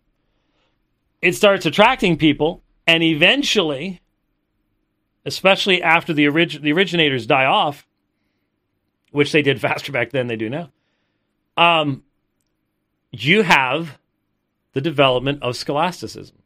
it 1.23 1.35
starts 1.35 1.65
attracting 1.65 2.19
people, 2.19 2.63
and 2.87 3.03
eventually, 3.03 4.01
especially 5.25 5.83
after 5.83 6.13
the 6.13 6.29
the 6.61 6.73
originators 6.73 7.27
die 7.27 7.47
off, 7.47 7.87
which 9.11 9.33
they 9.33 9.43
did 9.43 9.61
faster 9.61 9.93
back 9.93 10.11
then 10.11 10.27
than 10.27 10.29
they 10.29 10.37
do 10.37 10.51
now, 10.51 10.71
um, 11.57 12.03
you 13.11 13.43
have 13.43 13.99
the 14.73 14.81
development 14.81 15.43
of 15.43 15.57
scholasticism. 15.57 16.37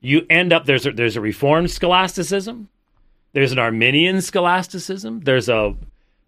You 0.00 0.24
end 0.30 0.52
up 0.52 0.64
there's 0.64 0.86
a, 0.86 0.92
there's 0.92 1.16
a 1.16 1.20
reformed 1.20 1.70
scholasticism, 1.70 2.68
there's 3.32 3.52
an 3.52 3.58
Arminian 3.58 4.22
scholasticism, 4.22 5.20
there's 5.20 5.48
a 5.48 5.76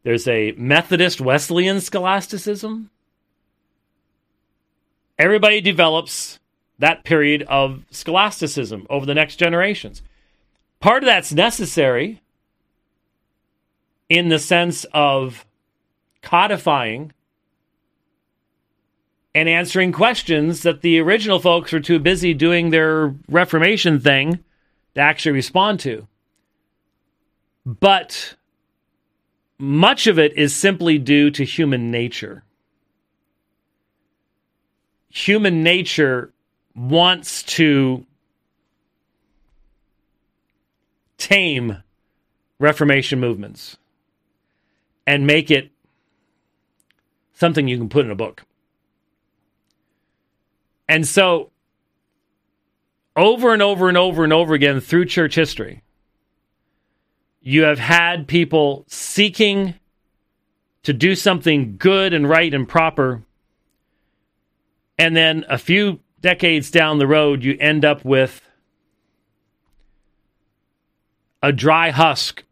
there's 0.03 0.27
a 0.27 0.53
Methodist 0.53 1.21
Wesleyan 1.21 1.81
scholasticism. 1.81 2.91
Everybody 5.19 5.61
develops 5.61 6.41
that 6.79 7.05
period 7.05 7.45
of 7.45 7.85
scholasticism 7.91 8.87
over 8.91 9.07
the 9.07 9.15
next 9.15 9.37
generations. 9.37 10.03
Part 10.81 11.05
of 11.05 11.07
that's 11.07 11.33
necessary 11.33 12.21
in 14.13 14.29
the 14.29 14.39
sense 14.39 14.85
of 14.93 15.47
codifying 16.21 17.11
and 19.35 19.49
answering 19.49 19.91
questions 19.91 20.65
that 20.65 20.83
the 20.83 21.01
original 21.01 21.39
folks 21.39 21.73
were 21.73 21.81
too 21.81 21.99
busy 21.99 22.35
doing 22.35 22.69
their 22.69 23.15
Reformation 23.27 23.99
thing 23.99 24.41
to 24.95 25.01
actually 25.01 25.33
respond 25.33 25.81
to. 25.81 26.07
But 27.65 28.35
much 29.57 30.07
of 30.07 30.19
it 30.19 30.37
is 30.37 30.55
simply 30.55 30.99
due 30.99 31.31
to 31.31 31.43
human 31.43 31.91
nature. 31.91 32.45
Human 35.09 35.63
nature 35.63 36.35
wants 36.77 37.43
to 37.45 38.05
tame 41.17 41.83
Reformation 42.59 43.19
movements 43.19 43.79
and 45.07 45.27
make 45.27 45.51
it 45.51 45.71
something 47.35 47.69
you 47.69 47.79
can 47.79 47.89
put 47.89 48.05
in 48.05 48.11
a 48.11 48.17
book. 48.17 48.45
And 50.89 51.07
so, 51.07 51.51
over 53.17 53.53
and 53.53 53.63
over 53.63 53.89
and 53.89 53.97
over 53.97 54.25
and 54.25 54.33
over 54.33 54.55
again 54.55 54.81
through 54.81 55.07
church 55.07 55.35
history, 55.35 55.83
you 57.41 57.63
have 57.63 57.79
had 57.79 58.29
people 58.29 58.85
seeking 58.89 59.75
to 60.83 60.93
do 60.93 61.15
something 61.15 61.77
good 61.79 62.13
and 62.13 62.29
right 62.29 62.53
and 62.53 62.69
proper. 62.69 63.23
And 64.99 65.17
then 65.17 65.45
a 65.49 65.59
few 65.59 66.01
decades 66.21 66.71
down 66.71 66.99
the 66.99 67.07
road, 67.07 67.45
you 67.45 67.57
end 67.59 67.85
up 67.85 68.05
with 68.05 68.41
a 71.43 71.53
dry 71.53 71.91
husk 71.91 72.45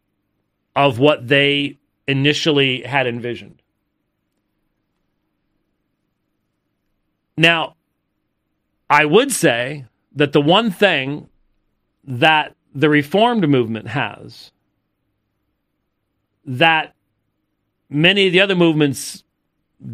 of 0.74 0.98
what 0.98 1.28
they 1.28 1.78
initially 2.10 2.82
had 2.82 3.06
envisioned. 3.06 3.62
Now, 7.36 7.76
I 8.90 9.04
would 9.04 9.30
say 9.32 9.86
that 10.12 10.32
the 10.32 10.40
one 10.40 10.70
thing 10.72 11.28
that 12.04 12.56
the 12.74 12.90
Reformed 12.90 13.48
movement 13.48 13.88
has 13.88 14.50
that 16.44 16.94
many 17.88 18.26
of 18.26 18.32
the 18.32 18.40
other 18.40 18.56
movements 18.56 19.22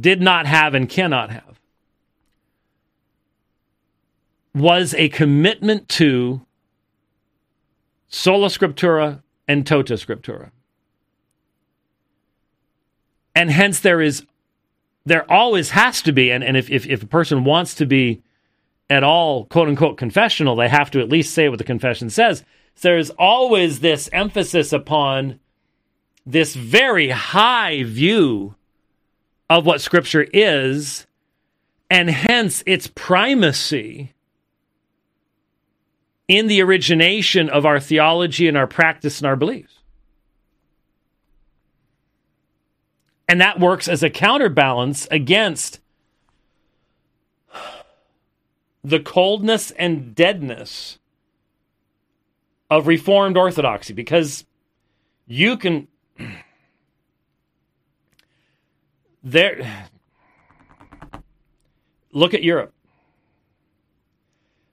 did 0.01 0.23
not 0.23 0.47
have 0.47 0.75
and 0.75 0.89
cannot 0.89 1.31
have 1.31 1.61
was 4.55 4.95
a 4.95 5.11
commitment 5.11 5.89
to 5.89 6.41
sola 8.09 8.49
scriptura 8.49 9.23
and 9.47 9.67
tota 9.67 9.95
scriptura. 9.95 10.51
And 13.37 13.51
hence 13.51 13.81
there 13.81 14.01
is 14.01 14.27
there 15.05 15.31
always 15.31 15.71
has 15.71 16.03
to 16.03 16.11
be, 16.11 16.33
and, 16.33 16.43
and 16.43 16.57
if, 16.57 16.69
if, 16.69 16.85
if 16.87 17.01
a 17.01 17.07
person 17.07 17.45
wants 17.45 17.75
to 17.75 17.87
be 17.87 18.23
at 18.91 19.05
all 19.05 19.45
quote 19.45 19.69
unquote 19.69 19.99
confessional, 19.99 20.57
they 20.57 20.69
have 20.69 20.91
to 20.91 21.01
at 21.01 21.11
least 21.11 21.33
say 21.33 21.49
what 21.49 21.59
the 21.59 21.65
confession 21.65 22.11
says. 22.11 22.43
So 22.75 22.89
there's 22.89 23.11
always 23.11 23.81
this 23.81 24.09
emphasis 24.13 24.73
upon 24.73 25.39
this 26.25 26.57
very 26.57 27.11
high 27.11 27.85
view 27.85 28.57
of 29.49 29.65
what 29.65 29.81
Scripture 29.81 30.27
is, 30.33 31.07
and 31.89 32.11
hence 32.11 32.65
its 32.67 32.89
primacy 32.89 34.13
in 36.27 36.49
the 36.49 36.61
origination 36.63 37.49
of 37.49 37.65
our 37.65 37.79
theology 37.79 38.49
and 38.49 38.57
our 38.57 38.67
practice 38.67 39.21
and 39.21 39.27
our 39.27 39.37
beliefs. 39.37 39.76
And 43.29 43.41
that 43.41 43.59
works 43.59 43.89
as 43.89 44.03
a 44.03 44.11
counterbalance 44.11 45.07
against 45.11 45.81
the 48.85 49.01
coldness 49.01 49.73
and 49.73 50.15
deadness 50.15 50.99
of 52.71 52.87
Reformed 52.87 53.37
Orthodoxy 53.37 53.93
because 53.93 54.45
you 55.27 55.57
can. 55.57 55.89
There. 59.29 59.89
Look 62.13 62.33
at 62.33 62.45
Europe. 62.45 62.73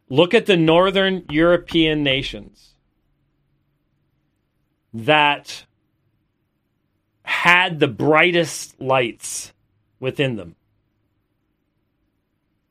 Look 0.10 0.36
at 0.36 0.45
the 0.45 0.56
northern 0.56 1.26
European 1.32 2.04
nations 2.04 2.76
that 4.93 5.66
had 7.44 7.82
the 7.82 7.89
brightest 7.89 8.80
lights 8.80 9.52
within 10.00 10.38
them. 10.38 10.56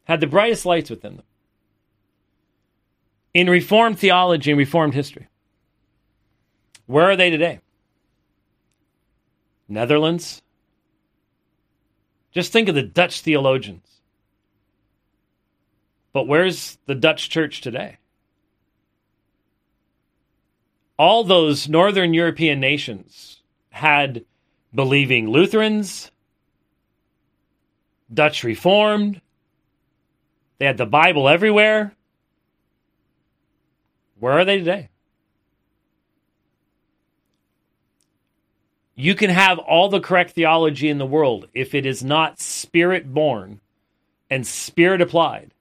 Had 0.05 0.23
the 0.23 0.27
brightest 0.27 0.65
lights 0.65 0.89
within 0.89 1.17
them. 1.17 1.27
In 3.35 3.51
Reformed 3.51 3.99
theology 3.99 4.51
and 4.51 4.57
Reformed 4.57 4.95
history. 4.95 5.29
Where 6.87 7.05
are 7.05 7.17
they 7.17 7.29
today? 7.29 7.61
Netherlands. 9.69 10.41
Just 12.31 12.51
think 12.51 12.71
of 12.71 12.75
the 12.75 12.83
Dutch 12.83 13.21
theologians. 13.21 14.01
But 16.15 16.27
where's 16.27 16.79
the 16.87 16.95
Dutch 16.95 17.29
church 17.29 17.61
today? 17.61 17.99
All 20.99 21.25
those 21.25 21.69
Northern 21.69 22.15
European 22.15 22.59
nations 22.59 23.43
had 23.69 24.25
believing 24.75 25.29
Lutherans, 25.29 26.11
Dutch 28.13 28.45
Reformed. 28.45 29.21
They 30.59 30.67
had 30.67 30.79
the 30.79 30.87
Bible 30.87 31.29
everywhere. 31.29 31.95
Where 34.19 34.39
are 34.39 34.45
they 34.45 34.59
today? 34.59 34.89
You 38.95 39.15
can 39.15 39.31
have 39.31 39.59
all 39.59 39.89
the 39.89 40.01
correct 40.01 40.33
theology 40.33 40.89
in 40.89 40.99
the 40.99 41.07
world 41.07 41.49
if 41.55 41.75
it 41.75 41.87
is 41.87 42.05
not 42.05 42.41
spirit 42.41 43.13
born 43.13 43.61
and 44.31 44.47
spirit 44.47 45.01
applied. 45.01 45.55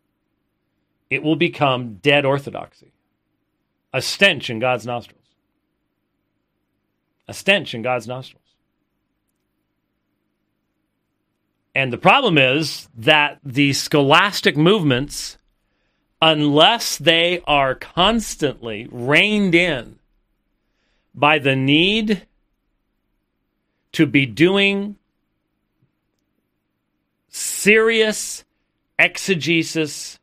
It 1.10 1.24
will 1.24 1.36
become 1.36 1.96
dead 1.96 2.26
orthodoxy, 2.26 2.92
a 3.94 4.02
stench 4.02 4.50
in 4.50 4.60
God's 4.60 4.86
nostrils. 4.86 5.18
A 7.28 7.34
stench 7.34 7.74
in 7.74 7.82
God's 7.82 8.08
nostrils. 8.08 8.41
And 11.74 11.94
the 11.94 11.98
problem 11.98 12.38
is 12.38 12.90
that 12.98 13.40
the 13.44 13.74
scholastic 13.74 14.58
movements, 14.58 15.38
unless 16.22 16.98
they 16.98 17.42
are 17.48 17.76
constantly 17.76 18.88
reined 18.92 19.56
in 19.56 20.00
by 21.16 21.40
the 21.40 21.56
need 21.56 22.28
to 23.94 24.06
be 24.06 24.26
doing 24.26 24.98
serious 27.30 28.44
exegesis, 29.00 30.20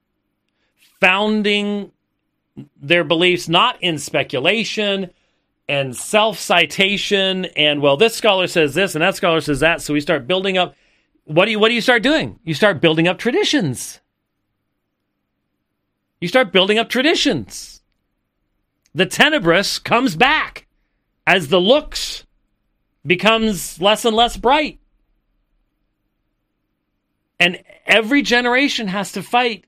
founding 1.01 1.92
their 2.80 3.05
beliefs 3.05 3.49
not 3.49 3.82
in 3.82 3.99
speculation 3.99 5.11
and 5.68 5.96
self 5.96 6.38
citation 6.38 7.46
and, 7.57 7.80
well, 7.80 7.96
this 7.96 8.14
scholar 8.14 8.46
says 8.46 8.74
this 8.74 8.94
and 8.94 9.03
that 9.03 9.16
scholar 9.16 9.40
says 9.40 9.61
that. 9.61 9.80
So 9.80 9.94
we 9.94 10.01
start 10.01 10.26
building 10.26 10.59
up 10.59 10.74
what 11.28 11.44
do 11.44 11.50
you 11.50 11.58
what 11.58 11.68
do 11.68 11.74
you 11.74 11.82
start 11.82 12.02
doing? 12.02 12.38
You 12.42 12.54
start 12.54 12.80
building 12.80 13.06
up 13.06 13.18
traditions. 13.18 14.00
You 16.20 16.28
start 16.28 16.52
building 16.52 16.78
up 16.78 16.88
traditions. 16.88 17.82
The 18.94 19.06
tenebris 19.06 19.84
comes 19.84 20.16
back 20.16 20.66
as 21.26 21.48
the 21.48 21.60
lux 21.60 22.24
becomes 23.06 23.78
less 23.80 24.06
and 24.06 24.16
less 24.16 24.38
bright. 24.38 24.80
And 27.38 27.62
every 27.86 28.22
generation 28.22 28.88
has 28.88 29.12
to 29.12 29.22
fight 29.22 29.66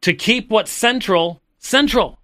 to 0.00 0.12
keep 0.12 0.50
what's 0.50 0.72
central 0.72 1.42
central. 1.58 2.18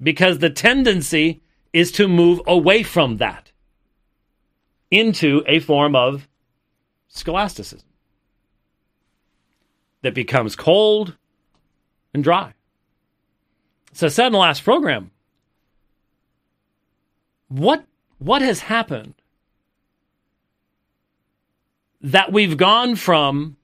Because 0.00 0.38
the 0.38 0.50
tendency 0.50 1.42
is 1.72 1.90
to 1.92 2.06
move 2.06 2.40
away 2.46 2.84
from 2.84 3.16
that 3.16 3.45
into 4.90 5.42
a 5.46 5.60
form 5.60 5.96
of 5.96 6.28
scholasticism 7.08 7.88
that 10.02 10.14
becomes 10.14 10.54
cold 10.54 11.16
and 12.14 12.22
dry. 12.22 12.54
So 13.92 14.06
I 14.06 14.10
said 14.10 14.26
in 14.26 14.32
the 14.32 14.38
last 14.38 14.62
program, 14.62 15.10
what 17.48 17.84
what 18.18 18.42
has 18.42 18.60
happened 18.60 19.14
that 22.00 22.32
we've 22.32 22.56
gone 22.56 22.96
from 22.96 23.56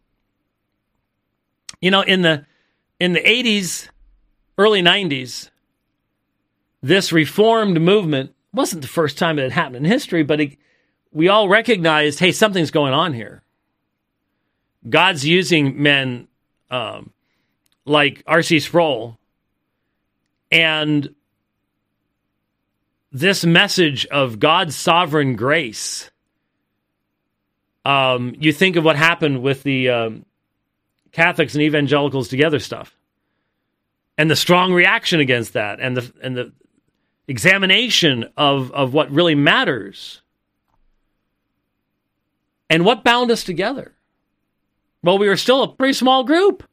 you 1.80 1.90
know 1.90 2.02
in 2.02 2.22
the 2.22 2.44
in 3.00 3.12
the 3.12 3.20
80s 3.20 3.88
early 4.58 4.82
90s 4.82 5.50
this 6.82 7.12
reformed 7.12 7.80
movement 7.80 8.34
wasn't 8.52 8.82
the 8.82 8.88
first 8.88 9.18
time 9.18 9.38
it 9.38 9.42
had 9.42 9.52
happened 9.52 9.76
in 9.76 9.84
history 9.84 10.22
but 10.22 10.40
it, 10.40 10.56
we 11.12 11.28
all 11.28 11.48
recognized, 11.48 12.18
hey, 12.18 12.32
something's 12.32 12.70
going 12.70 12.94
on 12.94 13.12
here. 13.12 13.42
God's 14.88 15.24
using 15.24 15.82
men 15.82 16.28
um, 16.70 17.12
like 17.84 18.22
R.C. 18.26 18.60
Sproul, 18.60 19.18
and 20.50 21.14
this 23.12 23.44
message 23.44 24.06
of 24.06 24.40
God's 24.40 24.74
sovereign 24.74 25.36
grace. 25.36 26.10
Um, 27.84 28.34
you 28.38 28.52
think 28.52 28.76
of 28.76 28.84
what 28.84 28.96
happened 28.96 29.42
with 29.42 29.62
the 29.62 29.90
um, 29.90 30.24
Catholics 31.12 31.54
and 31.54 31.62
evangelicals 31.62 32.28
together 32.28 32.58
stuff, 32.58 32.96
and 34.16 34.30
the 34.30 34.36
strong 34.36 34.72
reaction 34.72 35.20
against 35.20 35.52
that, 35.52 35.78
and 35.78 35.96
the 35.96 36.12
and 36.22 36.36
the 36.36 36.52
examination 37.28 38.30
of 38.36 38.72
of 38.72 38.94
what 38.94 39.10
really 39.10 39.34
matters. 39.34 40.21
And 42.72 42.86
what 42.86 43.04
bound 43.04 43.30
us 43.30 43.44
together? 43.44 43.92
Well, 45.02 45.18
we 45.18 45.28
were 45.28 45.36
still 45.36 45.62
a 45.62 45.68
pretty 45.68 45.92
small 45.92 46.24
group. 46.24 46.66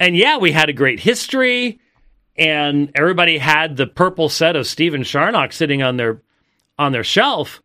And 0.00 0.16
yeah, 0.16 0.38
we 0.38 0.50
had 0.50 0.70
a 0.70 0.72
great 0.72 0.98
history, 0.98 1.78
and 2.34 2.90
everybody 2.94 3.36
had 3.36 3.76
the 3.76 3.86
purple 3.86 4.30
set 4.30 4.56
of 4.56 4.66
Stephen 4.66 5.04
Charnock 5.04 5.52
sitting 5.52 5.82
on 5.82 5.98
their 5.98 6.22
on 6.78 6.92
their 6.92 7.04
shelf. 7.04 7.60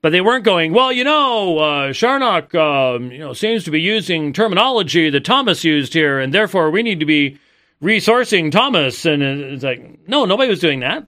But 0.00 0.10
they 0.10 0.20
weren't 0.20 0.44
going, 0.44 0.72
well, 0.72 0.92
you 0.92 1.04
know, 1.04 1.58
uh, 1.58 1.92
Charnock, 1.92 2.52
um, 2.56 3.12
you 3.12 3.20
know, 3.20 3.32
seems 3.32 3.62
to 3.62 3.70
be 3.70 3.80
using 3.80 4.32
terminology 4.32 5.10
that 5.10 5.24
Thomas 5.24 5.62
used 5.62 5.94
here, 5.94 6.18
and 6.18 6.34
therefore 6.34 6.72
we 6.72 6.82
need 6.82 6.98
to 6.98 7.06
be 7.06 7.38
resourcing 7.80 8.50
Thomas. 8.50 9.06
And 9.06 9.22
it's 9.22 9.62
like, 9.62 10.08
no, 10.08 10.24
nobody 10.24 10.50
was 10.50 10.58
doing 10.58 10.80
that. 10.80 11.06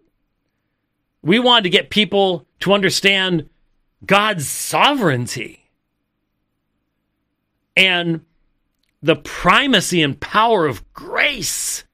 We 1.23 1.41
wanted 1.41 1.65
to 1.65 1.71
get 1.71 1.91
people 1.91 2.47
to 2.61 2.73
understand 2.73 3.51
God's 4.05 4.49
sovereignty. 4.49 5.71
And 7.77 8.25
the 9.03 9.17
primacy 9.17 10.03
and 10.03 10.19
power 10.19 10.67
of 10.67 10.93
grace. 10.93 11.85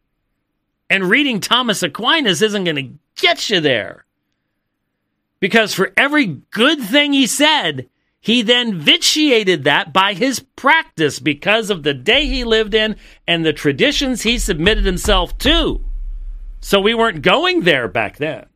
And 0.89 1.11
reading 1.11 1.41
Thomas 1.41 1.83
Aquinas 1.83 2.43
isn't 2.43 2.65
going 2.65 2.77
to 2.77 2.99
get 3.17 3.51
you 3.51 3.61
there. 3.61 4.05
Because 5.41 5.75
for 5.75 5.93
every 5.97 6.27
good 6.51 6.81
thing 6.81 7.13
he 7.13 7.27
said, 7.27 7.89
he 8.21 8.43
then 8.43 8.79
vitiated 8.79 9.65
that 9.65 9.93
by 9.93 10.13
his 10.13 10.41
practice 10.41 11.19
because 11.19 11.71
of 11.71 11.83
the 11.83 11.95
day 11.95 12.27
he 12.27 12.45
lived 12.45 12.75
in 12.75 12.97
and 13.27 13.45
the 13.45 13.53
traditions 13.53 14.23
he 14.23 14.39
submitted 14.39 14.85
himself 14.85 15.39
to. 15.39 15.83
So 16.61 16.81
we 16.81 16.93
weren't 16.93 17.23
going 17.23 17.63
there 17.63 17.89
back 17.89 18.19
then. 18.19 18.50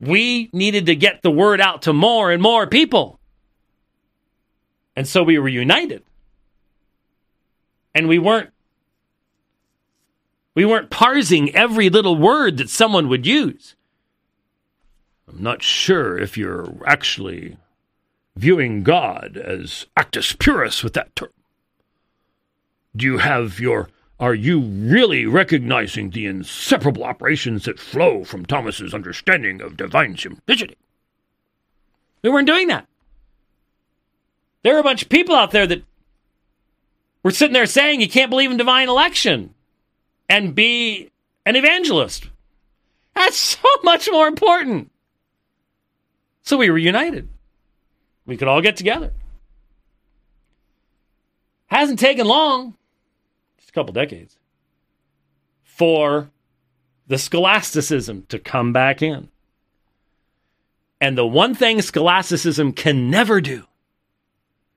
We 0.00 0.48
needed 0.52 0.86
to 0.86 0.96
get 0.96 1.22
the 1.22 1.30
word 1.30 1.60
out 1.60 1.82
to 1.82 1.92
more 1.92 2.30
and 2.32 2.42
more 2.42 2.66
people. 2.66 3.20
And 4.96 5.06
so 5.06 5.22
we 5.22 5.38
were 5.38 5.48
united. 5.48 6.02
And 7.94 8.08
we 8.08 8.18
weren't 8.18 8.50
we 10.54 10.64
weren't 10.64 10.90
parsing 10.90 11.54
every 11.54 11.88
little 11.88 12.16
word 12.16 12.56
that 12.56 12.68
someone 12.68 13.08
would 13.08 13.26
use. 13.26 13.76
I'm 15.28 15.42
not 15.42 15.62
sure 15.62 16.18
if 16.18 16.36
you're 16.36 16.74
actually 16.86 17.56
viewing 18.36 18.82
God 18.82 19.36
as 19.36 19.86
actus 19.96 20.32
purus 20.32 20.82
with 20.82 20.94
that 20.94 21.14
term. 21.14 21.30
Do 22.96 23.06
you 23.06 23.18
have 23.18 23.60
your 23.60 23.88
are 24.20 24.34
you 24.34 24.60
really 24.60 25.24
recognizing 25.24 26.10
the 26.10 26.26
inseparable 26.26 27.04
operations 27.04 27.64
that 27.64 27.80
flow 27.80 28.22
from 28.22 28.44
Thomas's 28.44 28.92
understanding 28.92 29.62
of 29.62 29.78
divine 29.78 30.18
simplicity? 30.18 30.76
We 32.22 32.28
weren't 32.28 32.46
doing 32.46 32.68
that. 32.68 32.86
There 34.62 34.76
are 34.76 34.80
a 34.80 34.84
bunch 34.84 35.02
of 35.02 35.08
people 35.08 35.34
out 35.34 35.52
there 35.52 35.66
that 35.66 35.82
were 37.22 37.30
sitting 37.30 37.54
there 37.54 37.64
saying 37.64 38.02
you 38.02 38.10
can't 38.10 38.28
believe 38.28 38.50
in 38.50 38.58
divine 38.58 38.90
election 38.90 39.54
and 40.28 40.54
be 40.54 41.10
an 41.46 41.56
evangelist. 41.56 42.28
That's 43.14 43.36
so 43.58 43.68
much 43.82 44.06
more 44.12 44.28
important. 44.28 44.90
So 46.42 46.58
we 46.58 46.68
were 46.68 46.76
united. 46.76 47.26
We 48.26 48.36
could 48.36 48.48
all 48.48 48.60
get 48.60 48.76
together. 48.76 49.12
Hasn't 51.68 51.98
taken 51.98 52.26
long 52.26 52.76
a 53.70 53.72
couple 53.72 53.92
decades, 53.92 54.38
for 55.62 56.30
the 57.06 57.18
scholasticism 57.18 58.26
to 58.28 58.38
come 58.38 58.72
back 58.72 59.02
in. 59.02 59.28
And 61.00 61.16
the 61.16 61.26
one 61.26 61.54
thing 61.54 61.80
scholasticism 61.80 62.72
can 62.72 63.10
never 63.10 63.40
do 63.40 63.64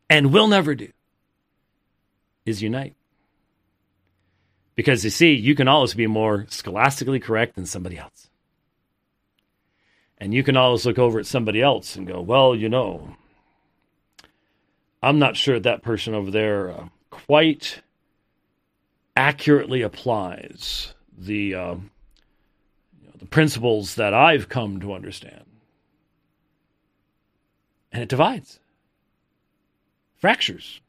and 0.09 0.33
will 0.33 0.47
never 0.47 0.73
do 0.73 0.89
is 2.45 2.61
unite. 2.61 2.95
Because 4.75 5.03
you 5.03 5.09
see, 5.09 5.33
you 5.33 5.53
can 5.53 5.67
always 5.67 5.93
be 5.93 6.07
more 6.07 6.45
scholastically 6.49 7.19
correct 7.19 7.55
than 7.55 7.65
somebody 7.65 7.97
else. 7.97 8.29
And 10.17 10.33
you 10.33 10.41
can 10.41 10.55
always 10.55 10.85
look 10.85 10.97
over 10.97 11.19
at 11.19 11.25
somebody 11.25 11.61
else 11.61 11.95
and 11.95 12.07
go, 12.07 12.21
well, 12.21 12.55
you 12.55 12.69
know, 12.69 13.15
I'm 15.01 15.19
not 15.19 15.35
sure 15.35 15.59
that 15.59 15.83
person 15.83 16.15
over 16.15 16.31
there 16.31 16.71
uh, 16.71 16.87
quite 17.09 17.81
accurately 19.15 19.81
applies 19.81 20.93
the 21.17 21.55
uh, 21.55 21.75
you 21.75 23.05
know, 23.05 23.13
the 23.19 23.25
principles 23.25 23.95
that 23.95 24.13
I've 24.13 24.49
come 24.49 24.79
to 24.81 24.93
understand, 24.93 25.45
and 27.91 28.03
it 28.03 28.09
divides, 28.09 28.59
fractures, 30.15 30.81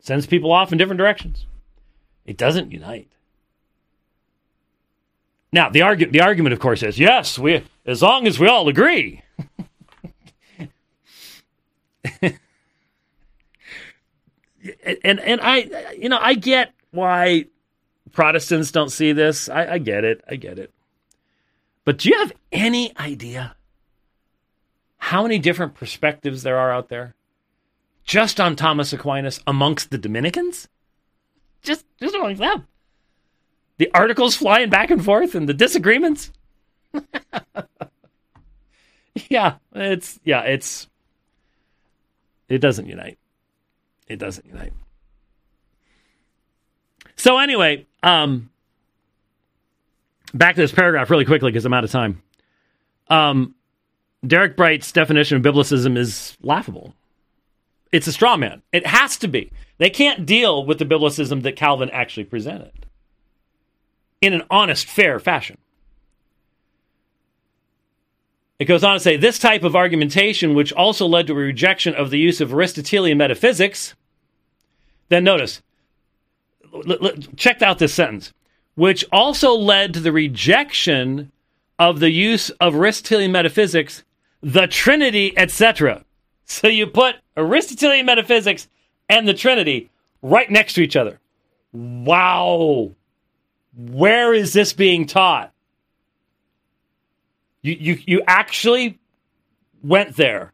sends 0.00 0.26
people 0.26 0.52
off 0.52 0.72
in 0.72 0.78
different 0.78 0.98
directions. 0.98 1.46
It 2.24 2.36
doesn't 2.36 2.72
unite. 2.72 3.08
Now, 5.52 5.68
the 5.68 5.82
argument, 5.82 6.12
the 6.12 6.20
argument, 6.20 6.52
of 6.52 6.58
course, 6.58 6.82
is 6.82 6.98
yes, 6.98 7.38
we 7.38 7.62
as 7.86 8.02
long 8.02 8.26
as 8.26 8.40
we 8.40 8.48
all 8.48 8.68
agree. 8.68 9.22
and 12.20 12.38
and 15.20 15.40
I, 15.40 15.92
you 15.96 16.08
know, 16.08 16.18
I 16.20 16.34
get 16.34 16.72
why 16.94 17.46
Protestants 18.12 18.70
don't 18.70 18.90
see 18.90 19.12
this. 19.12 19.48
I, 19.48 19.72
I 19.72 19.78
get 19.78 20.04
it. 20.04 20.22
I 20.28 20.36
get 20.36 20.58
it. 20.58 20.72
But 21.84 21.98
do 21.98 22.08
you 22.08 22.18
have 22.18 22.32
any 22.52 22.96
idea 22.96 23.56
how 24.98 25.22
many 25.22 25.38
different 25.38 25.74
perspectives 25.74 26.42
there 26.42 26.56
are 26.56 26.72
out 26.72 26.88
there 26.88 27.14
just 28.04 28.40
on 28.40 28.56
Thomas 28.56 28.92
Aquinas 28.92 29.40
amongst 29.46 29.90
the 29.90 29.98
Dominicans? 29.98 30.68
Just, 31.62 31.84
just 32.00 32.14
amongst 32.14 32.40
them. 32.40 32.66
The 33.78 33.90
articles 33.92 34.36
flying 34.36 34.70
back 34.70 34.90
and 34.90 35.04
forth 35.04 35.34
and 35.34 35.48
the 35.48 35.54
disagreements. 35.54 36.30
yeah, 39.28 39.56
it's 39.74 40.20
yeah, 40.24 40.42
it's 40.42 40.88
it 42.48 42.58
doesn't 42.58 42.86
unite. 42.86 43.18
It 44.06 44.18
doesn't 44.18 44.46
unite. 44.46 44.72
So 47.16 47.38
anyway, 47.38 47.86
um, 48.02 48.50
back 50.32 50.56
to 50.56 50.60
this 50.60 50.72
paragraph 50.72 51.10
really 51.10 51.24
quickly 51.24 51.50
because 51.50 51.64
I'm 51.64 51.72
out 51.72 51.84
of 51.84 51.90
time. 51.90 52.22
Um, 53.08 53.54
Derek 54.26 54.56
Bright's 54.56 54.90
definition 54.92 55.36
of 55.36 55.42
biblicism 55.42 55.96
is 55.96 56.36
laughable. 56.42 56.94
It's 57.92 58.06
a 58.06 58.12
straw 58.12 58.36
man. 58.36 58.62
It 58.72 58.86
has 58.86 59.16
to 59.18 59.28
be. 59.28 59.52
They 59.78 59.90
can't 59.90 60.26
deal 60.26 60.64
with 60.64 60.78
the 60.78 60.84
biblicism 60.84 61.42
that 61.42 61.56
Calvin 61.56 61.90
actually 61.90 62.24
presented 62.24 62.86
in 64.20 64.32
an 64.32 64.42
honest, 64.50 64.86
fair 64.86 65.18
fashion. 65.20 65.58
It 68.58 68.64
goes 68.64 68.82
on 68.82 68.94
to 68.94 69.00
say 69.00 69.16
this 69.16 69.38
type 69.38 69.64
of 69.64 69.76
argumentation, 69.76 70.54
which 70.54 70.72
also 70.72 71.06
led 71.06 71.26
to 71.26 71.34
a 71.34 71.36
rejection 71.36 71.94
of 71.94 72.10
the 72.10 72.18
use 72.18 72.40
of 72.40 72.52
Aristotelian 72.52 73.18
metaphysics. 73.18 73.94
Then 75.08 75.24
notice, 75.24 75.60
check 77.36 77.62
out 77.62 77.78
this 77.78 77.94
sentence, 77.94 78.32
which 78.74 79.04
also 79.12 79.52
led 79.54 79.94
to 79.94 80.00
the 80.00 80.12
rejection 80.12 81.30
of 81.78 82.00
the 82.00 82.10
use 82.10 82.50
of 82.50 82.74
Aristotelian 82.74 83.32
metaphysics, 83.32 84.04
the 84.40 84.66
Trinity, 84.66 85.36
etc. 85.36 86.04
So 86.44 86.68
you 86.68 86.86
put 86.86 87.16
Aristotelian 87.36 88.06
metaphysics 88.06 88.68
and 89.08 89.26
the 89.26 89.34
Trinity 89.34 89.90
right 90.22 90.50
next 90.50 90.74
to 90.74 90.82
each 90.82 90.96
other. 90.96 91.20
Wow. 91.72 92.92
Where 93.76 94.32
is 94.32 94.52
this 94.52 94.72
being 94.72 95.06
taught? 95.06 95.52
You 97.62 97.76
you 97.78 97.98
you 98.06 98.22
actually 98.26 98.98
went 99.82 100.16
there. 100.16 100.53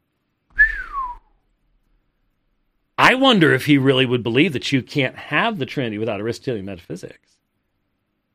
I 3.00 3.14
wonder 3.14 3.54
if 3.54 3.64
he 3.64 3.78
really 3.78 4.04
would 4.04 4.22
believe 4.22 4.52
that 4.52 4.72
you 4.72 4.82
can't 4.82 5.16
have 5.16 5.56
the 5.56 5.64
Trinity 5.64 5.96
without 5.96 6.20
Aristotelian 6.20 6.66
metaphysics. 6.66 7.38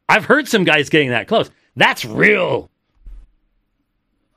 I've 0.10 0.26
heard 0.26 0.48
some 0.48 0.64
guys 0.64 0.90
getting 0.90 1.12
that 1.12 1.28
close. 1.28 1.52
That's 1.76 2.04
real. 2.04 2.72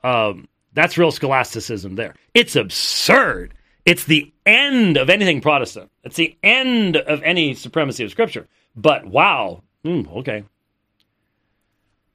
Um, 0.03 0.47
that's 0.71 0.99
real 0.99 1.09
scholasticism 1.09 1.95
there. 1.95 2.13
It's 2.35 2.55
absurd. 2.55 3.55
It's 3.85 4.03
the 4.03 4.31
end 4.45 4.97
of 4.97 5.09
anything 5.09 5.41
Protestant. 5.41 5.89
It's 6.03 6.15
the 6.15 6.37
end 6.43 6.95
of 6.95 7.23
any 7.23 7.55
supremacy 7.55 8.03
of 8.03 8.11
Scripture. 8.11 8.47
But 8.75 9.07
wow, 9.07 9.63
mm, 9.83 10.15
okay. 10.17 10.43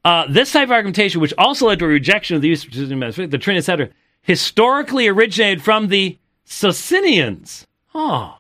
Uh, 0.05 0.27
this 0.29 0.53
type 0.53 0.69
of 0.69 0.73
argumentation, 0.73 1.21
which 1.21 1.35
also 1.37 1.67
led 1.67 1.81
to 1.81 1.85
a 1.85 1.89
rejection 1.89 2.37
of 2.37 2.43
the 2.43 2.49
use 2.49 2.65
of 2.65 2.71
the 2.71 3.39
Trinity, 3.39 3.59
etc., 3.59 3.89
historically 4.23 5.09
originated 5.09 5.65
from 5.65 5.89
the 5.89 6.17
Socinians. 6.45 7.67
Oh. 7.95 8.39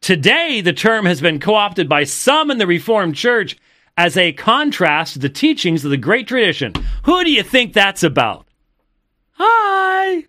Today, 0.00 0.60
the 0.60 0.72
term 0.72 1.06
has 1.06 1.20
been 1.20 1.40
co 1.40 1.54
opted 1.54 1.88
by 1.88 2.04
some 2.04 2.50
in 2.50 2.58
the 2.58 2.66
Reformed 2.66 3.16
Church 3.16 3.56
as 3.96 4.16
a 4.16 4.32
contrast 4.32 5.14
to 5.14 5.18
the 5.18 5.28
teachings 5.28 5.84
of 5.84 5.90
the 5.90 5.96
great 5.96 6.28
tradition. 6.28 6.72
Who 7.04 7.24
do 7.24 7.30
you 7.30 7.42
think 7.42 7.72
that's 7.72 8.02
about? 8.02 8.46
Hi! 9.32 10.24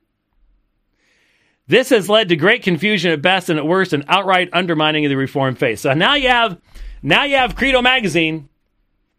This 1.67 1.89
has 1.89 2.07
led 2.07 2.29
to 2.29 2.35
great 2.35 2.63
confusion 2.63 3.11
at 3.11 3.21
best 3.21 3.49
and 3.49 3.59
at 3.59 3.67
worst, 3.67 3.91
and 3.91 4.05
outright 4.07 4.49
undermining 4.53 5.05
of 5.05 5.09
the 5.09 5.17
Reformed 5.17 5.59
faith. 5.59 5.79
So 5.79 5.93
now 5.93 6.15
you 6.15 6.29
have, 6.29 6.59
now 7.01 7.23
you 7.23 7.35
have 7.35 7.55
Credo 7.55 7.81
magazine 7.81 8.47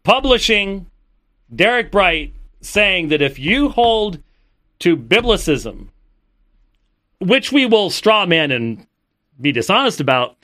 publishing 0.03 0.87
Derek 1.55 1.93
Bright 1.93 2.35
saying 2.63 3.09
that 3.09 3.23
if 3.23 3.39
you 3.39 3.69
hold 3.69 4.23
to 4.79 4.97
biblicism, 4.97 5.89
which 7.21 7.53
we 7.53 7.67
will 7.67 7.91
straw 7.91 8.25
man 8.25 8.51
and 8.51 8.87
be 9.41 9.53
dishonest 9.53 10.01
about, 10.01 10.37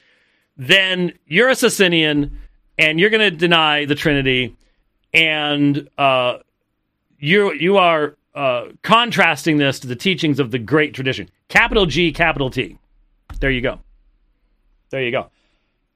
then 0.57 1.13
you're 1.27 1.49
a 1.49 1.57
Socinian 1.57 2.39
and 2.79 2.99
you're 2.99 3.11
going 3.11 3.31
to 3.31 3.37
deny 3.37 3.85
the 3.85 3.95
Trinity, 3.95 4.57
and 5.13 5.89
uh, 5.97 6.39
you 7.19 7.53
you 7.53 7.77
are 7.77 8.17
uh, 8.35 8.67
contrasting 8.83 9.59
this 9.59 9.79
to 9.81 9.87
the 9.87 9.97
teachings 9.97 10.41
of 10.41 10.51
the 10.51 10.59
great 10.59 10.95
tradition. 10.95 11.29
Capital 11.49 11.87
G, 11.87 12.13
capital 12.13 12.51
T. 12.51 12.79
There 13.41 13.51
you 13.51 13.61
go. 13.61 13.79
There 14.91 15.03
you 15.03 15.11
go. 15.11 15.31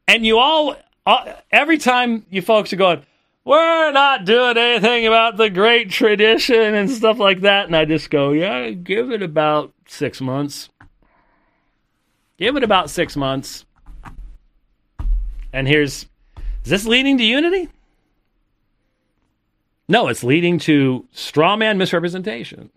And 0.07 0.25
you 0.25 0.39
all, 0.39 0.77
uh, 1.07 1.35
every 1.51 1.79
time 1.79 2.25
you 2.31 2.43
folks 2.43 2.73
are 2.73 2.77
going, 2.77 3.03
we're 3.45 3.93
not 3.93 4.25
doing 4.25 4.57
anything 4.57 5.07
about 5.07 5.37
the 5.37 5.51
great 5.51 5.91
tradition 5.91 6.75
and 6.75 6.91
stuff 6.91 7.19
like 7.19 7.41
that. 7.41 7.67
And 7.67 7.77
I 7.77 7.85
just 7.85 8.11
go, 8.11 8.33
yeah, 8.33 8.71
give 8.71 9.11
it 9.11 9.23
about 9.23 9.73
six 9.87 10.21
months. 10.21 10.69
Give 12.39 12.57
it 12.57 12.63
about 12.63 12.89
six 12.89 13.17
months. 13.17 13.65
And 15.53 15.67
here's, 15.67 16.07
is 16.65 16.71
this 16.71 16.87
leading 16.87 17.19
to 17.19 17.25
unity? 17.25 17.69
No, 19.89 20.09
it's 20.09 20.23
leading 20.23 20.59
to 20.61 21.07
straw 21.13 21.57
man 21.57 21.79
misrepresentation. 21.79 22.71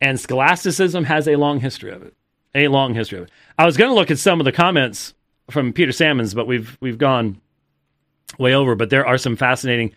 And 0.00 0.20
scholasticism 0.20 1.04
has 1.04 1.26
a 1.26 1.36
long 1.36 1.60
history 1.60 1.90
of 1.90 2.02
it. 2.02 2.14
A 2.54 2.68
long 2.68 2.94
history 2.94 3.18
of 3.18 3.24
it. 3.24 3.30
I 3.58 3.66
was 3.66 3.76
going 3.76 3.90
to 3.90 3.94
look 3.94 4.10
at 4.10 4.18
some 4.18 4.40
of 4.40 4.44
the 4.44 4.52
comments 4.52 5.14
from 5.50 5.72
Peter 5.72 5.92
Sammons, 5.92 6.34
but 6.34 6.46
we've 6.46 6.76
we've 6.80 6.98
gone 6.98 7.40
way 8.38 8.54
over, 8.54 8.74
but 8.74 8.90
there 8.90 9.06
are 9.06 9.18
some 9.18 9.34
fascinating. 9.34 9.92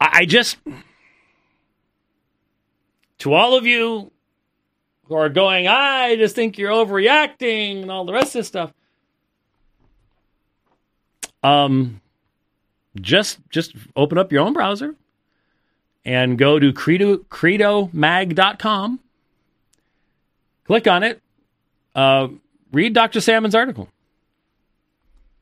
I, 0.00 0.10
I 0.12 0.24
just, 0.26 0.58
to 3.18 3.32
all 3.32 3.56
of 3.56 3.66
you 3.66 4.10
who 5.10 5.16
are 5.16 5.28
going, 5.28 5.66
I 5.66 6.14
just 6.14 6.36
think 6.36 6.56
you're 6.56 6.70
overreacting 6.70 7.82
and 7.82 7.90
all 7.90 8.04
the 8.04 8.12
rest 8.12 8.28
of 8.28 8.32
this 8.34 8.46
stuff. 8.46 8.72
Um, 11.42 12.00
just 13.00 13.38
just 13.50 13.74
open 13.96 14.18
up 14.18 14.30
your 14.30 14.42
own 14.42 14.52
browser 14.52 14.94
and 16.04 16.38
go 16.38 16.60
to 16.60 16.72
credo 16.72 17.18
credomag.com. 17.18 19.00
Click 20.64 20.86
on 20.86 21.02
it. 21.02 21.20
Uh, 21.94 22.28
read 22.70 22.94
Dr. 22.94 23.20
Sammons' 23.20 23.54
article. 23.54 23.88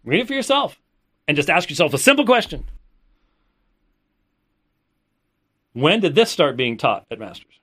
Read 0.03 0.21
it 0.21 0.29
for 0.29 0.35
yourself 0.35 0.81
and 1.27 1.37
just 1.37 1.51
ask 1.51 1.69
yourself 1.69 1.93
a 1.93 1.99
simple 1.99 2.25
question 2.25 2.65
When 5.75 6.01
did 6.01 6.15
this 6.15 6.31
start 6.31 6.57
being 6.57 6.79
taught 6.79 7.05
at 7.11 7.19
Masters? 7.19 7.58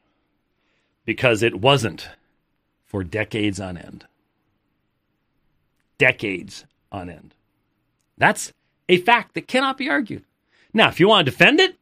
Because 1.05 1.43
it 1.43 1.61
wasn't 1.61 2.09
for 2.83 3.03
decades 3.03 3.59
on 3.59 3.77
end. 3.77 4.05
Decades 5.97 6.65
on 6.91 7.09
end. 7.09 7.35
That's 8.17 8.51
a 8.89 8.97
fact 8.97 9.33
that 9.33 9.47
cannot 9.47 9.77
be 9.77 9.89
argued. 9.89 10.23
Now, 10.73 10.89
if 10.89 10.99
you 10.99 11.07
want 11.07 11.25
to 11.25 11.31
defend 11.31 11.59
it, 11.59 11.77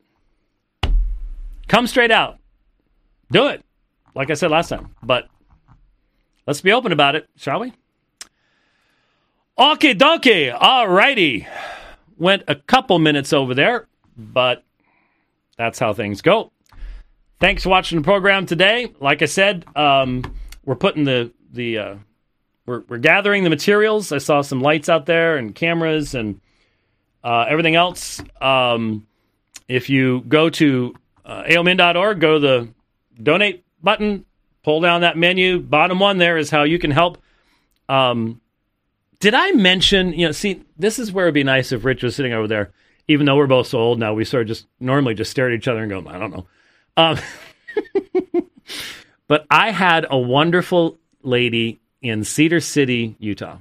come 1.68 1.88
straight 1.88 2.12
out. 2.12 2.40
Do 3.32 3.48
it. 3.48 3.64
Like 4.16 4.30
I 4.30 4.36
said 4.36 4.52
last 4.52 4.70
time. 4.70 4.96
But 5.02 5.28
let's 6.46 6.62
be 6.62 6.72
open 6.72 6.92
about 6.92 7.16
it, 7.16 7.28
shall 7.36 7.60
we? 7.60 7.74
Okay, 9.58 9.94
dokie. 9.94 10.56
All 10.58 10.88
righty. 10.88 11.48
Went 12.18 12.44
a 12.48 12.56
couple 12.56 13.00
minutes 13.00 13.34
over 13.34 13.54
there, 13.54 13.88
but 14.16 14.64
that's 15.58 15.80
how 15.80 15.94
things 15.94 16.22
go. 16.22 16.53
Thanks 17.44 17.64
for 17.64 17.68
watching 17.68 17.98
the 17.98 18.06
program 18.06 18.46
today. 18.46 18.94
Like 19.02 19.22
I 19.22 19.26
said, 19.26 19.66
um, 19.76 20.24
we're 20.64 20.78
putting 20.78 21.04
the 21.04 21.30
the 21.52 21.78
uh, 21.78 21.96
we're 22.66 22.84
we're 22.88 23.00
gathering 23.00 23.44
the 23.44 23.50
materials. 23.50 24.14
I 24.14 24.20
saw 24.20 24.42
some 24.42 24.62
lights 24.62 24.88
out 24.88 25.08
there 25.08 25.36
and 25.36 25.54
cameras 25.54 26.16
and 26.16 26.40
uh, 27.22 27.46
everything 27.50 27.76
else. 27.76 28.24
Um, 28.40 29.08
if 29.68 29.90
you 29.90 30.22
go 30.22 30.50
to 30.52 30.96
uh, 31.26 31.44
aomin.org, 31.44 32.22
go 32.22 32.36
to 32.36 32.40
the 32.40 32.70
donate 33.22 33.66
button, 33.84 34.24
pull 34.64 34.80
down 34.80 35.02
that 35.02 35.18
menu. 35.18 35.60
Bottom 35.60 36.00
one 36.00 36.20
there 36.20 36.38
is 36.38 36.50
how 36.50 36.64
you 36.64 36.80
can 36.80 36.92
help. 36.92 37.18
Um, 37.90 38.40
did 39.20 39.34
I 39.34 39.52
mention, 39.52 40.14
you 40.14 40.28
know, 40.28 40.32
see, 40.32 40.64
this 40.78 40.98
is 40.98 41.12
where 41.12 41.26
it'd 41.26 41.34
be 41.34 41.44
nice 41.44 41.74
if 41.74 41.84
Rich 41.84 42.04
was 42.04 42.16
sitting 42.16 42.32
over 42.32 42.48
there, 42.48 42.72
even 43.10 43.26
though 43.26 43.36
we're 43.36 43.48
both 43.48 43.68
so 43.68 43.80
old 43.80 44.00
now, 44.00 44.14
we 44.14 44.24
sort 44.24 44.44
of 44.44 44.48
just 44.48 44.66
normally 44.80 45.14
just 45.14 45.32
stare 45.32 45.48
at 45.50 45.54
each 45.54 45.68
other 45.68 45.82
and 45.82 45.90
go, 45.90 46.10
I 46.10 46.18
don't 46.18 46.32
know. 46.32 46.48
Um, 46.96 47.18
but 49.28 49.46
I 49.50 49.72
had 49.72 50.06
a 50.10 50.18
wonderful 50.18 50.98
lady 51.22 51.80
in 52.02 52.24
Cedar 52.24 52.60
City, 52.60 53.16
Utah. 53.20 53.58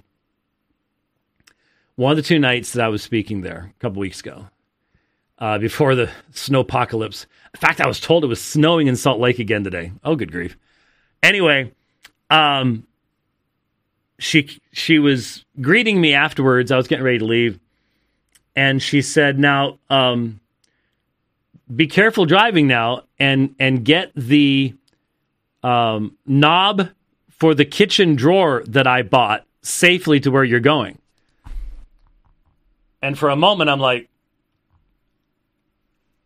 One 1.97 2.13
of 2.13 2.17
the 2.17 2.23
two 2.23 2.39
nights 2.39 2.73
that 2.73 2.85
I 2.85 2.89
was 2.89 3.03
speaking 3.03 3.43
there 3.43 3.73
a 3.77 3.81
couple 3.81 4.01
weeks 4.01 4.21
ago, 4.21 4.49
uh, 5.39 5.59
before 5.59 5.95
the 5.95 6.11
snow 6.33 6.61
apocalypse. 6.61 7.27
In 7.55 7.61
fact, 7.61 7.81
I 7.81 7.87
was 7.87 8.01
told 8.01 8.25
it 8.25 8.29
was 8.29 8.41
snowing 8.41 8.87
in 8.87 8.97
Salt 8.97 9.21
Lake 9.21 9.39
again 9.39 9.65
today. 9.65 9.93
Oh, 10.05 10.17
good 10.17 10.33
grief. 10.33 10.57
Anyway, 11.23 11.73
um, 12.31 12.87
she 14.19 14.61
she 14.73 14.99
was 14.99 15.45
greeting 15.61 16.01
me 16.01 16.15
afterwards. 16.15 16.71
I 16.71 16.77
was 16.77 16.89
getting 16.89 17.05
ready 17.05 17.19
to 17.19 17.25
leave, 17.25 17.59
and 18.57 18.81
she 18.81 19.03
said, 19.03 19.39
"Now, 19.39 19.79
um, 19.91 20.41
be 21.75 21.87
careful 21.87 22.27
driving 22.27 22.67
now, 22.67 23.05
and 23.19 23.55
and 23.59 23.85
get 23.85 24.13
the 24.15 24.75
um, 25.63 26.17
knob 26.27 26.89
for 27.31 27.55
the 27.55 27.65
kitchen 27.65 28.15
drawer 28.15 28.63
that 28.67 28.87
I 28.87 29.03
bought 29.03 29.45
safely 29.63 30.21
to 30.21 30.31
where 30.31 30.45
you're 30.45 30.61
going." 30.61 30.99
And 33.01 33.19
for 33.19 33.31
a 33.31 33.37
moment, 33.37 33.69
I'm 33.69 33.81
like, 33.81 34.09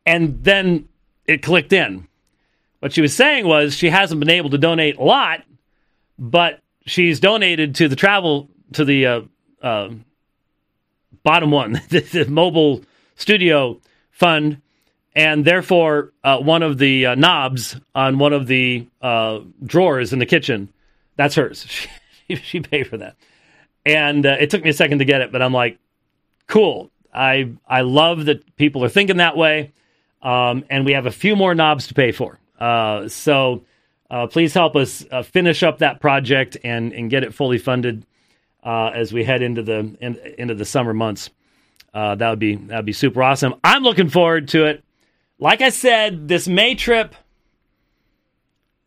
and 0.05 0.43
then 0.45 0.89
it 1.27 1.43
clicked 1.43 1.73
in. 1.73 2.07
What 2.81 2.93
she 2.93 3.01
was 3.01 3.15
saying 3.15 3.47
was 3.47 3.75
she 3.75 3.89
hasn't 3.89 4.21
been 4.21 4.31
able 4.31 4.51
to 4.51 4.59
donate 4.59 4.97
a 4.99 5.03
lot, 5.03 5.43
but 6.19 6.61
she's 6.85 7.19
donated 7.19 7.75
to 7.77 7.89
the 7.89 7.97
travel 7.97 8.49
to 8.75 8.85
the 8.85 9.07
uh, 9.07 9.21
uh, 9.63 9.91
bottom 11.23 11.51
one, 11.51 11.73
the, 11.89 12.01
the, 12.01 12.27
mobile 12.27 12.83
studio 13.17 13.81
fund, 14.11 14.61
and 15.17 15.45
therefore 15.45 16.13
uh, 16.23 16.39
one 16.39 16.63
of 16.63 16.79
the 16.79 17.07
uh, 17.07 17.15
knobs 17.17 17.77
on 17.95 18.19
one 18.19 18.33
of 18.33 18.47
the 18.47 18.87
uh, 19.03 19.41
drawers 19.65 20.13
in 20.13 20.21
the 20.21 20.27
kitchen, 20.27 20.73
that's 21.17 21.35
hers. 21.35 21.67
She, 22.29 22.35
she 22.35 22.59
paid 22.59 22.89
for 22.89 22.97
that, 22.97 23.15
and 23.85 24.27
uh, 24.27 24.37
it 24.41 24.51
took 24.51 24.65
me 24.65 24.71
a 24.71 24.73
second 24.73 24.99
to 24.99 25.05
get 25.05 25.21
it, 25.21 25.31
but 25.31 25.43
I'm 25.43 25.53
like, 25.53 25.79
cool. 26.49 26.91
I 27.15 27.53
I 27.69 27.83
love 27.83 28.25
that 28.25 28.57
people 28.57 28.83
are 28.83 28.89
thinking 28.89 29.19
that 29.19 29.37
way, 29.37 29.71
um, 30.23 30.65
and 30.69 30.85
we 30.85 30.95
have 30.95 31.07
a 31.07 31.13
few 31.13 31.37
more 31.37 31.55
knobs 31.55 31.87
to 31.87 31.95
pay 31.95 32.11
for. 32.11 32.41
so 33.07 33.63
uh, 34.11 34.27
please 34.27 34.55
help 34.55 34.77
us 34.77 35.05
uh, 35.11 35.23
finish 35.23 35.63
up 35.63 35.79
that 35.79 36.01
project 36.01 36.57
and, 36.63 36.93
and 36.93 37.11
get 37.11 37.25
it 37.25 37.35
fully 37.35 37.59
funded 37.59 38.07
uh, 38.63 38.91
as 38.95 39.13
we 39.13 39.25
head 39.25 39.43
into 39.43 39.63
the 39.63 39.97
in, 40.01 40.17
into 40.39 40.55
the 40.55 40.65
summer 40.65 40.95
months. 40.95 41.31
Uh, 41.93 42.15
that 42.15 42.31
would 42.31 42.39
be 42.39 42.57
that 42.57 42.77
would 42.77 42.87
be 42.87 42.93
super 42.93 43.23
awesome. 43.23 43.55
I'm 43.65 43.83
looking 43.83 44.09
forward 44.09 44.49
to 44.49 44.67
it. 44.67 44.85
Like 45.39 45.61
I 45.61 45.69
said, 45.69 46.29
this 46.29 46.49
May 46.49 46.75
trip 46.75 47.15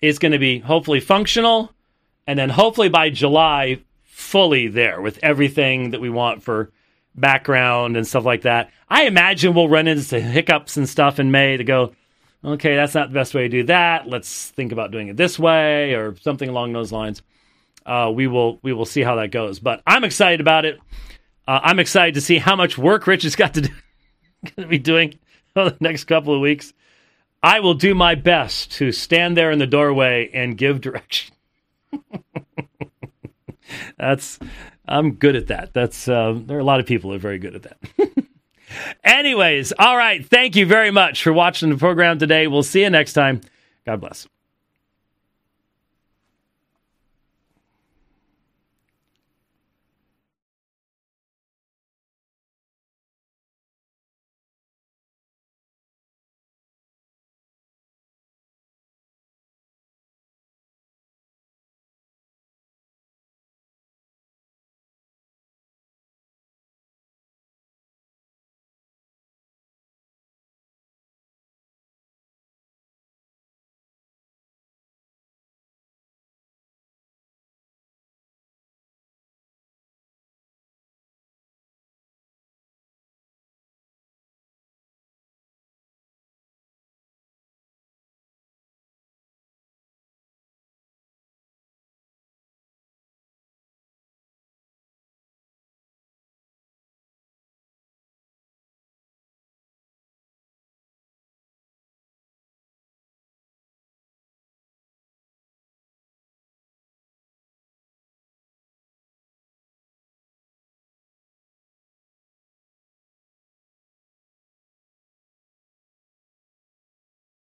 is 0.01 0.19
going 0.19 0.31
to 0.31 0.39
be 0.39 0.59
hopefully 0.59 0.99
functional, 0.99 1.73
and 2.25 2.39
then 2.39 2.49
hopefully 2.49 2.89
by 2.89 3.09
July 3.09 3.81
fully 4.03 4.67
there 4.67 5.01
with 5.01 5.19
everything 5.21 5.91
that 5.91 6.01
we 6.01 6.09
want 6.09 6.43
for 6.43 6.71
background 7.15 7.97
and 7.97 8.07
stuff 8.07 8.25
like 8.25 8.43
that. 8.43 8.71
I 8.89 9.03
imagine 9.03 9.53
we'll 9.53 9.69
run 9.69 9.87
into 9.87 10.19
hiccups 10.19 10.77
and 10.77 10.87
stuff 10.87 11.19
in 11.19 11.31
May 11.31 11.57
to 11.57 11.63
go 11.63 11.93
okay, 12.43 12.75
that's 12.75 12.95
not 12.95 13.09
the 13.09 13.13
best 13.13 13.33
way 13.33 13.43
to 13.43 13.49
do 13.49 13.63
that. 13.63 14.07
Let's 14.07 14.49
think 14.51 14.71
about 14.71 14.91
doing 14.91 15.07
it 15.09 15.17
this 15.17 15.37
way 15.37 15.93
or 15.93 16.15
something 16.17 16.49
along 16.49 16.73
those 16.73 16.91
lines. 16.91 17.21
Uh, 17.85 18.11
we 18.13 18.27
will 18.27 18.59
we 18.61 18.73
will 18.73 18.85
see 18.85 19.01
how 19.01 19.15
that 19.15 19.31
goes. 19.31 19.59
But 19.59 19.81
I'm 19.85 20.03
excited 20.03 20.41
about 20.41 20.65
it. 20.65 20.79
Uh, 21.47 21.59
I'm 21.63 21.79
excited 21.79 22.13
to 22.15 22.21
see 22.21 22.37
how 22.37 22.55
much 22.55 22.77
work 22.77 23.07
Rich 23.07 23.23
has 23.23 23.35
got 23.35 23.55
to 23.55 23.61
do, 23.61 23.71
be 24.67 24.77
doing 24.77 25.19
the 25.55 25.77
next 25.79 26.05
couple 26.05 26.33
of 26.33 26.41
weeks. 26.41 26.73
I 27.41 27.61
will 27.61 27.73
do 27.73 27.95
my 27.95 28.15
best 28.15 28.71
to 28.73 28.91
stand 28.91 29.37
there 29.37 29.51
in 29.51 29.59
the 29.59 29.67
doorway 29.67 30.29
and 30.33 30.57
give 30.57 30.81
direction. 30.81 31.35
That's 33.97 34.39
I'm 34.87 35.13
good 35.13 35.35
at 35.35 35.47
that. 35.47 35.73
That's 35.73 36.07
uh, 36.07 36.33
there 36.35 36.57
are 36.57 36.61
a 36.61 36.65
lot 36.65 36.79
of 36.79 36.85
people 36.85 37.11
who 37.11 37.15
are 37.15 37.19
very 37.19 37.39
good 37.39 37.55
at 37.55 37.63
that. 37.63 38.25
Anyways, 39.03 39.71
all 39.77 39.95
right. 39.95 40.25
Thank 40.25 40.55
you 40.55 40.65
very 40.65 40.91
much 40.91 41.23
for 41.23 41.31
watching 41.31 41.69
the 41.69 41.77
program 41.77 42.19
today. 42.19 42.47
We'll 42.47 42.63
see 42.63 42.81
you 42.81 42.89
next 42.89 43.13
time. 43.13 43.41
God 43.85 44.01
bless. 44.01 44.27